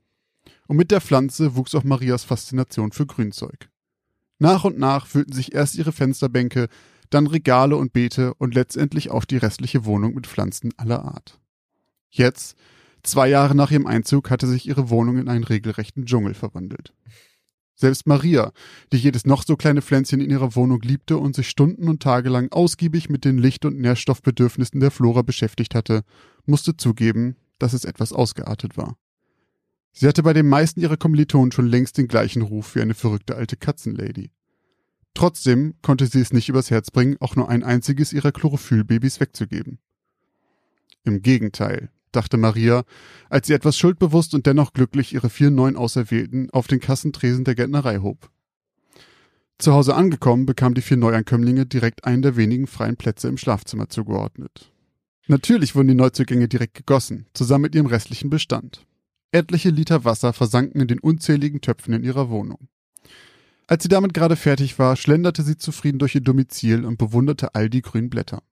Und 0.72 0.78
mit 0.78 0.92
der 0.92 1.02
Pflanze 1.02 1.58
wuchs 1.58 1.76
auch 1.76 1.84
Marias 1.84 2.24
Faszination 2.24 2.94
für 2.94 3.06
Grünzeug. 3.06 3.70
Nach 4.40 4.64
und 4.64 4.80
nach 4.80 5.06
füllten 5.06 5.34
sich 5.34 5.54
erst 5.54 5.76
ihre 5.76 5.92
Fensterbänke, 5.92 6.70
dann 7.10 7.28
Regale 7.28 7.76
und 7.76 7.92
Beete 7.92 8.34
und 8.36 8.56
letztendlich 8.56 9.12
auch 9.12 9.26
die 9.26 9.36
restliche 9.36 9.84
Wohnung 9.84 10.14
mit 10.14 10.28
Pflanzen 10.28 10.72
aller 10.78 11.04
Art. 11.04 11.42
Jetzt, 12.10 12.56
zwei 13.04 13.28
Jahre 13.28 13.54
nach 13.54 13.70
ihrem 13.72 13.86
Einzug, 13.86 14.30
hatte 14.30 14.48
sich 14.48 14.66
ihre 14.66 14.90
Wohnung 14.90 15.18
in 15.18 15.28
einen 15.28 15.44
regelrechten 15.44 16.06
Dschungel 16.06 16.36
verwandelt. 16.36 16.94
Selbst 17.76 18.08
Maria, 18.08 18.54
die 18.94 18.98
jedes 18.98 19.26
noch 19.26 19.44
so 19.44 19.58
kleine 19.58 19.82
Pflänzchen 19.82 20.22
in 20.22 20.30
ihrer 20.30 20.56
Wohnung 20.56 20.80
liebte 20.84 21.18
und 21.18 21.36
sich 21.36 21.50
Stunden 21.50 21.90
und 21.90 22.02
Tage 22.02 22.30
lang 22.30 22.50
ausgiebig 22.54 23.10
mit 23.10 23.26
den 23.26 23.38
Licht- 23.38 23.66
und 23.66 23.78
Nährstoffbedürfnissen 23.78 24.80
der 24.80 24.92
Flora 24.92 25.22
beschäftigt 25.22 25.76
hatte, 25.76 26.04
musste 26.46 26.78
zugeben, 26.78 27.36
dass 27.60 27.74
es 27.74 27.84
etwas 27.84 28.14
ausgeartet 28.14 28.78
war. 28.78 28.96
Sie 29.94 30.08
hatte 30.08 30.24
bei 30.24 30.34
den 30.34 30.48
meisten 30.48 30.82
ihrer 30.82 30.98
Kommilitonen 30.98 31.52
schon 31.52 31.68
längst 31.68 31.98
den 31.98 32.08
gleichen 32.08 32.42
Ruf 32.42 32.76
wie 32.76 32.82
eine 32.82 32.94
verrückte 32.94 33.36
alte 33.36 33.58
Katzenlady. 33.58 34.32
Trotzdem 35.14 35.76
konnte 35.82 36.08
sie 36.08 36.22
es 36.22 36.32
nicht 36.32 36.50
übers 36.50 36.72
Herz 36.72 36.92
bringen, 36.92 37.18
auch 37.20 37.36
nur 37.36 37.50
ein 37.50 37.64
einziges 37.64 38.14
ihrer 38.14 38.32
Chlorophyllbabys 38.32 39.20
wegzugeben. 39.20 39.80
Im 41.04 41.22
Gegenteil, 41.22 41.90
dachte 42.12 42.38
Maria, 42.38 42.84
als 43.30 43.48
sie 43.48 43.54
etwas 43.54 43.78
schuldbewusst 43.78 44.34
und 44.34 44.46
dennoch 44.46 44.74
glücklich 44.74 45.14
ihre 45.14 45.30
vier 45.30 45.52
neuen 45.52 45.76
Auserwählten 45.76 46.50
auf 46.52 46.68
den 46.68 46.80
Kassentresen 46.80 47.44
der 47.44 47.56
Gärtnerei 47.56 47.98
hob. 47.98 48.30
Zu 49.58 49.74
Hause 49.74 49.96
angekommen, 49.96 50.46
bekamen 50.46 50.74
die 50.74 50.82
vier 50.82 50.98
Neuankömmlinge 50.98 51.66
direkt 51.66 52.06
einen 52.06 52.22
der 52.22 52.36
wenigen 52.36 52.68
freien 52.68 52.98
Plätze 52.98 53.28
im 53.28 53.38
Schlafzimmer 53.38 53.90
zugeordnet. 53.90 54.72
Natürlich 55.28 55.76
wurden 55.76 55.90
die 55.90 55.94
Neuzugänge 55.94 56.48
direkt 56.48 56.74
gegossen, 56.74 57.28
zusammen 57.34 57.64
mit 57.64 57.76
ihrem 57.76 57.86
restlichen 57.86 58.30
Bestand. 58.30 58.86
Etliche 59.32 59.70
Liter 59.70 60.04
Wasser 60.04 60.34
versanken 60.34 60.82
in 60.82 60.88
den 60.88 61.00
unzähligen 61.00 61.62
Töpfen 61.62 61.94
in 61.94 62.04
ihrer 62.04 62.30
Wohnung. 62.30 62.68
Als 63.68 63.84
sie 63.84 63.90
damit 63.90 64.14
gerade 64.14 64.36
fertig 64.36 64.78
war, 64.80 64.98
schlenderte 64.98 65.44
sie 65.44 65.58
zufrieden 65.58 66.00
durch 66.00 66.16
ihr 66.16 66.22
Domizil 66.22 66.84
und 66.86 66.98
bewunderte 66.98 67.56
all 67.56 67.70
die 67.70 67.82
grünen 67.82 68.10
Blätter. 68.10 68.44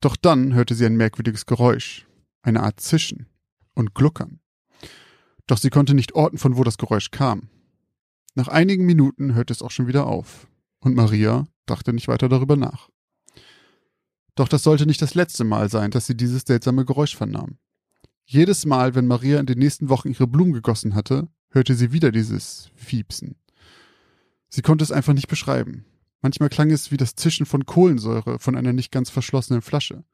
Doch 0.00 0.14
dann 0.14 0.54
hörte 0.54 0.76
sie 0.76 0.86
ein 0.86 0.96
merkwürdiges 0.96 1.46
Geräusch, 1.46 2.06
eine 2.42 2.62
Art 2.62 2.78
Zischen 2.78 3.26
und 3.74 3.94
Gluckern. 3.94 4.38
Doch 5.48 5.58
sie 5.58 5.70
konnte 5.70 5.94
nicht 5.94 6.14
orten, 6.14 6.38
von 6.38 6.56
wo 6.56 6.62
das 6.62 6.78
Geräusch 6.78 7.10
kam. 7.10 7.48
Nach 8.36 8.48
einigen 8.48 8.86
Minuten 8.86 9.34
hörte 9.34 9.52
es 9.52 9.62
auch 9.62 9.72
schon 9.72 9.88
wieder 9.88 10.06
auf, 10.06 10.46
und 10.78 10.94
Maria 10.94 11.46
dachte 11.66 11.92
nicht 11.92 12.06
weiter 12.06 12.28
darüber 12.28 12.56
nach. 12.56 12.90
Doch 14.36 14.48
das 14.48 14.62
sollte 14.62 14.86
nicht 14.86 15.02
das 15.02 15.14
letzte 15.14 15.42
Mal 15.42 15.68
sein, 15.68 15.90
dass 15.90 16.06
sie 16.06 16.16
dieses 16.16 16.42
seltsame 16.42 16.84
Geräusch 16.84 17.16
vernahm. 17.16 17.58
Jedes 18.26 18.64
Mal, 18.64 18.94
wenn 18.94 19.06
Maria 19.06 19.38
in 19.38 19.46
den 19.46 19.58
nächsten 19.58 19.88
Wochen 19.88 20.10
ihre 20.10 20.26
Blumen 20.26 20.52
gegossen 20.52 20.94
hatte, 20.94 21.28
hörte 21.50 21.74
sie 21.74 21.92
wieder 21.92 22.10
dieses 22.10 22.70
Fiepsen. 22.74 23.36
Sie 24.48 24.62
konnte 24.62 24.82
es 24.82 24.92
einfach 24.92 25.12
nicht 25.12 25.28
beschreiben. 25.28 25.84
Manchmal 26.22 26.48
klang 26.48 26.70
es 26.70 26.90
wie 26.90 26.96
das 26.96 27.16
Zischen 27.16 27.44
von 27.44 27.66
Kohlensäure 27.66 28.38
von 28.38 28.56
einer 28.56 28.72
nicht 28.72 28.90
ganz 28.90 29.10
verschlossenen 29.10 29.60
Flasche. 29.60 30.04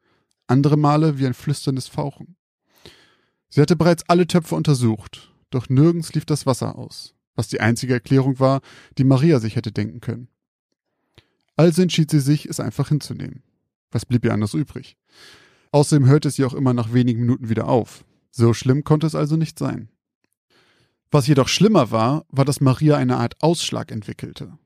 Andere 0.47 0.75
Male 0.75 1.19
wie 1.19 1.25
ein 1.25 1.33
flüsterndes 1.33 1.87
Fauchen. 1.87 2.35
Sie 3.49 3.61
hatte 3.61 3.75
bereits 3.75 4.03
alle 4.09 4.27
Töpfe 4.27 4.55
untersucht, 4.55 5.31
doch 5.49 5.69
nirgends 5.69 6.13
lief 6.13 6.25
das 6.25 6.45
Wasser 6.45 6.75
aus, 6.75 7.15
was 7.35 7.47
die 7.47 7.61
einzige 7.61 7.93
Erklärung 7.93 8.39
war, 8.39 8.61
die 8.97 9.03
Maria 9.03 9.39
sich 9.39 9.55
hätte 9.55 9.71
denken 9.71 10.01
können. 10.01 10.27
Also 11.55 11.81
entschied 11.81 12.11
sie 12.11 12.19
sich, 12.19 12.45
es 12.45 12.59
einfach 12.59 12.89
hinzunehmen. 12.89 13.43
Was 13.91 14.05
blieb 14.05 14.25
ihr 14.25 14.33
anders 14.33 14.53
übrig? 14.53 14.97
Außerdem 15.71 16.05
hörte 16.05 16.29
sie 16.29 16.45
auch 16.45 16.53
immer 16.53 16.73
nach 16.73 16.93
wenigen 16.93 17.21
Minuten 17.21 17.49
wieder 17.49 17.67
auf. 17.67 18.03
So 18.29 18.53
schlimm 18.53 18.83
konnte 18.83 19.07
es 19.07 19.15
also 19.15 19.37
nicht 19.37 19.57
sein. 19.57 19.89
Was 21.11 21.27
jedoch 21.27 21.47
schlimmer 21.47 21.91
war, 21.91 22.25
war, 22.29 22.45
dass 22.45 22.61
Maria 22.61 22.97
eine 22.97 23.17
Art 23.17 23.41
Ausschlag 23.41 23.91
entwickelte. 23.91 24.57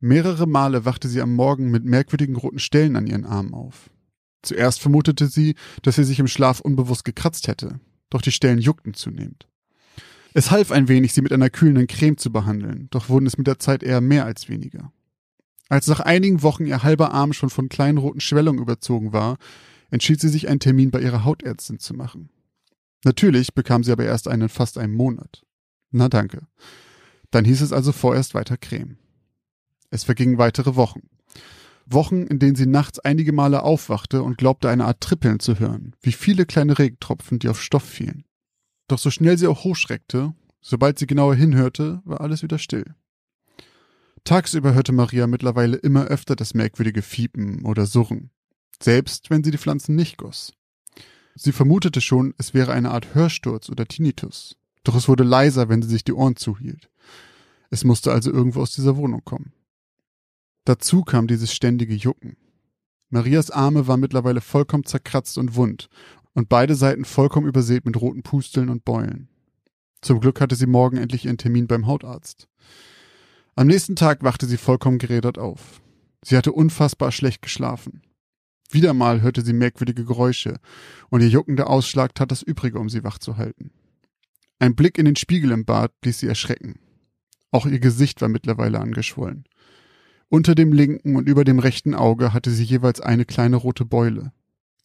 Mehrere 0.00 0.46
Male 0.46 0.84
wachte 0.84 1.08
sie 1.08 1.20
am 1.20 1.34
Morgen 1.34 1.70
mit 1.70 1.84
merkwürdigen 1.84 2.36
roten 2.36 2.58
Stellen 2.58 2.96
an 2.96 3.06
ihren 3.06 3.24
Armen 3.24 3.54
auf. 3.54 3.90
Zuerst 4.42 4.80
vermutete 4.80 5.26
sie, 5.26 5.54
dass 5.82 5.96
sie 5.96 6.04
sich 6.04 6.18
im 6.18 6.26
Schlaf 6.26 6.60
unbewusst 6.60 7.04
gekratzt 7.04 7.48
hätte, 7.48 7.80
doch 8.10 8.20
die 8.20 8.32
Stellen 8.32 8.58
juckten 8.58 8.94
zunehmend. 8.94 9.46
Es 10.34 10.50
half 10.50 10.72
ein 10.72 10.88
wenig, 10.88 11.14
sie 11.14 11.22
mit 11.22 11.32
einer 11.32 11.48
kühlenden 11.48 11.86
Creme 11.86 12.18
zu 12.18 12.30
behandeln, 12.30 12.88
doch 12.90 13.08
wurden 13.08 13.26
es 13.26 13.38
mit 13.38 13.46
der 13.46 13.58
Zeit 13.58 13.82
eher 13.82 14.00
mehr 14.00 14.24
als 14.24 14.48
weniger. 14.48 14.92
Als 15.68 15.86
nach 15.86 16.00
einigen 16.00 16.42
Wochen 16.42 16.66
ihr 16.66 16.82
halber 16.82 17.12
Arm 17.12 17.32
schon 17.32 17.50
von 17.50 17.68
kleinen 17.68 17.98
roten 17.98 18.20
Schwellungen 18.20 18.60
überzogen 18.60 19.12
war, 19.12 19.38
entschied 19.94 20.20
sie 20.20 20.28
sich, 20.28 20.48
einen 20.48 20.60
Termin 20.60 20.90
bei 20.90 21.00
ihrer 21.00 21.24
Hautärztin 21.24 21.78
zu 21.78 21.94
machen. 21.94 22.28
Natürlich 23.04 23.54
bekam 23.54 23.84
sie 23.84 23.92
aber 23.92 24.04
erst 24.04 24.28
einen 24.28 24.42
in 24.42 24.48
fast 24.48 24.76
einem 24.76 24.94
Monat. 24.94 25.46
Na 25.90 26.08
danke. 26.08 26.46
Dann 27.30 27.44
hieß 27.44 27.62
es 27.62 27.72
also 27.72 27.92
vorerst 27.92 28.34
weiter 28.34 28.56
Creme. 28.56 28.98
Es 29.90 30.04
vergingen 30.04 30.38
weitere 30.38 30.74
Wochen. 30.74 31.08
Wochen, 31.86 32.22
in 32.22 32.38
denen 32.38 32.56
sie 32.56 32.66
nachts 32.66 32.98
einige 32.98 33.32
Male 33.32 33.62
aufwachte 33.62 34.22
und 34.22 34.36
glaubte, 34.38 34.68
eine 34.68 34.84
Art 34.84 35.00
Trippeln 35.00 35.38
zu 35.38 35.58
hören, 35.58 35.94
wie 36.02 36.12
viele 36.12 36.44
kleine 36.46 36.78
Regentropfen, 36.78 37.38
die 37.38 37.48
auf 37.48 37.62
Stoff 37.62 37.84
fielen. 37.84 38.24
Doch 38.88 38.98
so 38.98 39.10
schnell 39.10 39.38
sie 39.38 39.46
auch 39.46 39.64
hochschreckte, 39.64 40.34
sobald 40.60 40.98
sie 40.98 41.06
genauer 41.06 41.36
hinhörte, 41.36 42.02
war 42.04 42.20
alles 42.20 42.42
wieder 42.42 42.58
still. 42.58 42.94
Tagsüber 44.24 44.74
hörte 44.74 44.92
Maria 44.92 45.26
mittlerweile 45.26 45.76
immer 45.76 46.06
öfter 46.06 46.34
das 46.34 46.54
merkwürdige 46.54 47.02
Fiepen 47.02 47.64
oder 47.64 47.86
Surren, 47.86 48.30
selbst 48.82 49.30
wenn 49.30 49.44
sie 49.44 49.50
die 49.50 49.58
Pflanzen 49.58 49.94
nicht 49.94 50.18
goss. 50.18 50.52
Sie 51.34 51.52
vermutete 51.52 52.00
schon, 52.00 52.34
es 52.38 52.54
wäre 52.54 52.72
eine 52.72 52.90
Art 52.90 53.14
Hörsturz 53.14 53.68
oder 53.68 53.86
Tinnitus, 53.86 54.56
doch 54.84 54.94
es 54.94 55.08
wurde 55.08 55.24
leiser, 55.24 55.68
wenn 55.68 55.82
sie 55.82 55.88
sich 55.88 56.04
die 56.04 56.12
Ohren 56.12 56.36
zuhielt. 56.36 56.90
Es 57.70 57.84
musste 57.84 58.12
also 58.12 58.30
irgendwo 58.30 58.60
aus 58.60 58.72
dieser 58.72 58.96
Wohnung 58.96 59.24
kommen. 59.24 59.52
Dazu 60.64 61.02
kam 61.02 61.26
dieses 61.26 61.52
ständige 61.52 61.94
Jucken. 61.94 62.36
Marias 63.10 63.50
Arme 63.50 63.86
waren 63.86 64.00
mittlerweile 64.00 64.40
vollkommen 64.40 64.84
zerkratzt 64.84 65.38
und 65.38 65.56
wund 65.56 65.88
und 66.34 66.48
beide 66.48 66.74
Seiten 66.74 67.04
vollkommen 67.04 67.46
übersät 67.46 67.84
mit 67.84 68.00
roten 68.00 68.22
Pusteln 68.22 68.68
und 68.68 68.84
Beulen. 68.84 69.28
Zum 70.02 70.20
Glück 70.20 70.40
hatte 70.40 70.56
sie 70.56 70.66
morgen 70.66 70.96
endlich 70.96 71.24
ihren 71.24 71.38
Termin 71.38 71.66
beim 71.66 71.86
Hautarzt. 71.86 72.48
Am 73.56 73.66
nächsten 73.68 73.96
Tag 73.96 74.22
wachte 74.22 74.46
sie 74.46 74.56
vollkommen 74.56 74.98
gerädert 74.98 75.38
auf. 75.38 75.80
Sie 76.24 76.36
hatte 76.36 76.52
unfassbar 76.52 77.12
schlecht 77.12 77.42
geschlafen. 77.42 78.02
Wieder 78.74 78.92
mal 78.92 79.22
hörte 79.22 79.42
sie 79.42 79.52
merkwürdige 79.52 80.04
Geräusche 80.04 80.56
und 81.08 81.20
ihr 81.20 81.28
juckender 81.28 81.70
Ausschlag 81.70 82.12
tat 82.12 82.32
das 82.32 82.42
Übrige, 82.42 82.80
um 82.80 82.88
sie 82.88 83.04
wach 83.04 83.18
zu 83.18 83.36
halten. 83.36 83.70
Ein 84.58 84.74
Blick 84.74 84.98
in 84.98 85.04
den 85.04 85.14
Spiegel 85.14 85.52
im 85.52 85.64
Bad 85.64 85.92
ließ 86.04 86.18
sie 86.18 86.26
erschrecken. 86.26 86.80
Auch 87.52 87.66
ihr 87.66 87.78
Gesicht 87.78 88.20
war 88.20 88.28
mittlerweile 88.28 88.80
angeschwollen. 88.80 89.44
Unter 90.28 90.56
dem 90.56 90.72
linken 90.72 91.14
und 91.14 91.28
über 91.28 91.44
dem 91.44 91.60
rechten 91.60 91.94
Auge 91.94 92.32
hatte 92.32 92.50
sie 92.50 92.64
jeweils 92.64 93.00
eine 93.00 93.24
kleine 93.24 93.54
rote 93.54 93.84
Beule. 93.84 94.32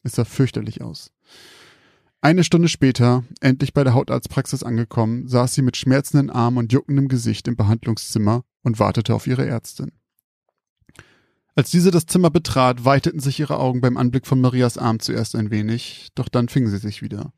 Es 0.03 0.11
sah 0.11 0.23
fürchterlich 0.23 0.83
aus. 0.83 1.11
Eine 2.21 2.43
Stunde 2.43 2.67
später, 2.67 3.23
endlich 3.41 3.73
bei 3.73 3.83
der 3.83 3.95
Hautarztpraxis 3.95 4.61
angekommen, 4.61 5.27
saß 5.27 5.55
sie 5.55 5.63
mit 5.63 5.77
schmerzenden 5.77 6.29
Armen 6.29 6.59
und 6.59 6.73
juckendem 6.73 7.07
Gesicht 7.07 7.47
im 7.47 7.55
Behandlungszimmer 7.55 8.43
und 8.61 8.77
wartete 8.77 9.15
auf 9.15 9.25
ihre 9.25 9.47
Ärztin. 9.47 9.93
Als 11.55 11.71
diese 11.71 11.91
das 11.91 12.05
Zimmer 12.05 12.29
betrat, 12.29 12.85
weiteten 12.85 13.19
sich 13.19 13.39
ihre 13.39 13.59
Augen 13.59 13.81
beim 13.81 13.97
Anblick 13.97 14.27
von 14.27 14.39
Marias 14.39 14.77
Arm 14.77 14.99
zuerst 14.99 15.35
ein 15.35 15.51
wenig, 15.51 16.09
doch 16.15 16.29
dann 16.29 16.47
fingen 16.47 16.69
sie 16.69 16.77
sich 16.77 17.01
wieder. 17.01 17.33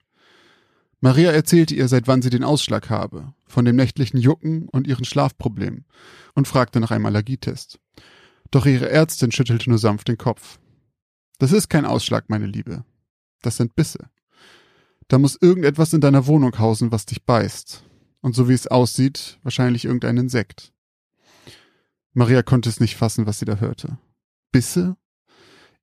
Maria 0.99 1.32
erzählte 1.32 1.74
ihr, 1.74 1.88
seit 1.88 2.07
wann 2.07 2.22
sie 2.22 2.30
den 2.30 2.43
Ausschlag 2.43 2.91
habe, 2.91 3.34
von 3.47 3.66
dem 3.66 3.76
nächtlichen 3.76 4.20
Jucken 4.20 4.70
und 4.70 4.86
ihren 4.86 5.05
Schlafproblemen 5.05 5.86
und 6.36 6.47
fragte 6.47 6.80
nach 6.80 6.91
einem 6.91 7.07
Allergietest. 7.07 7.80
Doch 8.51 8.68
ihre 8.68 8.89
Ärztin 8.89 9.32
schüttelte 9.32 9.70
nur 9.70 9.80
sanft 9.80 10.09
den 10.09 10.18
Kopf. 10.18 10.59
Das 11.39 11.51
ist 11.51 11.70
kein 11.70 11.86
Ausschlag, 11.86 12.30
meine 12.30 12.45
Liebe. 12.45 12.86
Das 13.41 13.57
sind 13.57 13.76
Bisse. 13.76 14.09
Da 15.07 15.18
muss 15.18 15.38
irgendetwas 15.41 15.93
in 15.93 16.01
deiner 16.01 16.28
Wohnung 16.28 16.59
hausen, 16.59 16.91
was 16.91 17.07
dich 17.07 17.24
beißt. 17.24 17.84
Und 18.22 18.36
so 18.36 18.47
wie 18.47 18.53
es 18.53 18.68
aussieht, 18.68 19.39
wahrscheinlich 19.41 19.86
irgendein 19.86 20.18
Insekt. 20.18 20.72
Maria 22.14 22.43
konnte 22.43 22.70
es 22.70 22.80
nicht 22.80 22.95
fassen, 22.95 23.26
was 23.26 23.39
sie 23.39 23.45
da 23.45 23.57
hörte. 23.57 23.97
Bisse? 24.51 24.97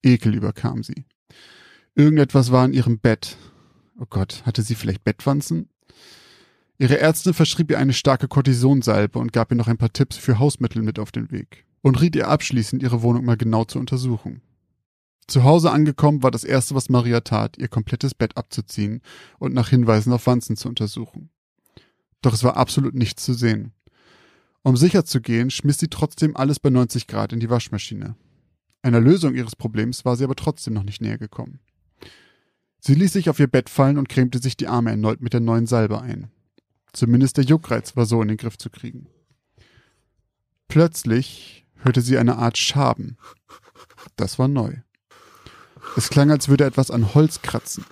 Ekel 0.03 0.35
überkam 0.35 0.83
sie. 0.83 1.07
Irgendetwas 1.95 2.53
war 2.53 2.65
in 2.65 2.75
ihrem 2.75 2.99
Bett. 2.99 3.37
Oh 3.99 4.07
Gott, 4.09 4.43
hatte 4.45 4.63
sie 4.63 4.75
vielleicht 4.75 5.05
Bettwanzen? 5.05 5.69
Ihre 6.79 6.99
Ärztin 6.99 7.35
verschrieb 7.35 7.71
ihr 7.71 7.79
eine 7.79 7.93
starke 7.93 8.29
Kortisonsalbe 8.29 9.19
und 9.19 9.33
gab 9.33 9.51
ihr 9.51 9.57
noch 9.57 9.67
ein 9.67 9.79
paar 9.79 9.93
Tipps 9.93 10.17
für 10.17 10.39
Hausmittel 10.39 10.83
mit 10.83 10.99
auf 11.01 11.11
den 11.11 11.33
Weg 11.33 11.67
und 11.83 12.01
riet 12.01 12.15
ihr 12.15 12.29
abschließend, 12.29 12.83
ihre 12.83 13.03
Wohnung 13.03 13.25
mal 13.25 13.37
genau 13.37 13.65
zu 13.65 13.81
untersuchen. 13.81 14.43
Zu 15.27 15.45
Hause 15.45 15.71
angekommen 15.71 16.23
war 16.23 16.31
das 16.31 16.45
erste, 16.45 16.75
was 16.75 16.89
Maria 16.89 17.21
tat, 17.21 17.59
ihr 17.59 17.69
komplettes 17.69 18.15
Bett 18.15 18.37
abzuziehen 18.37 19.03
und 19.39 19.53
nach 19.53 19.69
Hinweisen 19.69 20.13
auf 20.13 20.27
Wanzen 20.27 20.57
zu 20.57 20.69
untersuchen. 20.69 21.31
Doch 22.23 22.33
es 22.33 22.45
war 22.45 22.57
absolut 22.57 22.95
nichts 22.95 23.25
zu 23.25 23.35
sehen. 23.35 23.73
Um 24.63 24.77
sicher 24.77 25.05
zu 25.05 25.21
gehen, 25.21 25.51
schmiss 25.51 25.79
sie 25.79 25.89
trotzdem 25.89 26.37
alles 26.37 26.61
bei 26.61 26.71
90 26.71 27.07
Grad 27.07 27.33
in 27.33 27.41
die 27.41 27.51
Waschmaschine. 27.51 28.17
Einer 28.83 29.01
Lösung 29.01 29.35
ihres 29.35 29.57
Problems 29.57 30.05
war 30.05 30.17
sie 30.17 30.25
aber 30.25 30.37
trotzdem 30.37 30.75
noch 30.75 30.83
nicht 30.83 31.01
näher 31.01 31.19
gekommen. 31.19 31.61
Sie 32.81 32.95
ließ 32.95 33.13
sich 33.13 33.29
auf 33.29 33.41
ihr 33.41 33.49
Bett 33.49 33.69
fallen 33.71 33.99
und 33.99 34.09
cremte 34.09 34.41
sich 34.41 34.57
die 34.57 34.69
Arme 34.69 34.91
erneut 34.91 35.21
mit 35.21 35.33
der 35.33 35.41
neuen 35.41 35.67
Salbe 35.67 36.01
ein. 36.01 36.31
Zumindest 36.93 37.37
der 37.37 37.45
Juckreiz 37.45 37.97
war 37.97 38.07
so 38.07 38.23
in 38.23 38.29
den 38.29 38.37
Griff 38.37 38.57
zu 38.57 38.71
kriegen. 38.71 39.09
Plötzlich 40.69 41.67
hörte 41.77 42.01
sie 42.01 42.19
eine 42.19 42.37
Art 42.37 42.59
Schaben. 42.59 43.17
Das 44.17 44.39
war 44.39 44.49
neu. 44.49 44.75
Es 45.97 46.11
klang, 46.11 46.31
als 46.31 46.49
würde 46.49 46.65
etwas 46.65 46.91
an 46.91 47.15
Holz 47.15 47.43
kratzen. 47.43 47.85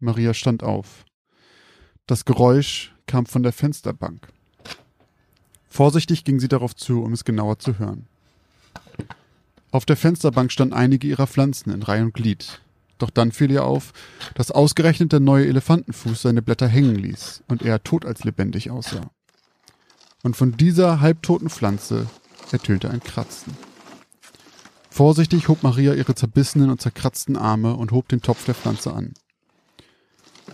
Maria 0.00 0.34
stand 0.34 0.62
auf. 0.62 1.04
Das 2.06 2.24
Geräusch 2.24 2.94
kam 3.06 3.26
von 3.26 3.42
der 3.42 3.52
Fensterbank. 3.52 4.28
Vorsichtig 5.68 6.24
ging 6.24 6.40
sie 6.40 6.48
darauf 6.48 6.74
zu, 6.74 7.02
um 7.02 7.12
es 7.12 7.24
genauer 7.24 7.58
zu 7.58 7.78
hören. 7.78 8.06
Auf 9.70 9.84
der 9.84 9.96
Fensterbank 9.96 10.50
standen 10.50 10.74
einige 10.74 11.06
ihrer 11.06 11.26
Pflanzen 11.26 11.70
in 11.70 11.82
Reihe 11.82 12.04
und 12.04 12.14
Glied. 12.14 12.60
Doch 12.96 13.10
dann 13.10 13.32
fiel 13.32 13.50
ihr 13.50 13.64
auf, 13.64 13.92
dass 14.34 14.50
ausgerechnet 14.50 15.12
der 15.12 15.20
neue 15.20 15.46
Elefantenfuß 15.46 16.22
seine 16.22 16.42
Blätter 16.42 16.66
hängen 16.66 16.96
ließ 16.96 17.44
und 17.48 17.62
er 17.62 17.82
tot 17.84 18.04
als 18.04 18.24
lebendig 18.24 18.70
aussah. 18.70 19.10
Und 20.22 20.36
von 20.36 20.56
dieser 20.56 21.00
halbtoten 21.00 21.48
Pflanze 21.48 22.06
ertönte 22.50 22.90
ein 22.90 23.00
Kratzen. 23.00 23.56
Vorsichtig 24.90 25.46
hob 25.46 25.62
Maria 25.62 25.94
ihre 25.94 26.16
zerbissenen 26.16 26.70
und 26.70 26.80
zerkratzten 26.80 27.36
Arme 27.36 27.76
und 27.76 27.92
hob 27.92 28.08
den 28.08 28.20
Topf 28.20 28.44
der 28.46 28.54
Pflanze 28.54 28.92
an. 28.92 29.14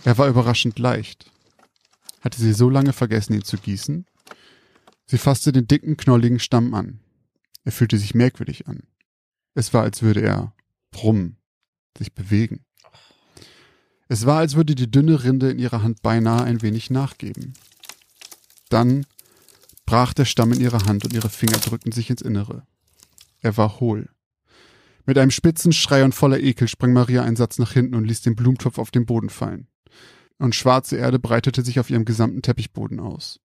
Er 0.03 0.19
war 0.19 0.27
überraschend 0.27 0.77
leicht. 0.77 1.31
Hatte 2.21 2.39
sie 2.39 2.53
so 2.53 2.69
lange 2.69 2.93
vergessen, 2.93 3.33
ihn 3.33 3.43
zu 3.43 3.57
gießen? 3.57 4.05
Sie 5.05 5.17
fasste 5.17 5.51
den 5.51 5.67
dicken, 5.67 5.97
knolligen 5.97 6.39
Stamm 6.39 6.73
an. 6.73 6.99
Er 7.63 7.71
fühlte 7.71 7.97
sich 7.97 8.15
merkwürdig 8.15 8.67
an. 8.67 8.83
Es 9.53 9.73
war, 9.73 9.83
als 9.83 10.01
würde 10.01 10.21
er 10.21 10.53
brummen, 10.91 11.37
sich 11.97 12.13
bewegen. 12.13 12.65
Es 14.07 14.25
war, 14.25 14.39
als 14.39 14.55
würde 14.55 14.75
die 14.75 14.89
dünne 14.89 15.23
Rinde 15.23 15.49
in 15.49 15.59
ihrer 15.59 15.81
Hand 15.81 16.01
beinahe 16.01 16.43
ein 16.43 16.61
wenig 16.61 16.89
nachgeben. 16.89 17.53
Dann 18.69 19.05
brach 19.85 20.13
der 20.13 20.25
Stamm 20.25 20.51
in 20.51 20.61
ihre 20.61 20.85
Hand 20.85 21.05
und 21.05 21.13
ihre 21.13 21.29
Finger 21.29 21.57
drückten 21.57 21.91
sich 21.91 22.09
ins 22.09 22.21
Innere. 22.21 22.65
Er 23.41 23.57
war 23.57 23.79
hohl. 23.79 24.09
Mit 25.05 25.17
einem 25.17 25.31
spitzen 25.31 25.71
Schrei 25.71 26.03
und 26.03 26.15
voller 26.15 26.39
Ekel 26.39 26.67
sprang 26.67 26.93
Maria 26.93 27.23
einen 27.23 27.35
Satz 27.35 27.59
nach 27.59 27.71
hinten 27.71 27.95
und 27.95 28.05
ließ 28.05 28.21
den 28.21 28.35
Blumentopf 28.35 28.79
auf 28.79 28.91
den 28.91 29.05
Boden 29.05 29.29
fallen. 29.29 29.67
Und 30.37 30.55
schwarze 30.55 30.97
Erde 30.97 31.19
breitete 31.19 31.63
sich 31.63 31.79
auf 31.79 31.89
ihrem 31.89 32.05
gesamten 32.05 32.41
Teppichboden 32.41 32.99
aus. 32.99 33.39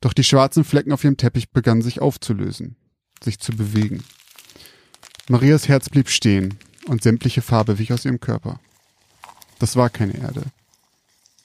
Doch 0.00 0.12
die 0.12 0.24
schwarzen 0.24 0.64
Flecken 0.64 0.92
auf 0.92 1.04
ihrem 1.04 1.16
Teppich 1.16 1.50
begannen 1.50 1.82
sich 1.82 2.00
aufzulösen, 2.00 2.76
sich 3.22 3.38
zu 3.38 3.52
bewegen. 3.52 4.04
Marias 5.28 5.68
Herz 5.68 5.88
blieb 5.88 6.08
stehen 6.08 6.58
und 6.86 7.02
sämtliche 7.02 7.42
Farbe 7.42 7.78
wich 7.78 7.92
aus 7.92 8.04
ihrem 8.04 8.20
Körper. 8.20 8.60
Das 9.58 9.76
war 9.76 9.90
keine 9.90 10.16
Erde. 10.16 10.42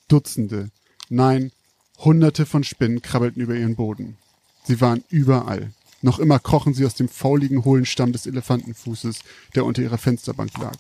Dutzende, 0.08 0.70
nein, 1.10 1.52
hunderte 1.98 2.46
von 2.46 2.64
Spinnen 2.64 3.02
krabbelten 3.02 3.42
über 3.42 3.56
ihren 3.56 3.76
Boden. 3.76 4.18
Sie 4.64 4.80
waren 4.80 5.04
überall. 5.10 5.74
Noch 6.02 6.20
immer 6.20 6.38
krochen 6.40 6.74
sie 6.74 6.86
aus 6.86 6.96
dem 6.96 7.10
fauligen, 7.10 7.66
hohlen 7.66 7.86
Stamm 7.86 8.12
des 8.12 8.26
Elefantenfußes, 8.26 9.20
der 9.56 9.66
unter 9.66 9.82
ihrer 9.82 9.98
Fensterbank 9.98 10.58
lag. 10.58 10.78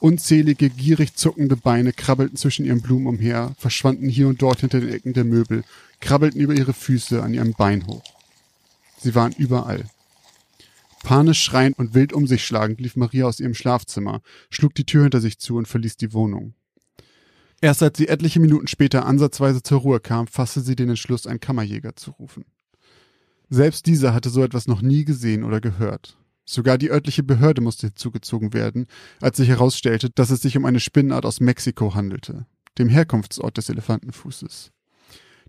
Unzählige, 0.00 0.68
gierig 0.68 1.14
zuckende 1.14 1.56
Beine 1.56 1.92
krabbelten 1.92 2.36
zwischen 2.36 2.64
ihren 2.64 2.82
Blumen 2.82 3.06
umher, 3.06 3.54
verschwanden 3.58 4.08
hier 4.08 4.28
und 4.28 4.42
dort 4.42 4.60
hinter 4.60 4.80
den 4.80 4.90
Ecken 4.90 5.14
der 5.14 5.24
Möbel, 5.24 5.64
krabbelten 6.00 6.40
über 6.40 6.54
ihre 6.54 6.74
Füße 6.74 7.22
an 7.22 7.32
ihrem 7.32 7.52
Bein 7.52 7.86
hoch. 7.86 8.02
Sie 8.98 9.14
waren 9.14 9.32
überall. 9.32 9.88
Panisch 11.02 11.42
schreiend 11.42 11.78
und 11.78 11.94
wild 11.94 12.12
um 12.12 12.26
sich 12.26 12.44
schlagend 12.44 12.80
lief 12.80 12.96
Maria 12.96 13.26
aus 13.26 13.38
ihrem 13.38 13.54
Schlafzimmer, 13.54 14.22
schlug 14.50 14.74
die 14.74 14.86
Tür 14.86 15.02
hinter 15.02 15.20
sich 15.20 15.38
zu 15.38 15.56
und 15.56 15.68
verließ 15.68 15.96
die 15.96 16.12
Wohnung. 16.12 16.54
Erst 17.60 17.82
als 17.82 17.98
sie 17.98 18.08
etliche 18.08 18.40
Minuten 18.40 18.66
später 18.66 19.06
ansatzweise 19.06 19.62
zur 19.62 19.80
Ruhe 19.80 20.00
kam, 20.00 20.26
fasste 20.26 20.60
sie 20.60 20.76
den 20.76 20.90
Entschluss, 20.90 21.26
einen 21.26 21.40
Kammerjäger 21.40 21.96
zu 21.96 22.10
rufen. 22.10 22.44
Selbst 23.48 23.86
dieser 23.86 24.14
hatte 24.14 24.30
so 24.30 24.42
etwas 24.42 24.66
noch 24.66 24.82
nie 24.82 25.04
gesehen 25.04 25.44
oder 25.44 25.60
gehört. 25.60 26.16
Sogar 26.44 26.76
die 26.78 26.90
örtliche 26.90 27.22
Behörde 27.22 27.62
musste 27.62 27.88
hinzugezogen 27.88 28.52
werden, 28.52 28.86
als 29.20 29.38
sich 29.38 29.48
herausstellte, 29.48 30.10
dass 30.10 30.30
es 30.30 30.42
sich 30.42 30.56
um 30.56 30.64
eine 30.64 30.80
Spinnenart 30.80 31.24
aus 31.24 31.40
Mexiko 31.40 31.94
handelte, 31.94 32.46
dem 32.78 32.88
Herkunftsort 32.88 33.56
des 33.56 33.70
Elefantenfußes. 33.70 34.70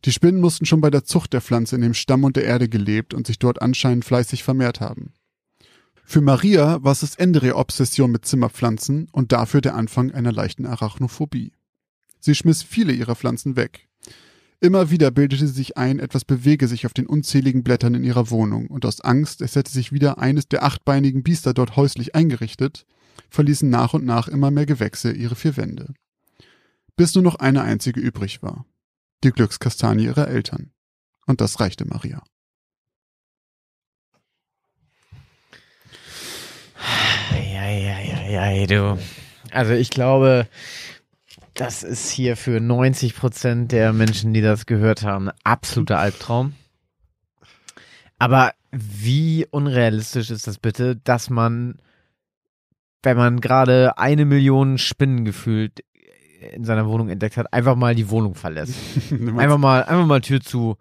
Die 0.06 0.12
Spinnen 0.12 0.40
mussten 0.40 0.66
schon 0.66 0.82
bei 0.82 0.90
der 0.90 1.04
Zucht 1.04 1.34
der 1.34 1.42
Pflanze 1.42 1.76
in 1.76 1.82
dem 1.82 1.94
Stamm 1.94 2.24
und 2.24 2.36
der 2.36 2.46
Erde 2.46 2.70
gelebt 2.70 3.14
und 3.14 3.28
sich 3.28 3.40
dort 3.40 3.62
anscheinend 3.62 4.06
fleißig 4.06 4.44
vermehrt 4.44 4.80
haben. 4.80 5.14
Für 6.06 6.22
Maria 6.22 6.84
war 6.84 6.92
es 6.92 7.00
das 7.00 7.16
Ende 7.16 7.40
ihrer 7.40 7.58
Obsession 7.58 8.12
mit 8.12 8.26
Zimmerpflanzen 8.26 9.10
und 9.12 9.32
dafür 9.32 9.62
der 9.62 9.76
Anfang 9.76 10.12
einer 10.12 10.32
leichten 10.32 10.66
Arachnophobie. 10.66 11.54
Sie 12.20 12.36
schmiss 12.36 12.62
viele 12.62 12.94
ihrer 12.94 13.16
Pflanzen 13.16 13.56
weg. 13.56 13.88
Immer 14.62 14.90
wieder 14.90 15.12
bildete 15.12 15.48
sie 15.48 15.54
sich 15.54 15.78
ein, 15.78 16.00
etwas 16.00 16.26
bewege 16.26 16.68
sich 16.68 16.86
auf 16.86 16.94
den 16.94 17.08
unzähligen 17.08 17.64
Blättern 17.64 17.94
in 17.94 18.04
ihrer 18.04 18.30
Wohnung, 18.30 18.68
und 18.68 18.86
aus 18.86 19.02
Angst, 19.02 19.42
es 19.42 19.56
hätte 19.56 19.72
sich 19.72 19.92
wieder 19.92 20.18
eines 20.18 20.48
der 20.48 20.64
achtbeinigen 20.64 21.24
Biester 21.24 21.54
dort 21.54 21.76
häuslich 21.76 22.16
eingerichtet, 22.16 22.86
verließen 23.30 23.70
nach 23.70 23.94
und 23.94 24.06
nach 24.06 24.28
immer 24.28 24.52
mehr 24.52 24.66
Gewächse 24.66 25.12
ihre 25.12 25.36
vier 25.36 25.58
Wände. 25.58 25.94
Bis 26.96 27.14
nur 27.14 27.24
noch 27.24 27.36
eine 27.36 27.64
einzige 27.64 28.00
übrig 28.00 28.42
war. 28.42 28.66
Die 29.24 29.32
Glückskastanie 29.32 30.06
ihrer 30.06 30.28
Eltern. 30.28 30.72
Und 31.26 31.42
das 31.42 31.60
reichte 31.60 31.86
Maria. 31.86 32.24
Ja, 37.32 37.70
ja, 37.70 38.00
ja, 38.00 38.52
ja, 38.52 38.68
du. 38.68 39.00
Also 39.52 39.74
ich 39.74 39.90
glaube, 39.90 40.48
das 41.56 41.84
ist 41.84 42.10
hier 42.10 42.38
für 42.38 42.60
90 42.60 43.16
Prozent 43.16 43.72
der 43.72 43.94
Menschen, 43.94 44.34
die 44.34 44.42
das 44.42 44.66
gehört 44.66 45.04
haben, 45.04 45.30
ein 45.30 45.36
absoluter 45.44 45.98
Albtraum. 46.00 46.54
Aber 48.20 48.54
wie 48.72 49.46
unrealistisch 49.50 50.30
ist 50.32 50.48
das 50.48 50.58
bitte, 50.58 50.96
dass 50.98 51.30
man, 51.30 51.76
wenn 53.04 53.18
man 53.18 53.42
gerade 53.42 53.98
eine 53.98 54.26
Million 54.26 54.78
Spinnen 54.78 55.26
gefühlt 55.26 55.84
in 56.54 56.64
seiner 56.66 56.88
Wohnung 56.88 57.10
entdeckt 57.10 57.38
hat, 57.38 57.52
einfach 57.54 57.76
mal 57.76 57.96
die 57.96 58.10
Wohnung 58.10 58.36
verlässt. 58.36 58.76
Einfach 59.12 59.58
mal, 59.58 59.84
einfach 59.84 60.06
mal 60.06 60.22
Tür 60.22 60.42
zu. 60.42 60.78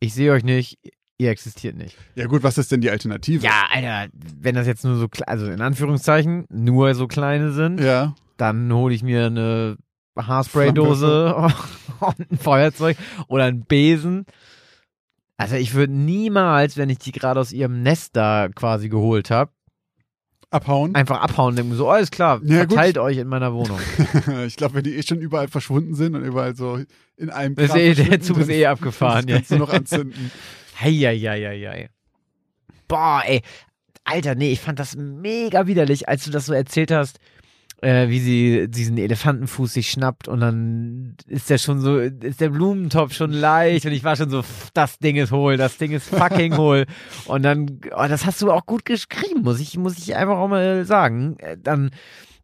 Ich 0.00 0.12
sehe 0.12 0.32
euch 0.32 0.44
nicht, 0.44 0.78
ihr 1.16 1.30
existiert 1.30 1.76
nicht. 1.76 1.96
ja 2.14 2.26
gut, 2.26 2.42
was 2.42 2.58
ist 2.58 2.70
denn 2.72 2.80
die 2.82 2.90
Alternative? 2.90 3.42
Ja, 3.44 3.66
Alter, 3.72 4.08
wenn 4.12 4.54
das 4.54 4.66
jetzt 4.66 4.84
nur 4.84 4.96
so, 4.96 5.06
also 5.26 5.46
in 5.46 5.60
Anführungszeichen, 5.62 6.44
nur 6.50 6.94
so 6.94 7.06
kleine 7.06 7.52
sind, 7.52 7.80
Ja. 7.80 8.14
dann 8.36 8.70
hole 8.72 8.94
ich 8.94 9.02
mir 9.02 9.26
eine 9.26 9.76
Haarspraydose 10.26 11.34
und 12.00 12.30
ein 12.32 12.38
Feuerzeug 12.38 12.96
oder 13.28 13.44
einen 13.44 13.62
Besen. 13.64 14.26
Also 15.36 15.54
ich 15.56 15.74
würde 15.74 15.92
niemals, 15.92 16.76
wenn 16.76 16.90
ich 16.90 16.98
die 16.98 17.12
gerade 17.12 17.38
aus 17.40 17.52
ihrem 17.52 17.82
Nest 17.82 18.16
da 18.16 18.48
quasi 18.54 18.88
geholt 18.88 19.30
habe, 19.30 19.52
Abhauen. 20.50 20.94
einfach 20.94 21.20
abhauen 21.20 21.50
und 21.50 21.56
denken 21.56 21.74
so, 21.74 21.88
alles 21.90 22.10
klar, 22.10 22.40
Ja, 22.42 22.64
gut. 22.64 22.72
verteilt 22.72 22.98
euch 22.98 23.18
in 23.18 23.28
meiner 23.28 23.52
Wohnung. 23.52 23.78
ich 24.46 24.56
glaube, 24.56 24.74
wenn 24.76 24.82
die 24.84 24.96
eh 24.96 25.02
schon 25.02 25.18
überall 25.18 25.46
verschwunden 25.46 25.94
sind 25.94 26.14
und 26.16 26.24
überall 26.24 26.56
so 26.56 26.80
in 27.16 27.30
einem 27.30 27.54
Das 27.54 27.70
ist 27.70 27.76
eh, 27.76 27.94
der 27.94 28.20
Zug 28.20 28.38
ist 28.38 28.48
eh 28.48 28.64
abgefahren. 28.66 29.26
Das 29.26 29.28
Ja. 29.30 29.36
kannst 29.36 29.50
du 29.52 29.56
noch 29.58 29.68
anzünden. 29.72 30.30
Heieieiei. 30.80 31.90
Boah, 32.88 33.22
ey. 33.26 33.42
Alter, 34.04 34.34
nee, 34.34 34.52
ich 34.52 34.60
fand 34.60 34.78
das 34.78 34.96
mega 34.96 35.66
widerlich, 35.66 36.08
als 36.08 36.24
du 36.24 36.30
das 36.30 36.46
so 36.46 36.54
erzählt 36.54 36.90
hast, 36.90 37.18
äh, 37.80 38.08
wie 38.08 38.18
sie 38.18 38.68
diesen 38.68 38.98
Elefantenfuß 38.98 39.72
sich 39.72 39.90
schnappt 39.90 40.26
und 40.28 40.40
dann 40.40 41.16
ist 41.26 41.48
der 41.48 41.58
schon 41.58 41.80
so, 41.80 41.98
ist 41.98 42.40
der 42.40 42.48
Blumentopf 42.48 43.14
schon 43.14 43.32
leicht 43.32 43.86
und 43.86 43.92
ich 43.92 44.04
war 44.04 44.16
schon 44.16 44.30
so, 44.30 44.42
das 44.74 44.98
Ding 44.98 45.16
ist 45.16 45.30
hohl, 45.30 45.56
das 45.56 45.78
Ding 45.78 45.92
ist 45.92 46.08
fucking 46.08 46.56
hohl. 46.56 46.86
Und 47.26 47.42
dann, 47.42 47.80
oh, 47.94 48.06
das 48.08 48.24
hast 48.26 48.42
du 48.42 48.50
auch 48.50 48.66
gut 48.66 48.84
geschrieben, 48.84 49.42
muss 49.42 49.60
ich, 49.60 49.76
muss 49.76 49.98
ich 49.98 50.16
einfach 50.16 50.38
auch 50.38 50.48
mal 50.48 50.84
sagen. 50.84 51.36
Äh, 51.38 51.56
Dann, 51.62 51.90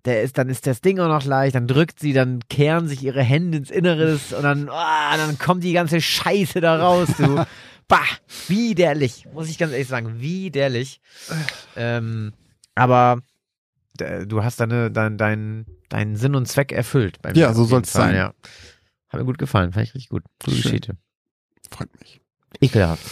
der 0.04 0.22
ist, 0.22 0.36
dann 0.36 0.50
ist 0.50 0.66
das 0.66 0.82
Ding 0.82 1.00
auch 1.00 1.08
noch 1.08 1.24
leicht, 1.24 1.54
dann 1.54 1.66
drückt 1.66 1.98
sie, 1.98 2.12
dann 2.12 2.40
kehren 2.50 2.88
sich 2.88 3.02
ihre 3.02 3.22
Hände 3.22 3.56
ins 3.58 3.70
Inneres 3.70 4.32
und 4.34 4.42
dann, 4.42 4.68
ah, 4.68 5.16
dann 5.16 5.38
kommt 5.38 5.64
die 5.64 5.72
ganze 5.72 6.00
Scheiße 6.00 6.60
da 6.60 6.76
raus, 6.76 7.08
du. 7.18 7.44
Bah, 7.86 8.00
widerlich, 8.48 9.26
muss 9.34 9.50
ich 9.50 9.58
ganz 9.58 9.72
ehrlich 9.72 9.88
sagen, 9.88 10.18
widerlich. 10.18 11.00
Ähm, 11.76 12.32
aber 12.74 13.18
äh, 13.18 13.33
du 13.96 14.42
hast 14.42 14.60
deine, 14.60 14.90
dein, 14.90 15.18
dein, 15.18 15.66
deinen 15.88 16.16
Sinn 16.16 16.34
und 16.34 16.46
Zweck 16.46 16.72
erfüllt. 16.72 17.18
Ja, 17.34 17.54
so 17.54 17.64
soll's 17.64 17.90
Fall, 17.90 18.06
sein. 18.08 18.16
Ja. 18.16 18.34
Hat 19.08 19.20
mir 19.20 19.24
gut 19.24 19.38
gefallen, 19.38 19.72
fand 19.72 19.86
ich 19.86 19.94
richtig 19.94 20.08
gut. 20.08 20.24
Gute. 20.44 20.56
Geschichte. 20.56 20.96
Freut 21.70 21.88
mich. 22.00 22.20
Ekelhaft. 22.60 23.04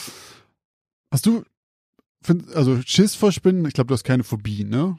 Hast 1.11 1.27
du, 1.27 1.45
find, 2.23 2.53
also 2.55 2.81
Schiss 2.83 3.15
vor 3.15 3.33
Spinnen, 3.33 3.65
ich 3.67 3.75
glaube, 3.75 3.89
du 3.89 3.95
hast 3.95 4.05
keine 4.05 4.25
Phobie, 4.25 4.65
ne? 4.65 4.99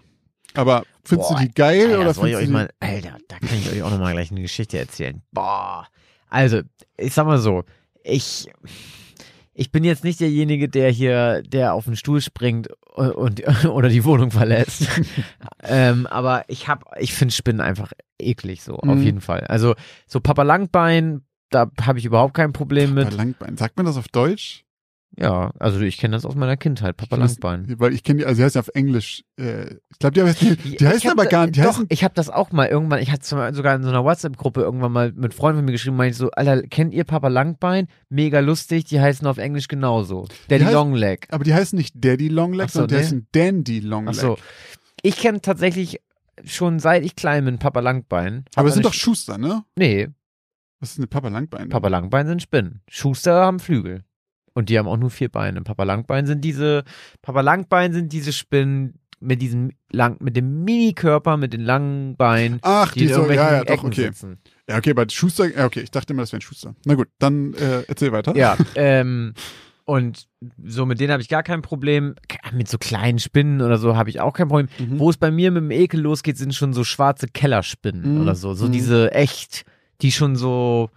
Aber 0.53 0.83
findest 1.03 1.29
Boah, 1.29 1.39
du 1.39 1.47
die 1.47 1.53
geil 1.53 1.87
Alter, 1.87 2.01
oder 2.01 2.13
soll 2.13 2.29
findest 2.29 2.47
du 2.47 2.53
mal, 2.53 2.69
Alter, 2.79 3.17
da 3.27 3.39
kann 3.39 3.57
ich 3.57 3.71
euch 3.71 3.81
auch 3.81 3.89
nochmal 3.89 4.13
gleich 4.13 4.31
eine 4.31 4.41
Geschichte 4.41 4.77
erzählen. 4.77 5.21
Boah. 5.31 5.87
Also, 6.29 6.61
ich 6.97 7.13
sag 7.13 7.25
mal 7.25 7.39
so, 7.39 7.63
ich, 8.03 8.47
ich 9.53 9.71
bin 9.71 9.83
jetzt 9.83 10.03
nicht 10.03 10.19
derjenige, 10.19 10.67
der 10.69 10.89
hier, 10.89 11.43
der 11.43 11.73
auf 11.73 11.85
den 11.85 11.95
Stuhl 11.95 12.21
springt 12.21 12.69
und, 12.95 13.11
und 13.11 13.65
oder 13.67 13.89
die 13.89 14.03
Wohnung 14.05 14.31
verlässt. 14.31 14.87
ähm, 15.63 16.07
aber 16.07 16.45
ich 16.47 16.67
hab, 16.67 16.85
ich 16.99 17.13
finde 17.13 17.33
Spinnen 17.33 17.61
einfach 17.61 17.91
eklig, 18.19 18.63
so, 18.63 18.77
auf 18.77 18.95
Mhm. 18.99 19.03
jeden 19.03 19.21
Fall. 19.21 19.41
Also, 19.41 19.75
so 20.07 20.19
Papa 20.19 20.43
Langbein, 20.43 21.21
da 21.49 21.69
habe 21.81 21.99
ich 21.99 22.05
überhaupt 22.05 22.33
kein 22.33 22.53
Problem 22.53 22.95
die, 22.95 23.03
mit. 23.03 23.13
Langbein, 23.13 23.57
sagt 23.57 23.77
man 23.77 23.85
das 23.85 23.97
auf 23.97 24.07
Deutsch? 24.07 24.63
Ja, 25.15 25.51
also 25.59 25.79
ich 25.81 25.99
kenne 25.99 26.15
das 26.15 26.25
aus 26.25 26.33
meiner 26.33 26.57
Kindheit, 26.57 26.97
Papa 26.97 27.15
weiß- 27.17 27.19
Langbein. 27.41 27.79
Weil 27.79 27.93
ich 27.93 28.03
kenne 28.03 28.19
die, 28.19 28.25
also 28.25 28.39
die 28.39 28.45
heißen 28.45 28.59
auf 28.59 28.69
Englisch, 28.69 29.23
äh, 29.37 29.75
ich 29.91 29.99
glaube, 29.99 30.13
die, 30.15 30.21
heißen- 30.21 30.55
die, 30.63 30.75
die 30.77 30.87
heißen 30.87 31.09
aber 31.11 31.27
gar 31.27 31.45
nicht, 31.45 31.59
doch, 31.59 31.65
heißen, 31.65 31.85
ich 31.89 32.03
habe 32.03 32.15
das 32.15 32.29
auch 32.31 32.51
mal 32.51 32.67
irgendwann, 32.67 32.99
ich 32.99 33.11
hatte 33.11 33.23
sogar 33.53 33.75
in 33.75 33.83
so 33.83 33.89
einer 33.89 34.03
WhatsApp-Gruppe 34.03 34.61
irgendwann 34.61 34.91
mal 34.91 35.11
mit 35.11 35.35
Freunden 35.35 35.59
von 35.59 35.65
mir 35.65 35.71
geschrieben, 35.71 35.97
meinte 35.97 36.13
ich 36.13 36.17
so, 36.17 36.31
Alter, 36.31 36.63
kennt 36.63 36.95
ihr 36.95 37.03
Papa 37.03 37.27
Langbein? 37.27 37.87
Mega 38.09 38.39
lustig, 38.39 38.85
die 38.85 38.99
heißen 38.99 39.27
auf 39.27 39.37
Englisch 39.37 39.67
genauso. 39.67 40.27
Daddy 40.47 40.65
heißt- 40.65 40.71
Longleg. 40.73 41.27
aber 41.29 41.43
die 41.43 41.53
heißen 41.53 41.77
nicht 41.77 41.93
Daddy 41.95 42.29
Longleg, 42.29 42.69
so, 42.71 42.79
sondern 42.79 42.97
die 42.97 43.03
heißen 43.03 43.27
Dandy 43.31 43.79
Longleg. 43.81 44.15
Ach 44.17 44.19
so. 44.19 44.37
Ich 45.03 45.17
kenne 45.17 45.41
tatsächlich 45.41 45.99
schon 46.43 46.79
seit 46.79 47.05
ich 47.05 47.15
klein 47.15 47.45
bin 47.45 47.59
Papa 47.59 47.81
Langbein. 47.81 48.45
Aber 48.55 48.69
es 48.69 48.73
sind 48.73 48.85
doch 48.85 48.93
Schuster, 48.93 49.37
ne? 49.37 49.63
Nee, 49.75 50.07
Was 50.79 50.89
ist 50.91 50.97
denn 50.97 51.07
Papa 51.07 51.27
Langbein? 51.27 51.69
Papa 51.69 51.87
Langbein 51.87 52.25
sind 52.25 52.41
Spinnen. 52.41 52.81
Schuster 52.89 53.35
haben 53.45 53.59
Flügel. 53.59 54.03
Und 54.53 54.69
die 54.69 54.77
haben 54.77 54.87
auch 54.87 54.97
nur 54.97 55.09
vier 55.09 55.29
Beine. 55.29 55.61
Papa 55.61 55.83
Langbein 55.83 56.25
sind 56.25 56.41
diese, 56.41 56.83
Papa 57.21 57.41
Langbein 57.41 57.93
sind 57.93 58.13
diese 58.13 58.31
Spinnen 58.33 58.99
mit 59.19 59.41
diesem 59.41 59.71
lang, 59.91 60.17
mit 60.19 60.35
dem 60.35 60.63
Mini-Körper, 60.65 61.37
mit 61.37 61.53
den 61.53 61.61
langen 61.61 62.15
Beinen, 62.17 62.59
Ach, 62.61 62.91
die 62.93 63.07
die, 63.07 63.13
so, 63.13 63.25
ja, 63.31 63.53
ja, 63.53 63.63
doch, 63.63 63.83
okay. 63.83 64.03
sitzen. 64.07 64.37
Ja, 64.69 64.77
okay, 64.77 64.93
bei 64.93 65.07
Schuster, 65.09 65.45
ja, 65.55 65.65
okay, 65.65 65.79
ich 65.81 65.91
dachte 65.91 66.13
immer, 66.13 66.23
das 66.23 66.33
wären 66.33 66.41
Schuster. 66.41 66.75
Na 66.85 66.95
gut, 66.95 67.07
dann 67.19 67.53
äh, 67.53 67.83
erzähl 67.87 68.11
weiter. 68.11 68.35
Ja, 68.35 68.57
ähm, 68.75 69.33
und 69.85 70.27
so 70.63 70.85
mit 70.85 70.99
denen 70.99 71.11
habe 71.13 71.21
ich 71.21 71.29
gar 71.29 71.43
kein 71.43 71.61
Problem. 71.61 72.15
Mit 72.53 72.67
so 72.69 72.77
kleinen 72.77 73.19
Spinnen 73.19 73.61
oder 73.61 73.77
so 73.77 73.95
habe 73.95 74.09
ich 74.09 74.19
auch 74.21 74.33
kein 74.33 74.47
Problem. 74.49 74.67
Mhm. 74.77 74.99
Wo 74.99 75.09
es 75.09 75.17
bei 75.17 75.31
mir 75.31 75.51
mit 75.51 75.63
dem 75.63 75.71
Ekel 75.71 76.01
losgeht, 76.01 76.37
sind 76.37 76.53
schon 76.53 76.73
so 76.73 76.83
schwarze 76.83 77.27
Kellerspinnen 77.27 78.15
Mhm. 78.15 78.21
oder 78.21 78.35
so. 78.35 78.53
So 78.53 78.67
Mhm. 78.67 78.71
diese 78.73 79.11
echt, 79.13 79.63
die 80.01 80.11
schon 80.11 80.35
so, 80.35 80.89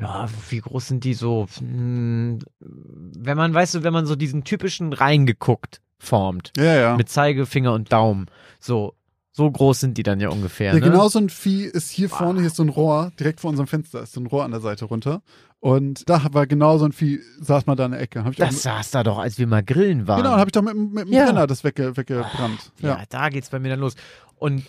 ja, 0.00 0.28
wie 0.50 0.60
groß 0.60 0.88
sind 0.88 1.04
die 1.04 1.14
so? 1.14 1.46
Hm, 1.58 2.38
Wenn 2.60 3.36
man, 3.36 3.54
weißt 3.54 3.76
du, 3.76 3.82
wenn 3.82 3.92
man 3.92 4.06
so 4.06 4.16
diesen 4.16 4.44
typischen 4.44 4.92
reingeguckt 4.92 5.80
formt, 5.98 6.52
Ja, 6.56 6.74
ja. 6.74 6.96
mit 6.96 7.08
Zeigefinger 7.08 7.72
und 7.72 7.92
Daumen, 7.92 8.26
so, 8.60 8.94
so 9.32 9.50
groß 9.50 9.80
sind 9.80 9.98
die 9.98 10.02
dann 10.02 10.20
ja 10.20 10.28
ungefähr. 10.28 10.68
Ja, 10.68 10.74
ne? 10.74 10.80
genau 10.80 11.08
so 11.08 11.18
ein 11.18 11.28
Vieh 11.30 11.64
ist 11.64 11.90
hier 11.90 12.08
vorne, 12.08 12.40
hier 12.40 12.48
ist 12.48 12.56
so 12.56 12.62
ein 12.62 12.68
Rohr, 12.68 13.12
direkt 13.18 13.40
vor 13.40 13.50
unserem 13.50 13.66
Fenster 13.66 14.02
ist 14.02 14.12
so 14.12 14.20
ein 14.20 14.26
Rohr 14.26 14.44
an 14.44 14.50
der 14.50 14.60
Seite 14.60 14.84
runter. 14.86 15.22
Und 15.60 16.08
da 16.08 16.22
war 16.32 16.46
genau 16.46 16.76
so 16.78 16.84
ein 16.84 16.92
Vieh, 16.92 17.18
saß 17.40 17.66
mal 17.66 17.74
da 17.76 17.86
in 17.86 17.92
der 17.92 18.00
Ecke. 18.00 18.24
Das 18.36 18.62
saß 18.62 18.90
da 18.90 19.02
doch, 19.02 19.18
als 19.18 19.38
wir 19.38 19.46
mal 19.46 19.62
grillen 19.64 20.06
waren. 20.06 20.22
Genau, 20.22 20.36
habe 20.36 20.48
ich 20.48 20.52
doch 20.52 20.62
mit, 20.62 20.74
dem- 20.74 20.92
mit 20.92 21.06
dem 21.08 21.12
Ja. 21.12 21.24
Brenner 21.24 21.46
das 21.46 21.64
wegge, 21.64 21.96
weggebrannt. 21.96 22.72
Ja, 22.80 22.88
Ja. 22.98 23.02
da 23.08 23.28
geht's 23.30 23.48
bei 23.50 23.58
mir 23.58 23.70
dann 23.70 23.80
los. 23.80 23.94
Und 24.36 24.62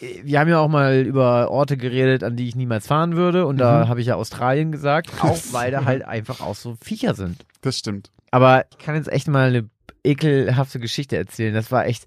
wir 0.00 0.40
haben 0.40 0.48
ja 0.48 0.58
auch 0.58 0.68
mal 0.68 1.00
über 1.06 1.50
Orte 1.50 1.76
geredet, 1.76 2.22
an 2.22 2.36
die 2.36 2.48
ich 2.48 2.54
niemals 2.56 2.86
fahren 2.86 3.16
würde. 3.16 3.46
Und 3.46 3.56
da 3.58 3.84
Mhm. 3.84 3.88
habe 3.88 4.00
ich 4.00 4.06
ja 4.08 4.16
Australien 4.16 4.72
gesagt, 4.72 5.10
auch 5.22 5.36
weil 5.52 5.70
da 5.70 5.84
halt 5.84 6.04
einfach 6.04 6.40
auch 6.40 6.54
so 6.54 6.76
Viecher 6.82 7.14
sind. 7.14 7.44
das 7.62 7.78
stimmt. 7.78 8.10
Aber 8.30 8.64
ich 8.70 8.78
kann 8.78 8.94
jetzt 8.96 9.08
echt 9.10 9.28
mal 9.28 9.48
eine 9.48 9.68
ekelhafte 10.04 10.78
Geschichte 10.80 11.16
erzählen. 11.16 11.54
Das 11.54 11.70
war 11.72 11.86
echt, 11.86 12.04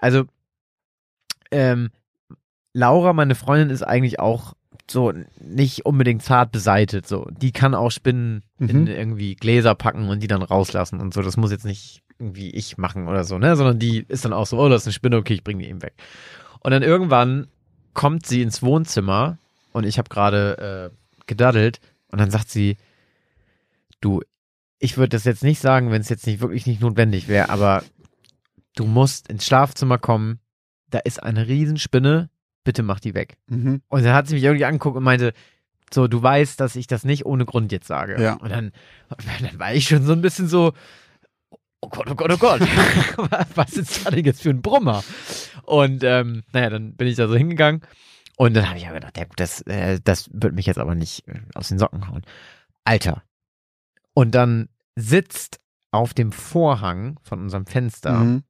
also, 0.00 0.24
ähm, 1.50 1.90
Laura, 2.72 3.12
meine 3.12 3.34
Freundin, 3.34 3.70
ist 3.70 3.82
eigentlich 3.82 4.18
auch 4.18 4.54
so 4.90 5.12
nicht 5.40 5.86
unbedingt 5.86 6.22
zart 6.22 6.50
beseitet. 6.52 7.06
So, 7.06 7.28
die 7.30 7.52
kann 7.52 7.74
auch 7.74 7.90
Spinnen 7.90 8.42
in 8.58 8.82
Mhm. 8.82 8.86
irgendwie 8.88 9.36
Gläser 9.36 9.74
packen 9.74 10.08
und 10.08 10.22
die 10.22 10.26
dann 10.26 10.42
rauslassen 10.42 11.00
und 11.00 11.14
so. 11.14 11.22
Das 11.22 11.36
muss 11.36 11.52
jetzt 11.52 11.64
nicht 11.64 12.02
irgendwie 12.18 12.50
ich 12.50 12.76
machen 12.76 13.08
oder 13.08 13.24
so, 13.24 13.38
ne? 13.38 13.56
Sondern 13.56 13.78
die 13.78 14.04
ist 14.08 14.24
dann 14.24 14.32
auch 14.32 14.46
so, 14.46 14.58
oh, 14.58 14.68
das 14.68 14.82
ist 14.82 14.88
eine 14.88 14.92
Spinne, 14.92 15.16
okay, 15.16 15.34
ich 15.34 15.44
bringe 15.44 15.62
die 15.62 15.68
eben 15.70 15.82
weg. 15.82 15.94
Und 16.64 16.70
dann 16.70 16.82
irgendwann 16.82 17.46
kommt 17.92 18.26
sie 18.26 18.42
ins 18.42 18.62
Wohnzimmer 18.62 19.38
und 19.72 19.84
ich 19.84 19.98
habe 19.98 20.08
gerade 20.08 20.90
äh, 20.90 21.24
gedaddelt 21.26 21.78
und 22.08 22.20
dann 22.20 22.30
sagt 22.30 22.50
sie, 22.50 22.78
du, 24.00 24.22
ich 24.78 24.96
würde 24.96 25.10
das 25.10 25.24
jetzt 25.24 25.44
nicht 25.44 25.60
sagen, 25.60 25.90
wenn 25.90 26.00
es 26.00 26.08
jetzt 26.08 26.26
nicht 26.26 26.40
wirklich 26.40 26.66
nicht 26.66 26.80
notwendig 26.80 27.28
wäre, 27.28 27.50
aber 27.50 27.84
du 28.76 28.86
musst 28.86 29.28
ins 29.28 29.44
Schlafzimmer 29.44 29.98
kommen, 29.98 30.40
da 30.88 31.00
ist 31.00 31.22
eine 31.22 31.46
Riesenspinne, 31.46 32.30
bitte 32.64 32.82
mach 32.82 32.98
die 32.98 33.14
weg. 33.14 33.36
Mhm. 33.46 33.82
Und 33.88 34.04
dann 34.04 34.14
hat 34.14 34.26
sie 34.26 34.34
mich 34.34 34.44
irgendwie 34.44 34.64
angeguckt 34.64 34.96
und 34.96 35.04
meinte, 35.04 35.34
so, 35.92 36.08
du 36.08 36.22
weißt, 36.22 36.58
dass 36.58 36.76
ich 36.76 36.86
das 36.86 37.04
nicht 37.04 37.26
ohne 37.26 37.44
Grund 37.44 37.72
jetzt 37.72 37.86
sage. 37.86 38.20
Ja. 38.20 38.34
Und 38.34 38.50
dann, 38.50 38.72
dann 39.40 39.58
war 39.58 39.74
ich 39.74 39.86
schon 39.86 40.06
so 40.06 40.12
ein 40.12 40.22
bisschen 40.22 40.48
so, 40.48 40.72
oh 41.84 42.14
Gott, 42.14 42.30
oh 42.32 42.36
Gott, 42.36 42.60
oh 42.60 43.26
Gott, 43.26 43.46
was 43.54 43.72
ist 43.74 44.04
da 44.06 44.10
denn 44.10 44.24
jetzt 44.24 44.42
für 44.42 44.50
ein 44.50 44.62
Brummer? 44.62 45.02
Und 45.62 46.02
ähm, 46.04 46.42
naja, 46.52 46.70
dann 46.70 46.94
bin 46.94 47.06
ich 47.08 47.16
da 47.16 47.28
so 47.28 47.36
hingegangen 47.36 47.82
und 48.36 48.54
dann 48.54 48.68
habe 48.68 48.78
ich 48.78 48.84
ja 48.84 48.92
gedacht, 48.92 49.16
ja 49.16 49.24
gut, 49.24 49.38
das, 49.40 49.62
äh, 49.62 50.00
das 50.02 50.28
wird 50.32 50.54
mich 50.54 50.66
jetzt 50.66 50.78
aber 50.78 50.94
nicht 50.94 51.26
äh, 51.28 51.40
aus 51.54 51.68
den 51.68 51.78
Socken 51.78 52.08
hauen. 52.08 52.22
Alter. 52.84 53.22
Und 54.14 54.34
dann 54.34 54.68
sitzt 54.96 55.60
auf 55.90 56.14
dem 56.14 56.32
Vorhang 56.32 57.18
von 57.22 57.40
unserem 57.40 57.66
Fenster 57.66 58.12
Mhm. 58.18 58.42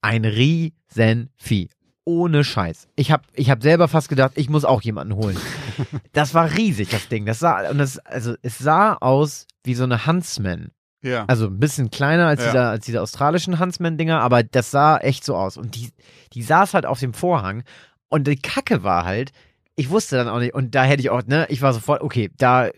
ein 0.00 0.24
riesen 0.24 1.30
Vieh. 1.36 1.68
Ohne 2.04 2.42
Scheiß. 2.42 2.88
Ich 2.96 3.12
habe 3.12 3.22
ich 3.32 3.48
hab 3.50 3.62
selber 3.62 3.86
fast 3.86 4.08
gedacht, 4.08 4.32
ich 4.34 4.48
muss 4.50 4.64
auch 4.64 4.82
jemanden 4.82 5.14
holen. 5.14 5.36
Das 6.12 6.34
war 6.34 6.52
riesig, 6.52 6.90
das 6.90 7.08
Ding. 7.08 7.24
Das 7.24 7.38
sah, 7.38 7.70
und 7.70 7.78
das, 7.78 7.98
also, 7.98 8.34
es 8.42 8.58
sah 8.58 8.94
aus 8.94 9.46
wie 9.64 9.74
so 9.74 9.84
eine 9.84 10.04
Huntsman. 10.06 10.70
Ja. 11.02 11.24
Also 11.26 11.46
ein 11.46 11.58
bisschen 11.58 11.90
kleiner 11.90 12.26
als, 12.28 12.40
Ja. 12.42 12.46
dieser, 12.50 12.70
als 12.70 12.84
diese 12.86 13.02
australischen 13.02 13.58
Huntsman-Dinger, 13.58 14.20
aber 14.20 14.42
das 14.42 14.70
sah 14.70 14.98
echt 14.98 15.24
so 15.24 15.34
aus. 15.36 15.56
Und 15.56 15.74
die, 15.76 15.90
die 16.32 16.42
saß 16.42 16.74
halt 16.74 16.86
auf 16.86 17.00
dem 17.00 17.12
Vorhang 17.14 17.64
und 18.08 18.26
die 18.26 18.36
Kacke 18.36 18.82
war 18.84 19.04
halt, 19.04 19.32
ich 19.74 19.90
wusste 19.90 20.16
dann 20.16 20.28
auch 20.28 20.38
nicht, 20.38 20.54
und 20.54 20.74
da 20.74 20.84
hätte 20.84 21.00
ich 21.02 21.10
auch, 21.10 21.22
ne, 21.26 21.46
ich 21.48 21.62
war 21.62 21.72
sofort, 21.72 22.02
okay, 22.02 22.30
da 22.36 22.68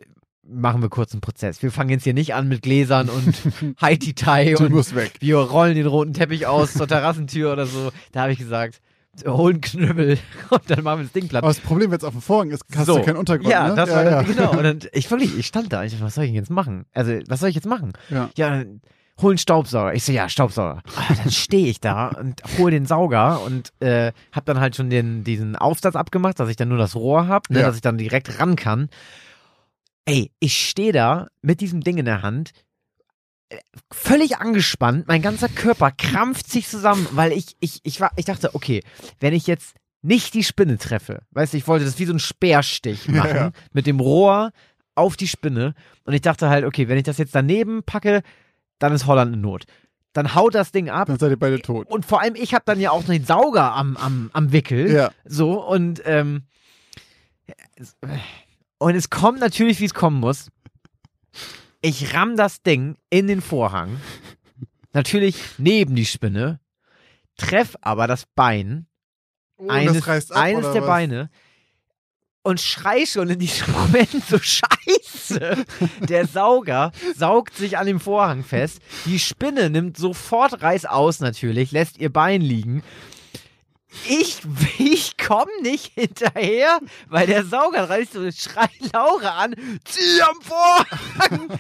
machen 0.47 0.83
wir 0.83 0.91
kurz 0.91 1.12
einen 1.12 1.20
Prozess. 1.22 1.62
Wir 1.62 1.70
fangen 1.72 1.91
jetzt 1.91 2.05
hier 2.05 2.14
nicht 2.14 2.35
an 2.35 2.49
mit 2.49 2.62
Gläsern 2.62 3.09
und 3.09 3.35
Haiti-Tai 3.81 4.55
Du 4.55 4.64
und 4.66 4.95
wir 5.20 5.37
rollen 5.39 5.75
den 5.75 5.87
roten 5.87 6.12
Teppich 6.12 6.47
aus 6.47 6.75
zur 6.75 6.87
Terrassentür 6.87 7.53
oder 7.53 7.66
so. 7.66 7.91
Da 8.12 8.22
habe 8.22 8.33
ich 8.33 8.39
gesagt, 8.39 8.81
hol 9.27 9.53
einen 9.53 9.61
Knüppel 9.61 10.19
und 10.51 10.62
dann 10.71 10.83
machen 10.85 11.01
wir 11.01 11.05
das 11.05 11.12
Ding 11.12 11.29
platt. 11.29 11.43
Aber 11.43 11.53
das 11.53 11.61
Problem, 11.61 11.91
wenn 11.91 11.99
es 11.99 12.05
auf 12.05 12.12
dem 12.15 12.23
Vorhang 12.23 12.51
ist, 12.51 12.65
hast 12.77 12.87
So. 12.87 12.99
du 12.99 13.05
keinen 13.05 13.17
Untergrund. 13.17 13.51
Ja, 13.51 13.69
ne? 13.69 13.75
das 13.75 13.89
ja, 13.89 13.95
war 13.97 14.05
ja. 14.05 14.23
genau. 14.23 14.51
Und 14.53 14.62
dann, 14.62 14.79
ich 14.93 15.11
wirklich, 15.11 15.37
ich 15.39 15.47
stand 15.47 15.73
da. 15.73 15.85
Ich 15.85 15.93
dachte, 15.93 16.05
was 16.05 16.15
soll 16.15 16.25
ich 16.25 16.31
denn 16.31 16.37
jetzt 16.37 16.51
machen? 16.51 16.87
Also, 16.93 17.12
was 17.29 17.41
soll 17.41 17.49
ich 17.49 17.55
jetzt 17.55 17.67
machen? 17.67 17.93
Ja. 18.11 18.31
Ja, 18.37 18.51
dann 18.51 18.81
hol 19.21 19.31
einen 19.31 19.39
Staubsauger. 19.39 19.95
Ich 19.95 20.03
so, 20.05 20.11
ja, 20.12 20.29
Staubsauger. 20.29 20.83
Ah, 20.97 21.15
dann 21.23 21.31
stehe 21.31 21.69
ich 21.69 21.81
da 21.81 22.09
und 22.09 22.43
hol 22.59 22.71
den 22.71 22.85
Sauger 22.87 23.43
und 23.43 23.73
äh, 23.81 24.11
hab 24.33 24.45
dann 24.47 24.59
halt 24.59 24.75
schon 24.75 24.91
den, 24.91 25.23
diesen 25.23 25.55
Aufsatz 25.57 25.95
abgemacht, 25.95 26.41
dass 26.41 26.49
ich 26.49 26.57
dann 26.57 26.69
nur 26.69 26.79
das 26.79 26.97
Rohr 26.97 27.29
hab, 27.29 27.49
ne, 27.51 27.61
Ja. 27.61 27.67
dass 27.67 27.77
ich 27.77 27.83
dann 27.83 27.97
direkt 27.99 28.41
ran 28.41 28.57
kann. 28.57 28.89
Ey, 30.07 30.33
ich 30.41 30.59
stehe 30.69 30.93
da 30.93 31.29
mit 31.41 31.61
diesem 31.61 31.81
Ding 31.81 31.97
in 31.97 32.05
der 32.05 32.23
Hand, 32.23 32.51
völlig 33.92 34.38
angespannt, 34.38 35.07
mein 35.07 35.22
ganzer 35.22 35.49
Körper 35.49 35.90
krampft 35.90 36.51
sich 36.51 36.68
zusammen, 36.68 37.07
weil 37.12 37.32
ich, 37.32 37.57
ich, 37.61 37.80
ich 37.82 38.01
war, 38.01 38.11
ich 38.16 38.24
dachte, 38.24 38.55
okay, 38.55 38.82
wenn 39.20 39.34
ich 39.34 39.47
jetzt 39.47 39.74
nicht 40.03 40.34
die 40.34 40.45
Spinne 40.45 40.78
treffe, 40.78 41.22
weißt 41.30 41.53
du, 41.53 41.57
ich 41.57 41.68
wollte 41.68 41.84
das 41.84 41.99
wie 41.99 42.05
so 42.05 42.12
ein 42.12 42.18
Speerstich 42.18 43.09
machen, 43.09 43.36
ja. 43.36 43.53
mit 43.72 43.86
dem 43.86 44.01
Rohr 44.01 44.53
auf 44.95 45.16
die 45.16 45.28
Spinne 45.28 45.74
und 46.05 46.14
ich 46.14 46.20
dachte 46.20 46.49
halt, 46.49 46.64
okay, 46.64 46.88
wenn 46.88 46.99
ich 46.99 47.05
das 47.05 47.18
jetzt 47.18 47.34
daneben 47.34 47.82
packe, 47.82 48.22
dann 48.78 48.92
ist 48.92 49.07
Holland 49.07 49.34
in 49.34 49.40
Not. 49.40 49.64
Dann 50.12 50.34
haut 50.34 50.55
das 50.55 50.70
Ding 50.70 50.90
ab 50.90 51.09
Dann 51.09 51.18
seid 51.18 51.30
ihr 51.30 51.38
beide 51.38 51.61
tot. 51.61 51.88
und 51.88 52.05
vor 52.05 52.20
allem 52.20 52.36
ich 52.36 52.55
habe 52.55 52.64
dann 52.64 52.78
ja 52.78 52.92
auch 52.92 53.01
noch 53.01 53.09
den 53.09 53.24
Sauger 53.24 53.72
am, 53.72 53.97
am, 53.97 54.30
am 54.32 54.53
Wickel. 54.53 54.92
Ja. 54.92 55.11
So, 55.24 55.61
und, 55.64 56.03
ähm, 56.05 56.45
und 58.78 58.95
es 58.95 59.11
kommt 59.11 59.40
natürlich, 59.40 59.80
wie 59.80 59.86
es 59.86 59.95
kommen 59.95 60.20
muss. 60.20 60.51
Ich 61.85 62.14
ramm 62.14 62.39
das 62.39 62.62
Ding 62.62 62.97
in 63.11 63.26
den 63.26 63.43
Vorhang. 63.43 64.01
Natürlich 64.95 65.37
neben 65.59 65.95
die 65.95 66.07
Spinne. 66.07 66.59
Treff 67.37 67.76
aber 67.82 68.07
das 68.07 68.24
Bein 68.35 68.87
Oh, 69.59 69.68
eines, 69.68 70.03
das 70.03 70.30
ab, 70.30 70.39
eines 70.39 70.72
der 70.72 70.80
was? 70.80 70.89
Beine 70.89 71.30
und 72.43 72.59
schrei 72.59 73.05
schon 73.05 73.28
in 73.28 73.39
diesem 73.39 73.70
Moment 73.72 74.24
so 74.28 74.39
scheiße. 74.39 75.64
Der 76.09 76.26
Sauger 76.26 76.91
saugt 77.14 77.55
sich 77.55 77.76
an 77.76 77.87
dem 77.87 78.01
Vorhang 78.01 78.45
fest. 78.45 78.80
Die 79.05 79.18
Spinne 79.18 79.68
nimmt 79.68 79.99
sofort 79.99 80.62
Reiß 80.62 80.87
aus 80.87 81.20
natürlich, 81.20 81.70
lässt 81.70 81.99
ihr 81.99 82.11
Bein 82.11 82.41
liegen. 82.41 82.82
Ich, 84.09 84.42
ich 84.78 85.16
komme 85.16 85.51
nicht 85.62 85.92
hinterher, 85.95 86.78
weil 87.09 87.26
der 87.26 87.45
Sauger 87.45 87.88
reißt 87.88 88.12
so, 88.12 88.30
schreit 88.30 88.70
Laura 88.92 89.38
an, 89.38 89.55
zieh 89.84 90.22
am 90.22 90.40
Vorhang. 90.42 91.59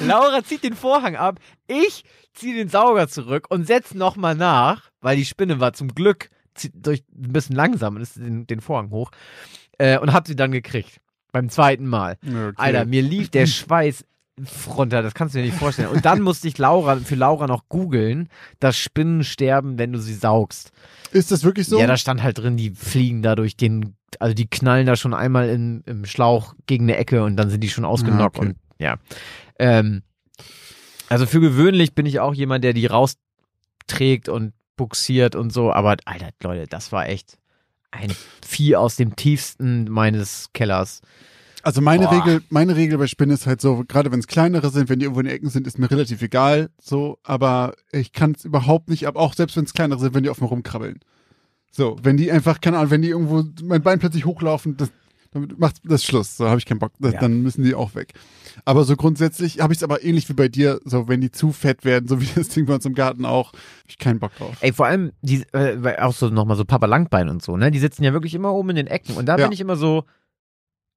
Laura 0.00 0.44
zieht 0.44 0.62
den 0.62 0.74
Vorhang 0.74 1.16
ab, 1.16 1.40
ich 1.66 2.04
ziehe 2.34 2.54
den 2.54 2.68
Sauger 2.68 3.08
zurück 3.08 3.46
und 3.48 3.66
setz 3.66 3.94
nochmal 3.94 4.34
nach, 4.34 4.90
weil 5.00 5.16
die 5.16 5.24
Spinne 5.24 5.60
war 5.60 5.72
zum 5.72 5.88
Glück 5.88 6.30
durch 6.72 7.02
ein 7.14 7.32
bisschen 7.32 7.56
langsam 7.56 7.96
und 7.96 8.02
ist 8.02 8.16
den, 8.16 8.46
den 8.46 8.60
Vorhang 8.60 8.90
hoch 8.90 9.10
äh, 9.78 9.98
und 9.98 10.12
hab 10.12 10.26
sie 10.26 10.36
dann 10.36 10.52
gekriegt. 10.52 11.00
Beim 11.32 11.48
zweiten 11.48 11.86
Mal. 11.86 12.16
Okay. 12.22 12.52
Alter, 12.56 12.84
mir 12.84 13.02
lief 13.02 13.30
der 13.30 13.46
Schweiß 13.48 14.04
runter, 14.76 15.02
das 15.02 15.14
kannst 15.14 15.34
du 15.34 15.38
dir 15.38 15.46
nicht 15.46 15.56
vorstellen. 15.56 15.88
Und 15.88 16.04
dann 16.04 16.20
musste 16.20 16.48
ich 16.48 16.58
Laura, 16.58 16.96
für 16.96 17.14
Laura 17.14 17.46
noch 17.46 17.68
googeln, 17.68 18.28
dass 18.58 18.76
Spinnen 18.76 19.24
sterben, 19.24 19.78
wenn 19.78 19.92
du 19.92 19.98
sie 19.98 20.14
saugst. 20.14 20.72
Ist 21.14 21.30
das 21.30 21.44
wirklich 21.44 21.68
so? 21.68 21.78
Ja, 21.78 21.86
da 21.86 21.96
stand 21.96 22.22
halt 22.22 22.38
drin, 22.38 22.56
die 22.56 22.70
fliegen 22.70 23.22
da 23.22 23.36
durch 23.36 23.56
den, 23.56 23.94
also 24.18 24.34
die 24.34 24.48
knallen 24.48 24.84
da 24.84 24.96
schon 24.96 25.14
einmal 25.14 25.48
in, 25.48 25.82
im 25.86 26.04
Schlauch 26.04 26.54
gegen 26.66 26.84
eine 26.86 26.96
Ecke 26.96 27.22
und 27.22 27.36
dann 27.36 27.50
sind 27.50 27.60
die 27.62 27.70
schon 27.70 27.84
ausgenockt 27.84 28.36
Ah, 28.36 28.40
okay. 28.40 28.48
und 28.48 28.56
ja. 28.78 28.96
Ähm, 29.60 30.02
also 31.08 31.26
für 31.26 31.38
gewöhnlich 31.40 31.94
bin 31.94 32.04
ich 32.04 32.18
auch 32.18 32.34
jemand, 32.34 32.64
der 32.64 32.72
die 32.72 32.86
rausträgt 32.86 34.28
und 34.28 34.54
buxiert 34.76 35.36
und 35.36 35.52
so, 35.52 35.72
aber 35.72 35.96
Alter, 36.04 36.30
Leute, 36.42 36.66
das 36.66 36.90
war 36.90 37.08
echt 37.08 37.38
ein 37.92 38.12
Vieh 38.44 38.74
aus 38.74 38.96
dem 38.96 39.14
tiefsten 39.14 39.88
meines 39.88 40.50
Kellers. 40.52 41.00
Also 41.64 41.80
meine 41.80 42.04
Boah. 42.04 42.12
Regel, 42.12 42.42
meine 42.50 42.76
Regel 42.76 42.98
bei 42.98 43.06
Spinnen 43.06 43.34
ist 43.34 43.46
halt 43.46 43.60
so, 43.60 43.84
gerade 43.88 44.12
wenn 44.12 44.20
es 44.20 44.26
kleinere 44.26 44.70
sind, 44.70 44.88
wenn 44.90 44.98
die 44.98 45.06
irgendwo 45.06 45.20
in 45.20 45.26
den 45.26 45.34
Ecken 45.34 45.48
sind, 45.48 45.66
ist 45.66 45.78
mir 45.78 45.90
relativ 45.90 46.20
egal, 46.22 46.68
so, 46.80 47.18
aber 47.22 47.74
ich 47.90 48.12
kann 48.12 48.32
es 48.36 48.44
überhaupt 48.44 48.90
nicht 48.90 49.06
ab, 49.06 49.16
auch 49.16 49.32
selbst 49.34 49.56
wenn 49.56 49.64
es 49.64 49.72
kleinere 49.72 49.98
sind, 49.98 50.14
wenn 50.14 50.22
die 50.22 50.28
auf 50.30 50.40
mir 50.40 50.46
rumkrabbeln. 50.48 51.00
So, 51.72 51.96
wenn 52.02 52.16
die 52.18 52.30
einfach, 52.30 52.60
keine 52.60 52.78
Ahnung, 52.78 52.90
wenn 52.90 53.02
die 53.02 53.08
irgendwo 53.08 53.42
mein 53.64 53.82
Bein 53.82 53.98
plötzlich 53.98 54.26
hochlaufen, 54.26 54.76
das, 54.76 54.92
damit 55.32 55.58
macht 55.58 55.76
das 55.84 56.04
Schluss, 56.04 56.36
so 56.36 56.46
habe 56.48 56.58
ich 56.58 56.66
keinen 56.66 56.78
Bock, 56.78 56.92
das, 57.00 57.14
Ja. 57.14 57.20
dann 57.20 57.42
müssen 57.42 57.64
die 57.64 57.74
auch 57.74 57.94
weg. 57.94 58.12
Aber 58.66 58.84
so 58.84 58.94
grundsätzlich 58.94 59.60
habe 59.60 59.72
ich 59.72 59.78
es 59.78 59.82
aber 59.82 60.04
ähnlich 60.04 60.28
wie 60.28 60.34
bei 60.34 60.48
dir, 60.48 60.80
so 60.84 61.08
wenn 61.08 61.20
die 61.22 61.32
zu 61.32 61.50
fett 61.50 61.84
werden, 61.84 62.06
so 62.06 62.20
wie 62.20 62.28
das 62.36 62.48
Ding 62.50 62.66
bei 62.66 62.74
uns 62.74 62.84
im 62.84 62.94
Garten 62.94 63.24
auch, 63.24 63.48
habe 63.54 63.58
ich 63.88 63.98
keinen 63.98 64.20
Bock 64.20 64.36
drauf. 64.36 64.56
Ey, 64.60 64.72
vor 64.72 64.86
allem, 64.86 65.12
die, 65.22 65.42
äh, 65.52 65.96
auch 66.00 66.12
so 66.14 66.28
nochmal 66.28 66.56
so 66.56 66.64
Papa 66.64 66.86
Langbein 66.86 67.28
und 67.30 67.42
so, 67.42 67.56
ne? 67.56 67.70
Die 67.72 67.78
sitzen 67.80 68.04
ja 68.04 68.12
wirklich 68.12 68.34
immer 68.34 68.52
oben 68.52 68.70
in 68.70 68.76
den 68.76 68.86
Ecken. 68.86 69.16
Und 69.16 69.26
da 69.26 69.36
Ja. 69.38 69.46
bin 69.46 69.52
ich 69.52 69.60
immer 69.60 69.74
so, 69.76 70.04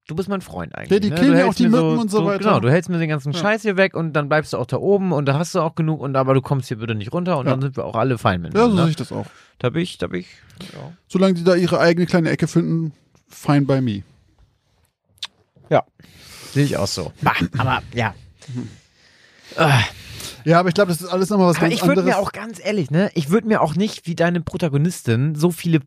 du 0.08 0.16
bist 0.16 0.28
mein 0.28 0.40
Freund 0.40 0.74
eigentlich. 0.74 0.90
Ja, 0.90 0.98
die 0.98 1.10
ne? 1.10 1.14
killen 1.16 1.38
ja 1.38 1.46
auch 1.46 1.54
die 1.54 1.68
mir 1.68 1.80
Mücken 1.80 1.98
und 2.00 2.10
so 2.10 2.18
du, 2.20 2.26
weiter. 2.26 2.38
Genau, 2.40 2.58
du 2.60 2.68
hältst 2.70 2.88
mir 2.90 2.98
den 2.98 3.08
ganzen 3.08 3.30
Ja. 3.32 3.38
Scheiß 3.38 3.62
hier 3.62 3.76
weg 3.76 3.94
und 3.94 4.12
dann 4.14 4.28
bleibst 4.28 4.52
du 4.52 4.56
auch 4.58 4.66
da 4.66 4.78
oben 4.78 5.12
und 5.12 5.26
da 5.26 5.38
hast 5.38 5.54
du 5.54 5.60
auch 5.60 5.76
genug 5.76 6.00
und 6.00 6.16
aber 6.16 6.34
du 6.34 6.40
kommst 6.42 6.66
hier 6.68 6.78
bitte 6.78 6.96
nicht 6.96 7.12
runter 7.12 7.38
und 7.38 7.46
Ja. 7.46 7.52
dann 7.52 7.60
sind 7.62 7.76
wir 7.76 7.84
auch 7.84 7.94
alle 7.94 8.18
fein 8.18 8.42
Ja, 8.42 8.50
so 8.50 8.56
miteinander. 8.58 8.82
sehe 8.84 8.90
ich 8.90 8.96
das 8.96 9.12
auch. 9.12 9.26
da 9.60 9.70
bin 9.70 9.82
ich, 9.82 9.98
da 9.98 10.08
bin 10.08 10.20
ich, 10.20 10.28
ja. 10.72 10.92
Solange 11.06 11.34
die 11.34 11.44
da 11.44 11.54
ihre 11.54 11.78
eigene 11.78 12.06
kleine 12.06 12.30
Ecke 12.30 12.48
finden, 12.48 12.92
fine 13.28 13.62
by 13.62 13.80
me. 13.80 14.02
Sehe 16.50 16.64
ich 16.64 16.78
auch 16.78 16.86
so. 16.86 17.12
Bah, 17.20 17.34
aber 17.58 17.82
ja. 17.92 18.14
Ja, 20.44 20.60
aber 20.60 20.68
ich 20.70 20.74
glaube, 20.74 20.90
das 20.90 21.02
ist 21.02 21.08
alles 21.08 21.28
nochmal 21.28 21.48
was 21.48 21.56
Aber 21.58 21.66
ganz 21.68 21.74
ich 21.74 21.82
würde 21.86 22.00
anderes. 22.00 22.16
mir 22.16 22.22
auch 22.22 22.32
ganz 22.32 22.58
ehrlich, 22.64 22.90
ne? 22.90 23.10
Ich 23.12 23.28
würde 23.28 23.46
mir 23.48 23.60
auch 23.60 23.74
nicht 23.74 24.06
wie 24.06 24.14
deine 24.16 24.40
Protagonistin 24.40 25.34
so 25.34 25.50
viele 25.50 25.80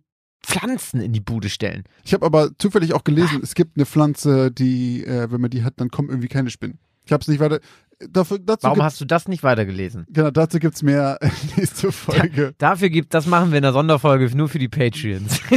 Pflanzen 0.51 1.01
in 1.01 1.13
die 1.13 1.19
Bude 1.19 1.49
stellen. 1.49 1.83
Ich 2.03 2.13
habe 2.13 2.25
aber 2.25 2.51
zufällig 2.57 2.93
auch 2.93 3.03
gelesen, 3.03 3.39
es 3.43 3.55
gibt 3.55 3.77
eine 3.77 3.85
Pflanze, 3.85 4.51
die, 4.51 5.03
äh, 5.05 5.31
wenn 5.31 5.41
man 5.41 5.49
die 5.49 5.63
hat, 5.63 5.75
dann 5.77 5.89
kommen 5.89 6.09
irgendwie 6.09 6.27
keine 6.27 6.49
Spinnen. 6.49 6.79
Ich 7.05 7.11
habe 7.11 7.21
es 7.21 7.27
nicht 7.27 7.39
weiter. 7.39 7.59
Dafür, 8.09 8.39
Warum 8.45 8.75
gibt, 8.75 8.83
hast 8.83 8.99
du 8.99 9.05
das 9.05 9.27
nicht 9.27 9.43
weitergelesen? 9.43 10.07
genau, 10.09 10.31
dazu 10.31 10.57
gibt's 10.57 10.81
mehr 10.81 11.19
nächste 11.57 11.91
Folge. 11.91 12.53
Dafür 12.57 12.89
gibt, 12.89 13.13
das 13.13 13.27
machen 13.27 13.51
wir 13.51 13.57
in 13.57 13.63
der 13.63 13.73
Sonderfolge 13.73 14.35
nur 14.35 14.49
für 14.49 14.59
die 14.59 14.69
Patreons. 14.69 15.39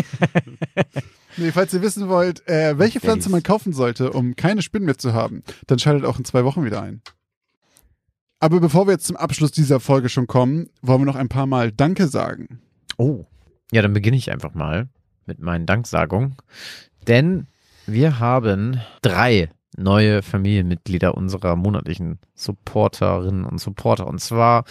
Nee, 1.36 1.50
falls 1.50 1.74
ihr 1.74 1.82
wissen 1.82 2.08
wollt, 2.08 2.46
äh, 2.46 2.78
welche 2.78 3.00
Pflanze 3.00 3.28
man 3.28 3.42
kaufen 3.42 3.72
sollte, 3.72 4.12
um 4.12 4.36
keine 4.36 4.62
Spinnen 4.62 4.86
mehr 4.86 4.98
zu 4.98 5.14
haben, 5.14 5.42
dann 5.66 5.80
schaltet 5.80 6.04
auch 6.04 6.16
in 6.16 6.24
zwei 6.24 6.44
Wochen 6.44 6.64
wieder 6.64 6.80
ein. 6.80 7.02
Aber 8.38 8.60
bevor 8.60 8.86
wir 8.86 8.92
jetzt 8.92 9.06
zum 9.06 9.16
Abschluss 9.16 9.50
dieser 9.50 9.80
Folge 9.80 10.08
schon 10.08 10.26
kommen, 10.28 10.68
wollen 10.80 11.00
wir 11.00 11.06
noch 11.06 11.16
ein 11.16 11.28
paar 11.28 11.46
Mal 11.46 11.72
Danke 11.72 12.06
sagen. 12.06 12.60
Oh. 12.98 13.24
Ja, 13.74 13.82
dann 13.82 13.92
beginne 13.92 14.16
ich 14.16 14.30
einfach 14.30 14.54
mal 14.54 14.86
mit 15.26 15.40
meinen 15.40 15.66
Danksagungen. 15.66 16.36
Denn 17.08 17.48
wir 17.86 18.20
haben 18.20 18.80
drei 19.02 19.50
neue 19.76 20.22
Familienmitglieder 20.22 21.16
unserer 21.16 21.56
monatlichen 21.56 22.20
Supporterinnen 22.36 23.44
und 23.44 23.58
Supporter. 23.58 24.06
Und 24.06 24.20
zwar 24.20 24.64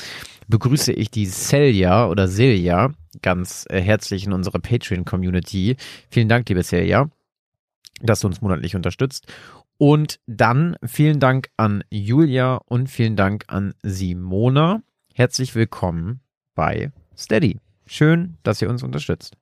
begrüße 0.47 0.93
ich 0.93 1.12
die 1.12 1.26
Celia 1.26 2.08
oder 2.08 2.30
Silja 2.30 2.93
ganz 3.22 3.66
äh, 3.70 3.82
herzlich 3.82 4.26
in 4.26 4.32
unserer 4.32 4.60
Patreon-Community. 4.60 5.76
Vielen 6.10 6.30
Dank, 6.30 6.47
liebe 6.47 6.64
Celia, 6.64 7.10
dass 8.01 8.22
du 8.22 8.28
uns 8.28 8.39
monatlich 8.39 8.74
unterstützt. 8.74 9.28
Und 9.78 10.22
dann 10.28 10.78
vielen 10.82 11.20
Dank 11.20 11.49
an 11.58 11.84
Julia 11.89 12.56
und 12.56 12.88
vielen 12.88 13.18
Dank 13.18 13.43
an 13.47 13.74
Simona. 13.84 14.82
Herzlich 15.14 15.56
willkommen 15.56 16.22
bei 16.56 16.93
Steady. 17.18 17.60
Schön, 17.86 18.38
dass 18.44 18.62
ihr 18.62 18.70
uns 18.70 18.84
unterstützt. 18.84 19.36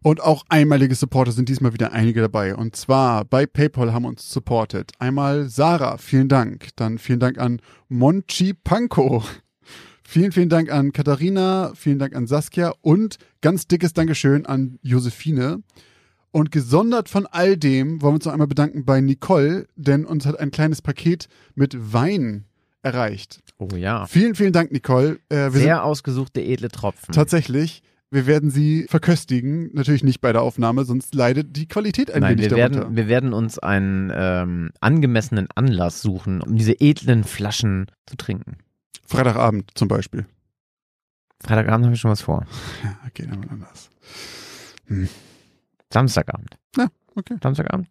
Und 0.00 0.20
auch 0.22 0.44
einmalige 0.48 0.94
Supporter 0.94 1.32
sind 1.32 1.48
diesmal 1.48 1.72
wieder 1.72 1.92
einige 1.92 2.20
dabei. 2.20 2.54
Und 2.54 2.76
zwar 2.76 3.24
bei 3.24 3.46
PayPal 3.46 3.92
haben 3.92 4.04
uns 4.04 4.30
supportet. 4.30 4.92
Einmal 4.98 5.48
Sarah, 5.48 5.98
vielen 5.98 6.28
Dank. 6.28 6.68
Dann 6.76 6.98
vielen 6.98 7.20
Dank 7.20 7.38
an 7.38 7.60
Monchi 7.88 8.54
Panko. 8.54 9.24
Vielen, 10.04 10.32
vielen 10.32 10.48
Dank 10.48 10.72
an 10.72 10.92
Katharina, 10.92 11.72
vielen 11.74 11.98
Dank 11.98 12.16
an 12.16 12.26
Saskia 12.26 12.72
und 12.80 13.18
ganz 13.42 13.66
dickes 13.66 13.92
Dankeschön 13.92 14.46
an 14.46 14.78
Josephine. 14.80 15.62
Und 16.30 16.50
gesondert 16.50 17.10
von 17.10 17.26
all 17.26 17.58
dem 17.58 18.00
wollen 18.00 18.12
wir 18.12 18.16
uns 18.16 18.24
noch 18.24 18.32
einmal 18.32 18.46
bedanken 18.46 18.86
bei 18.86 19.02
Nicole, 19.02 19.66
denn 19.76 20.06
uns 20.06 20.24
hat 20.24 20.38
ein 20.38 20.50
kleines 20.50 20.80
Paket 20.80 21.28
mit 21.54 21.92
Wein 21.92 22.44
erreicht. 22.82 23.40
Oh 23.58 23.74
ja. 23.74 24.06
Vielen, 24.06 24.34
vielen 24.34 24.52
Dank, 24.52 24.70
Nicole. 24.72 25.18
Äh, 25.28 25.50
Sehr 25.50 25.84
ausgesuchte 25.84 26.40
edle 26.40 26.68
Tropfen. 26.68 27.12
tatsächlich, 27.12 27.82
wir 28.10 28.26
werden 28.26 28.50
sie 28.50 28.86
verköstigen. 28.88 29.70
Natürlich 29.74 30.04
nicht 30.04 30.20
bei 30.20 30.32
der 30.32 30.42
Aufnahme, 30.42 30.84
sonst 30.84 31.14
leidet 31.14 31.56
die 31.56 31.66
Qualität 31.66 32.10
ein 32.10 32.20
Nein, 32.20 32.38
wenig 32.38 32.50
wir 32.50 32.56
darunter. 32.56 32.80
werden, 32.82 32.96
wir 32.96 33.08
werden 33.08 33.32
uns 33.32 33.58
einen 33.58 34.12
ähm, 34.14 34.70
angemessenen 34.80 35.48
Anlass 35.54 36.00
suchen, 36.00 36.40
um 36.40 36.56
diese 36.56 36.72
edlen 36.80 37.24
Flaschen 37.24 37.86
zu 38.06 38.16
trinken. 38.16 38.58
Freitagabend 39.04 39.70
zum 39.74 39.88
Beispiel. 39.88 40.26
Freitagabend 41.42 41.86
habe 41.86 41.94
ich 41.94 42.00
schon 42.00 42.10
was 42.10 42.22
vor. 42.22 42.46
Ja, 42.84 42.98
okay, 43.06 43.26
dann 43.28 43.40
mal 43.40 43.48
anders. 43.50 43.90
Samstagabend. 45.92 46.56
Ja, 46.76 46.88
okay. 47.14 47.36
Samstagabend. 47.42 47.88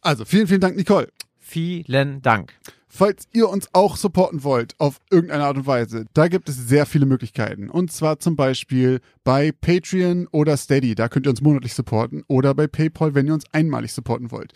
Also, 0.00 0.24
vielen, 0.24 0.46
vielen 0.46 0.60
Dank, 0.60 0.76
Nicole. 0.76 1.08
Vielen 1.38 2.22
Dank. 2.22 2.54
Falls 2.88 3.28
ihr 3.32 3.48
uns 3.48 3.68
auch 3.74 3.96
supporten 3.96 4.44
wollt, 4.44 4.74
auf 4.78 4.98
irgendeine 5.10 5.44
Art 5.44 5.58
und 5.58 5.66
Weise, 5.66 6.06
da 6.14 6.28
gibt 6.28 6.48
es 6.48 6.56
sehr 6.56 6.86
viele 6.86 7.04
Möglichkeiten. 7.04 7.68
Und 7.68 7.92
zwar 7.92 8.18
zum 8.18 8.34
Beispiel 8.34 9.00
bei 9.24 9.52
Patreon 9.52 10.26
oder 10.32 10.56
Steady, 10.56 10.94
da 10.94 11.08
könnt 11.08 11.26
ihr 11.26 11.30
uns 11.30 11.42
monatlich 11.42 11.74
supporten. 11.74 12.24
Oder 12.28 12.54
bei 12.54 12.66
PayPal, 12.66 13.14
wenn 13.14 13.26
ihr 13.26 13.34
uns 13.34 13.44
einmalig 13.52 13.92
supporten 13.92 14.30
wollt. 14.30 14.54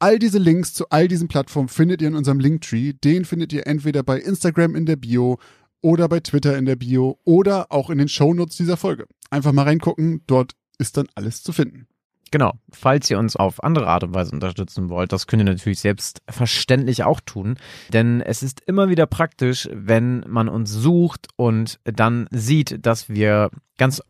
All 0.00 0.18
diese 0.18 0.38
Links 0.38 0.74
zu 0.74 0.88
all 0.90 1.08
diesen 1.08 1.28
Plattformen 1.28 1.68
findet 1.68 2.02
ihr 2.02 2.08
in 2.08 2.14
unserem 2.14 2.40
Linktree. 2.40 2.92
Den 2.92 3.24
findet 3.24 3.52
ihr 3.52 3.66
entweder 3.66 4.02
bei 4.02 4.18
Instagram 4.18 4.74
in 4.74 4.86
der 4.86 4.96
Bio 4.96 5.38
oder 5.80 6.08
bei 6.08 6.20
Twitter 6.20 6.56
in 6.58 6.66
der 6.66 6.76
Bio 6.76 7.18
oder 7.24 7.70
auch 7.70 7.90
in 7.90 7.98
den 7.98 8.08
Shownotes 8.08 8.56
dieser 8.56 8.76
Folge. 8.76 9.06
Einfach 9.30 9.52
mal 9.52 9.64
reingucken, 9.64 10.22
dort 10.26 10.52
ist 10.78 10.96
dann 10.96 11.08
alles 11.14 11.42
zu 11.42 11.52
finden. 11.52 11.86
Genau. 12.30 12.54
Falls 12.70 13.10
ihr 13.10 13.18
uns 13.18 13.36
auf 13.36 13.62
andere 13.64 13.86
Art 13.86 14.04
und 14.04 14.14
Weise 14.14 14.32
unterstützen 14.32 14.90
wollt, 14.90 15.12
das 15.12 15.26
könnt 15.26 15.42
ihr 15.42 15.46
natürlich 15.46 15.80
selbstverständlich 15.80 17.04
auch 17.04 17.20
tun. 17.20 17.56
Denn 17.92 18.20
es 18.20 18.42
ist 18.42 18.60
immer 18.66 18.88
wieder 18.88 19.06
praktisch, 19.06 19.68
wenn 19.72 20.24
man 20.28 20.48
uns 20.48 20.72
sucht 20.72 21.28
und 21.36 21.80
dann 21.84 22.28
sieht, 22.30 22.84
dass 22.84 23.08
wir 23.08 23.50
ganz 23.78 24.02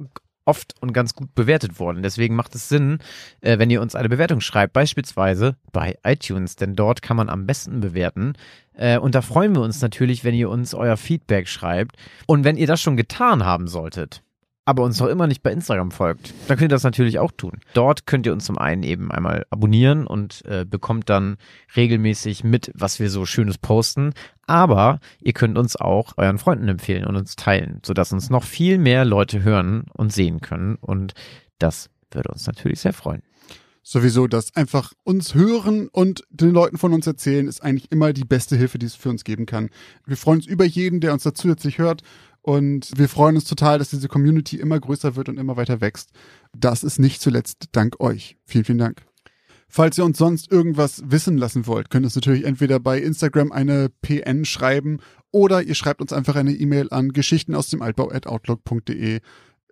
oft 0.48 0.74
und 0.80 0.92
ganz 0.92 1.14
gut 1.14 1.34
bewertet 1.34 1.78
wurden. 1.78 2.02
Deswegen 2.02 2.34
macht 2.34 2.54
es 2.54 2.68
Sinn, 2.68 2.98
äh, 3.42 3.58
wenn 3.58 3.70
ihr 3.70 3.82
uns 3.82 3.94
eine 3.94 4.08
Bewertung 4.08 4.40
schreibt, 4.40 4.72
beispielsweise 4.72 5.56
bei 5.72 5.98
iTunes, 6.02 6.56
denn 6.56 6.74
dort 6.74 7.02
kann 7.02 7.18
man 7.18 7.28
am 7.28 7.46
besten 7.46 7.80
bewerten. 7.80 8.32
Äh, 8.72 8.98
und 8.98 9.14
da 9.14 9.20
freuen 9.20 9.54
wir 9.54 9.60
uns 9.60 9.82
natürlich, 9.82 10.24
wenn 10.24 10.34
ihr 10.34 10.48
uns 10.48 10.74
euer 10.74 10.96
Feedback 10.96 11.48
schreibt. 11.48 11.96
Und 12.26 12.44
wenn 12.44 12.56
ihr 12.56 12.66
das 12.66 12.80
schon 12.80 12.96
getan 12.96 13.44
haben 13.44 13.68
solltet, 13.68 14.22
aber 14.68 14.82
uns 14.82 15.00
noch 15.00 15.06
immer 15.06 15.26
nicht 15.26 15.42
bei 15.42 15.50
Instagram 15.50 15.90
folgt, 15.90 16.34
dann 16.46 16.58
könnt 16.58 16.70
ihr 16.70 16.76
das 16.76 16.82
natürlich 16.82 17.18
auch 17.18 17.32
tun. 17.32 17.52
Dort 17.72 18.06
könnt 18.06 18.26
ihr 18.26 18.34
uns 18.34 18.44
zum 18.44 18.58
einen 18.58 18.82
eben 18.82 19.10
einmal 19.10 19.46
abonnieren 19.48 20.06
und 20.06 20.44
äh, 20.44 20.66
bekommt 20.68 21.08
dann 21.08 21.38
regelmäßig 21.74 22.44
mit, 22.44 22.70
was 22.74 23.00
wir 23.00 23.08
so 23.08 23.24
Schönes 23.24 23.56
posten. 23.56 24.12
Aber 24.46 25.00
ihr 25.22 25.32
könnt 25.32 25.56
uns 25.56 25.76
auch 25.76 26.12
euren 26.18 26.36
Freunden 26.36 26.68
empfehlen 26.68 27.06
und 27.06 27.16
uns 27.16 27.34
teilen, 27.34 27.80
sodass 27.82 28.12
uns 28.12 28.28
noch 28.28 28.44
viel 28.44 28.76
mehr 28.76 29.06
Leute 29.06 29.42
hören 29.42 29.86
und 29.94 30.12
sehen 30.12 30.42
können. 30.42 30.74
Und 30.74 31.14
das 31.58 31.88
würde 32.10 32.28
uns 32.30 32.46
natürlich 32.46 32.80
sehr 32.80 32.92
freuen. 32.92 33.22
Sowieso, 33.90 34.26
das 34.26 34.54
einfach 34.54 34.92
uns 35.02 35.34
hören 35.34 35.88
und 35.88 36.24
den 36.28 36.50
Leuten 36.50 36.76
von 36.76 36.92
uns 36.92 37.06
erzählen, 37.06 37.48
ist 37.48 37.62
eigentlich 37.62 37.90
immer 37.90 38.12
die 38.12 38.26
beste 38.26 38.54
Hilfe, 38.54 38.78
die 38.78 38.84
es 38.84 38.94
für 38.94 39.08
uns 39.08 39.24
geben 39.24 39.46
kann. 39.46 39.70
Wir 40.04 40.18
freuen 40.18 40.40
uns 40.40 40.46
über 40.46 40.66
jeden, 40.66 41.00
der 41.00 41.14
uns 41.14 41.22
da 41.22 41.32
zusätzlich 41.32 41.78
hört. 41.78 42.02
Und 42.48 42.96
wir 42.96 43.10
freuen 43.10 43.34
uns 43.34 43.44
total, 43.44 43.78
dass 43.78 43.90
diese 43.90 44.08
Community 44.08 44.56
immer 44.56 44.80
größer 44.80 45.16
wird 45.16 45.28
und 45.28 45.36
immer 45.36 45.58
weiter 45.58 45.82
wächst. 45.82 46.12
Das 46.56 46.82
ist 46.82 46.98
nicht 46.98 47.20
zuletzt 47.20 47.66
dank 47.72 48.00
euch. 48.00 48.38
Vielen, 48.46 48.64
vielen 48.64 48.78
Dank. 48.78 49.02
Falls 49.68 49.98
ihr 49.98 50.04
uns 50.06 50.16
sonst 50.16 50.50
irgendwas 50.50 51.02
wissen 51.04 51.36
lassen 51.36 51.66
wollt, 51.66 51.90
könnt 51.90 52.04
ihr 52.04 52.06
uns 52.06 52.14
natürlich 52.14 52.46
entweder 52.46 52.80
bei 52.80 52.98
Instagram 53.00 53.52
eine 53.52 53.90
PN 54.00 54.46
schreiben 54.46 55.00
oder 55.30 55.62
ihr 55.62 55.74
schreibt 55.74 56.00
uns 56.00 56.10
einfach 56.10 56.36
eine 56.36 56.52
E-Mail 56.52 56.88
an 56.90 57.12
geschichten 57.12 57.54
aus 57.54 57.68
dem 57.68 57.82
Altbau 57.82 58.10
at 58.10 58.26
outlook.de. 58.26 59.20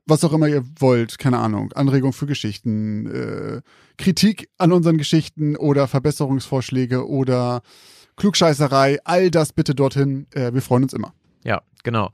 Was 0.05 0.23
auch 0.23 0.35
immer 0.35 0.47
ihr 0.47 0.63
wollt, 0.79 1.19
keine 1.19 1.39
Ahnung, 1.39 1.73
Anregung 1.73 2.13
für 2.13 2.27
Geschichten, 2.27 3.07
äh, 3.07 3.63
Kritik 3.97 4.51
an 4.59 4.73
unseren 4.73 4.99
Geschichten 4.99 5.57
oder 5.57 5.89
Verbesserungsvorschläge 5.89 7.09
oder 7.09 7.63
Klugscheißerei, 8.17 8.99
all 9.05 9.31
das 9.31 9.55
bitte 9.55 9.75
dorthin. 9.75 10.27
Äh, 10.35 10.53
wir 10.53 10.61
freuen 10.61 10.83
uns 10.83 10.93
immer. 10.93 11.15
Ja, 11.43 11.63
genau. 11.85 12.11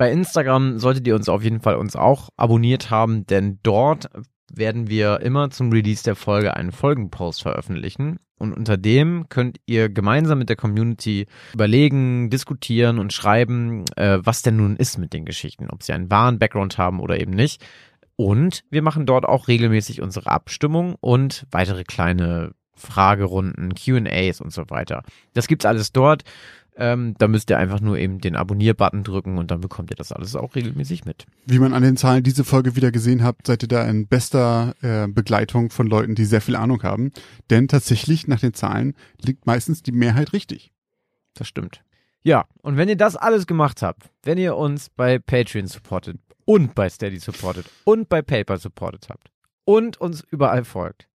Bei 0.00 0.10
Instagram 0.10 0.78
solltet 0.78 1.06
ihr 1.06 1.14
uns 1.14 1.28
auf 1.28 1.42
jeden 1.42 1.60
Fall 1.60 1.76
uns 1.76 1.94
auch 1.94 2.30
abonniert 2.38 2.90
haben, 2.90 3.26
denn 3.26 3.58
dort 3.62 4.08
werden 4.50 4.88
wir 4.88 5.20
immer 5.20 5.50
zum 5.50 5.70
Release 5.70 6.02
der 6.02 6.16
Folge 6.16 6.56
einen 6.56 6.72
Folgenpost 6.72 7.42
veröffentlichen. 7.42 8.18
Und 8.38 8.54
unter 8.54 8.78
dem 8.78 9.26
könnt 9.28 9.58
ihr 9.66 9.90
gemeinsam 9.90 10.38
mit 10.38 10.48
der 10.48 10.56
Community 10.56 11.26
überlegen, 11.52 12.30
diskutieren 12.30 12.98
und 12.98 13.12
schreiben, 13.12 13.84
äh, 13.96 14.20
was 14.22 14.40
denn 14.40 14.56
nun 14.56 14.76
ist 14.76 14.96
mit 14.96 15.12
den 15.12 15.26
Geschichten, 15.26 15.68
ob 15.68 15.82
sie 15.82 15.92
einen 15.92 16.10
wahren 16.10 16.38
Background 16.38 16.78
haben 16.78 16.98
oder 16.98 17.20
eben 17.20 17.32
nicht. 17.32 17.62
Und 18.16 18.64
wir 18.70 18.80
machen 18.80 19.04
dort 19.04 19.26
auch 19.26 19.48
regelmäßig 19.48 20.00
unsere 20.00 20.30
Abstimmung 20.30 20.94
und 21.00 21.46
weitere 21.50 21.84
kleine 21.84 22.52
Fragerunden, 22.80 23.74
QAs 23.74 24.40
und 24.40 24.52
so 24.52 24.70
weiter. 24.70 25.02
Das 25.34 25.46
gibt's 25.46 25.66
alles 25.66 25.92
dort. 25.92 26.22
Ähm, 26.80 27.14
da 27.18 27.28
müsst 27.28 27.50
ihr 27.50 27.58
einfach 27.58 27.80
nur 27.80 27.98
eben 27.98 28.20
den 28.20 28.36
Abonnier-Button 28.36 29.04
drücken 29.04 29.36
und 29.36 29.50
dann 29.50 29.60
bekommt 29.60 29.90
ihr 29.90 29.96
das 29.96 30.12
alles 30.12 30.34
auch 30.34 30.54
regelmäßig 30.54 31.04
mit. 31.04 31.26
Wie 31.44 31.58
man 31.58 31.74
an 31.74 31.82
den 31.82 31.98
Zahlen 31.98 32.22
diese 32.22 32.42
Folge 32.42 32.74
wieder 32.74 32.90
gesehen 32.90 33.22
habt, 33.22 33.46
seid 33.46 33.62
ihr 33.62 33.68
da 33.68 33.84
in 33.84 34.08
bester 34.08 34.74
äh, 34.80 35.06
Begleitung 35.06 35.68
von 35.68 35.86
Leuten, 35.86 36.14
die 36.14 36.24
sehr 36.24 36.40
viel 36.40 36.56
Ahnung 36.56 36.82
haben. 36.82 37.12
Denn 37.50 37.68
tatsächlich, 37.68 38.28
nach 38.28 38.40
den 38.40 38.54
Zahlen, 38.54 38.94
liegt 39.22 39.46
meistens 39.46 39.82
die 39.82 39.92
Mehrheit 39.92 40.32
richtig. 40.32 40.72
Das 41.34 41.46
stimmt. 41.46 41.84
Ja, 42.22 42.46
und 42.62 42.78
wenn 42.78 42.88
ihr 42.88 42.96
das 42.96 43.14
alles 43.14 43.46
gemacht 43.46 43.82
habt, 43.82 44.10
wenn 44.22 44.38
ihr 44.38 44.56
uns 44.56 44.88
bei 44.88 45.18
Patreon 45.18 45.66
supportet 45.66 46.18
und 46.46 46.74
bei 46.74 46.88
Steady 46.88 47.18
supportet 47.18 47.66
und 47.84 48.08
bei 48.08 48.22
PayPal 48.22 48.58
supportet 48.58 49.08
habt 49.10 49.30
und 49.66 50.00
uns 50.00 50.22
überall 50.30 50.64
folgt 50.64 51.08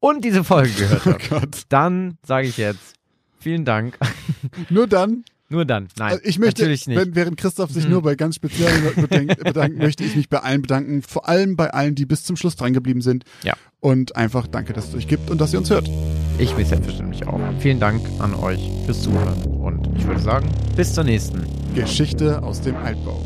und 0.00 0.24
diese 0.24 0.44
Folge 0.44 0.70
gehört 0.72 1.02
Oh 1.06 1.10
habt, 1.12 1.28
Gott. 1.30 1.62
dann 1.68 2.18
sage 2.24 2.48
ich 2.48 2.56
jetzt 2.56 2.97
vielen 3.40 3.64
Dank. 3.64 3.98
Nur 4.70 4.86
dann, 4.86 5.24
Nur 5.48 5.64
dann. 5.64 5.88
Nein, 5.98 6.12
also 6.12 6.20
ich 6.24 6.38
möchte, 6.38 6.62
natürlich 6.62 6.86
nicht. 6.86 7.14
Während 7.14 7.36
Christoph 7.38 7.70
sich 7.70 7.84
Mhm. 7.84 7.90
nur 7.92 8.02
bei 8.02 8.14
ganz 8.16 8.34
speziellen 8.36 8.84
Leuten 8.84 9.02
bedankt, 9.44 9.78
möchte 9.78 10.04
ich 10.04 10.14
mich 10.16 10.28
bei 10.28 10.38
allen 10.40 10.62
bedanken. 10.62 11.02
Vor 11.02 11.28
allem 11.28 11.56
bei 11.56 11.70
allen, 11.70 11.94
die 11.94 12.04
bis 12.06 12.24
zum 12.24 12.36
Schluss 12.36 12.56
dran 12.56 12.72
geblieben 12.74 13.00
sind. 13.00 13.24
Ja. 13.42 13.54
Und 13.80 14.16
einfach 14.16 14.46
danke, 14.46 14.72
dass 14.72 14.88
es 14.88 14.94
euch 14.94 15.06
gibt 15.08 15.30
und 15.30 15.40
dass 15.40 15.52
ihr 15.52 15.58
uns 15.60 15.70
hört. 15.70 15.88
Ich 16.38 16.56
will 16.56 16.66
selbstverständlich 16.66 17.26
auch. 17.26 17.40
Vielen 17.60 17.80
Dank 17.80 18.00
an 18.18 18.34
euch 18.34 18.60
fürs 18.84 19.02
Zuhören 19.02 19.42
und 19.44 19.88
ich 19.96 20.06
würde 20.06 20.20
sagen, 20.20 20.48
bis 20.76 20.94
zur 20.94 21.04
nächsten. 21.04 21.44
Geschichte 21.74 22.42
aus 22.42 22.60
dem 22.60 22.76
Altbau. 22.76 23.24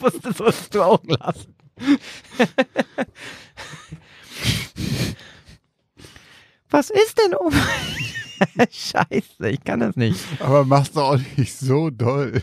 Wusste, 0.00 0.32
sollst 0.32 0.74
du 0.74 0.82
auch 0.82 1.02
lassen. 1.04 1.54
Was 6.70 6.90
ist 6.90 7.18
denn, 7.18 7.34
Opa? 7.34 7.56
Scheiße, 8.70 9.48
ich 9.48 9.64
kann 9.64 9.80
das 9.80 9.96
nicht. 9.96 10.20
Aber 10.40 10.64
mach's 10.64 10.92
doch 10.92 11.10
auch 11.12 11.18
nicht 11.36 11.56
so 11.58 11.90
doll. 11.90 12.42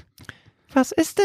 Was 0.73 0.91
ist 0.91 1.19
denn? 1.19 1.23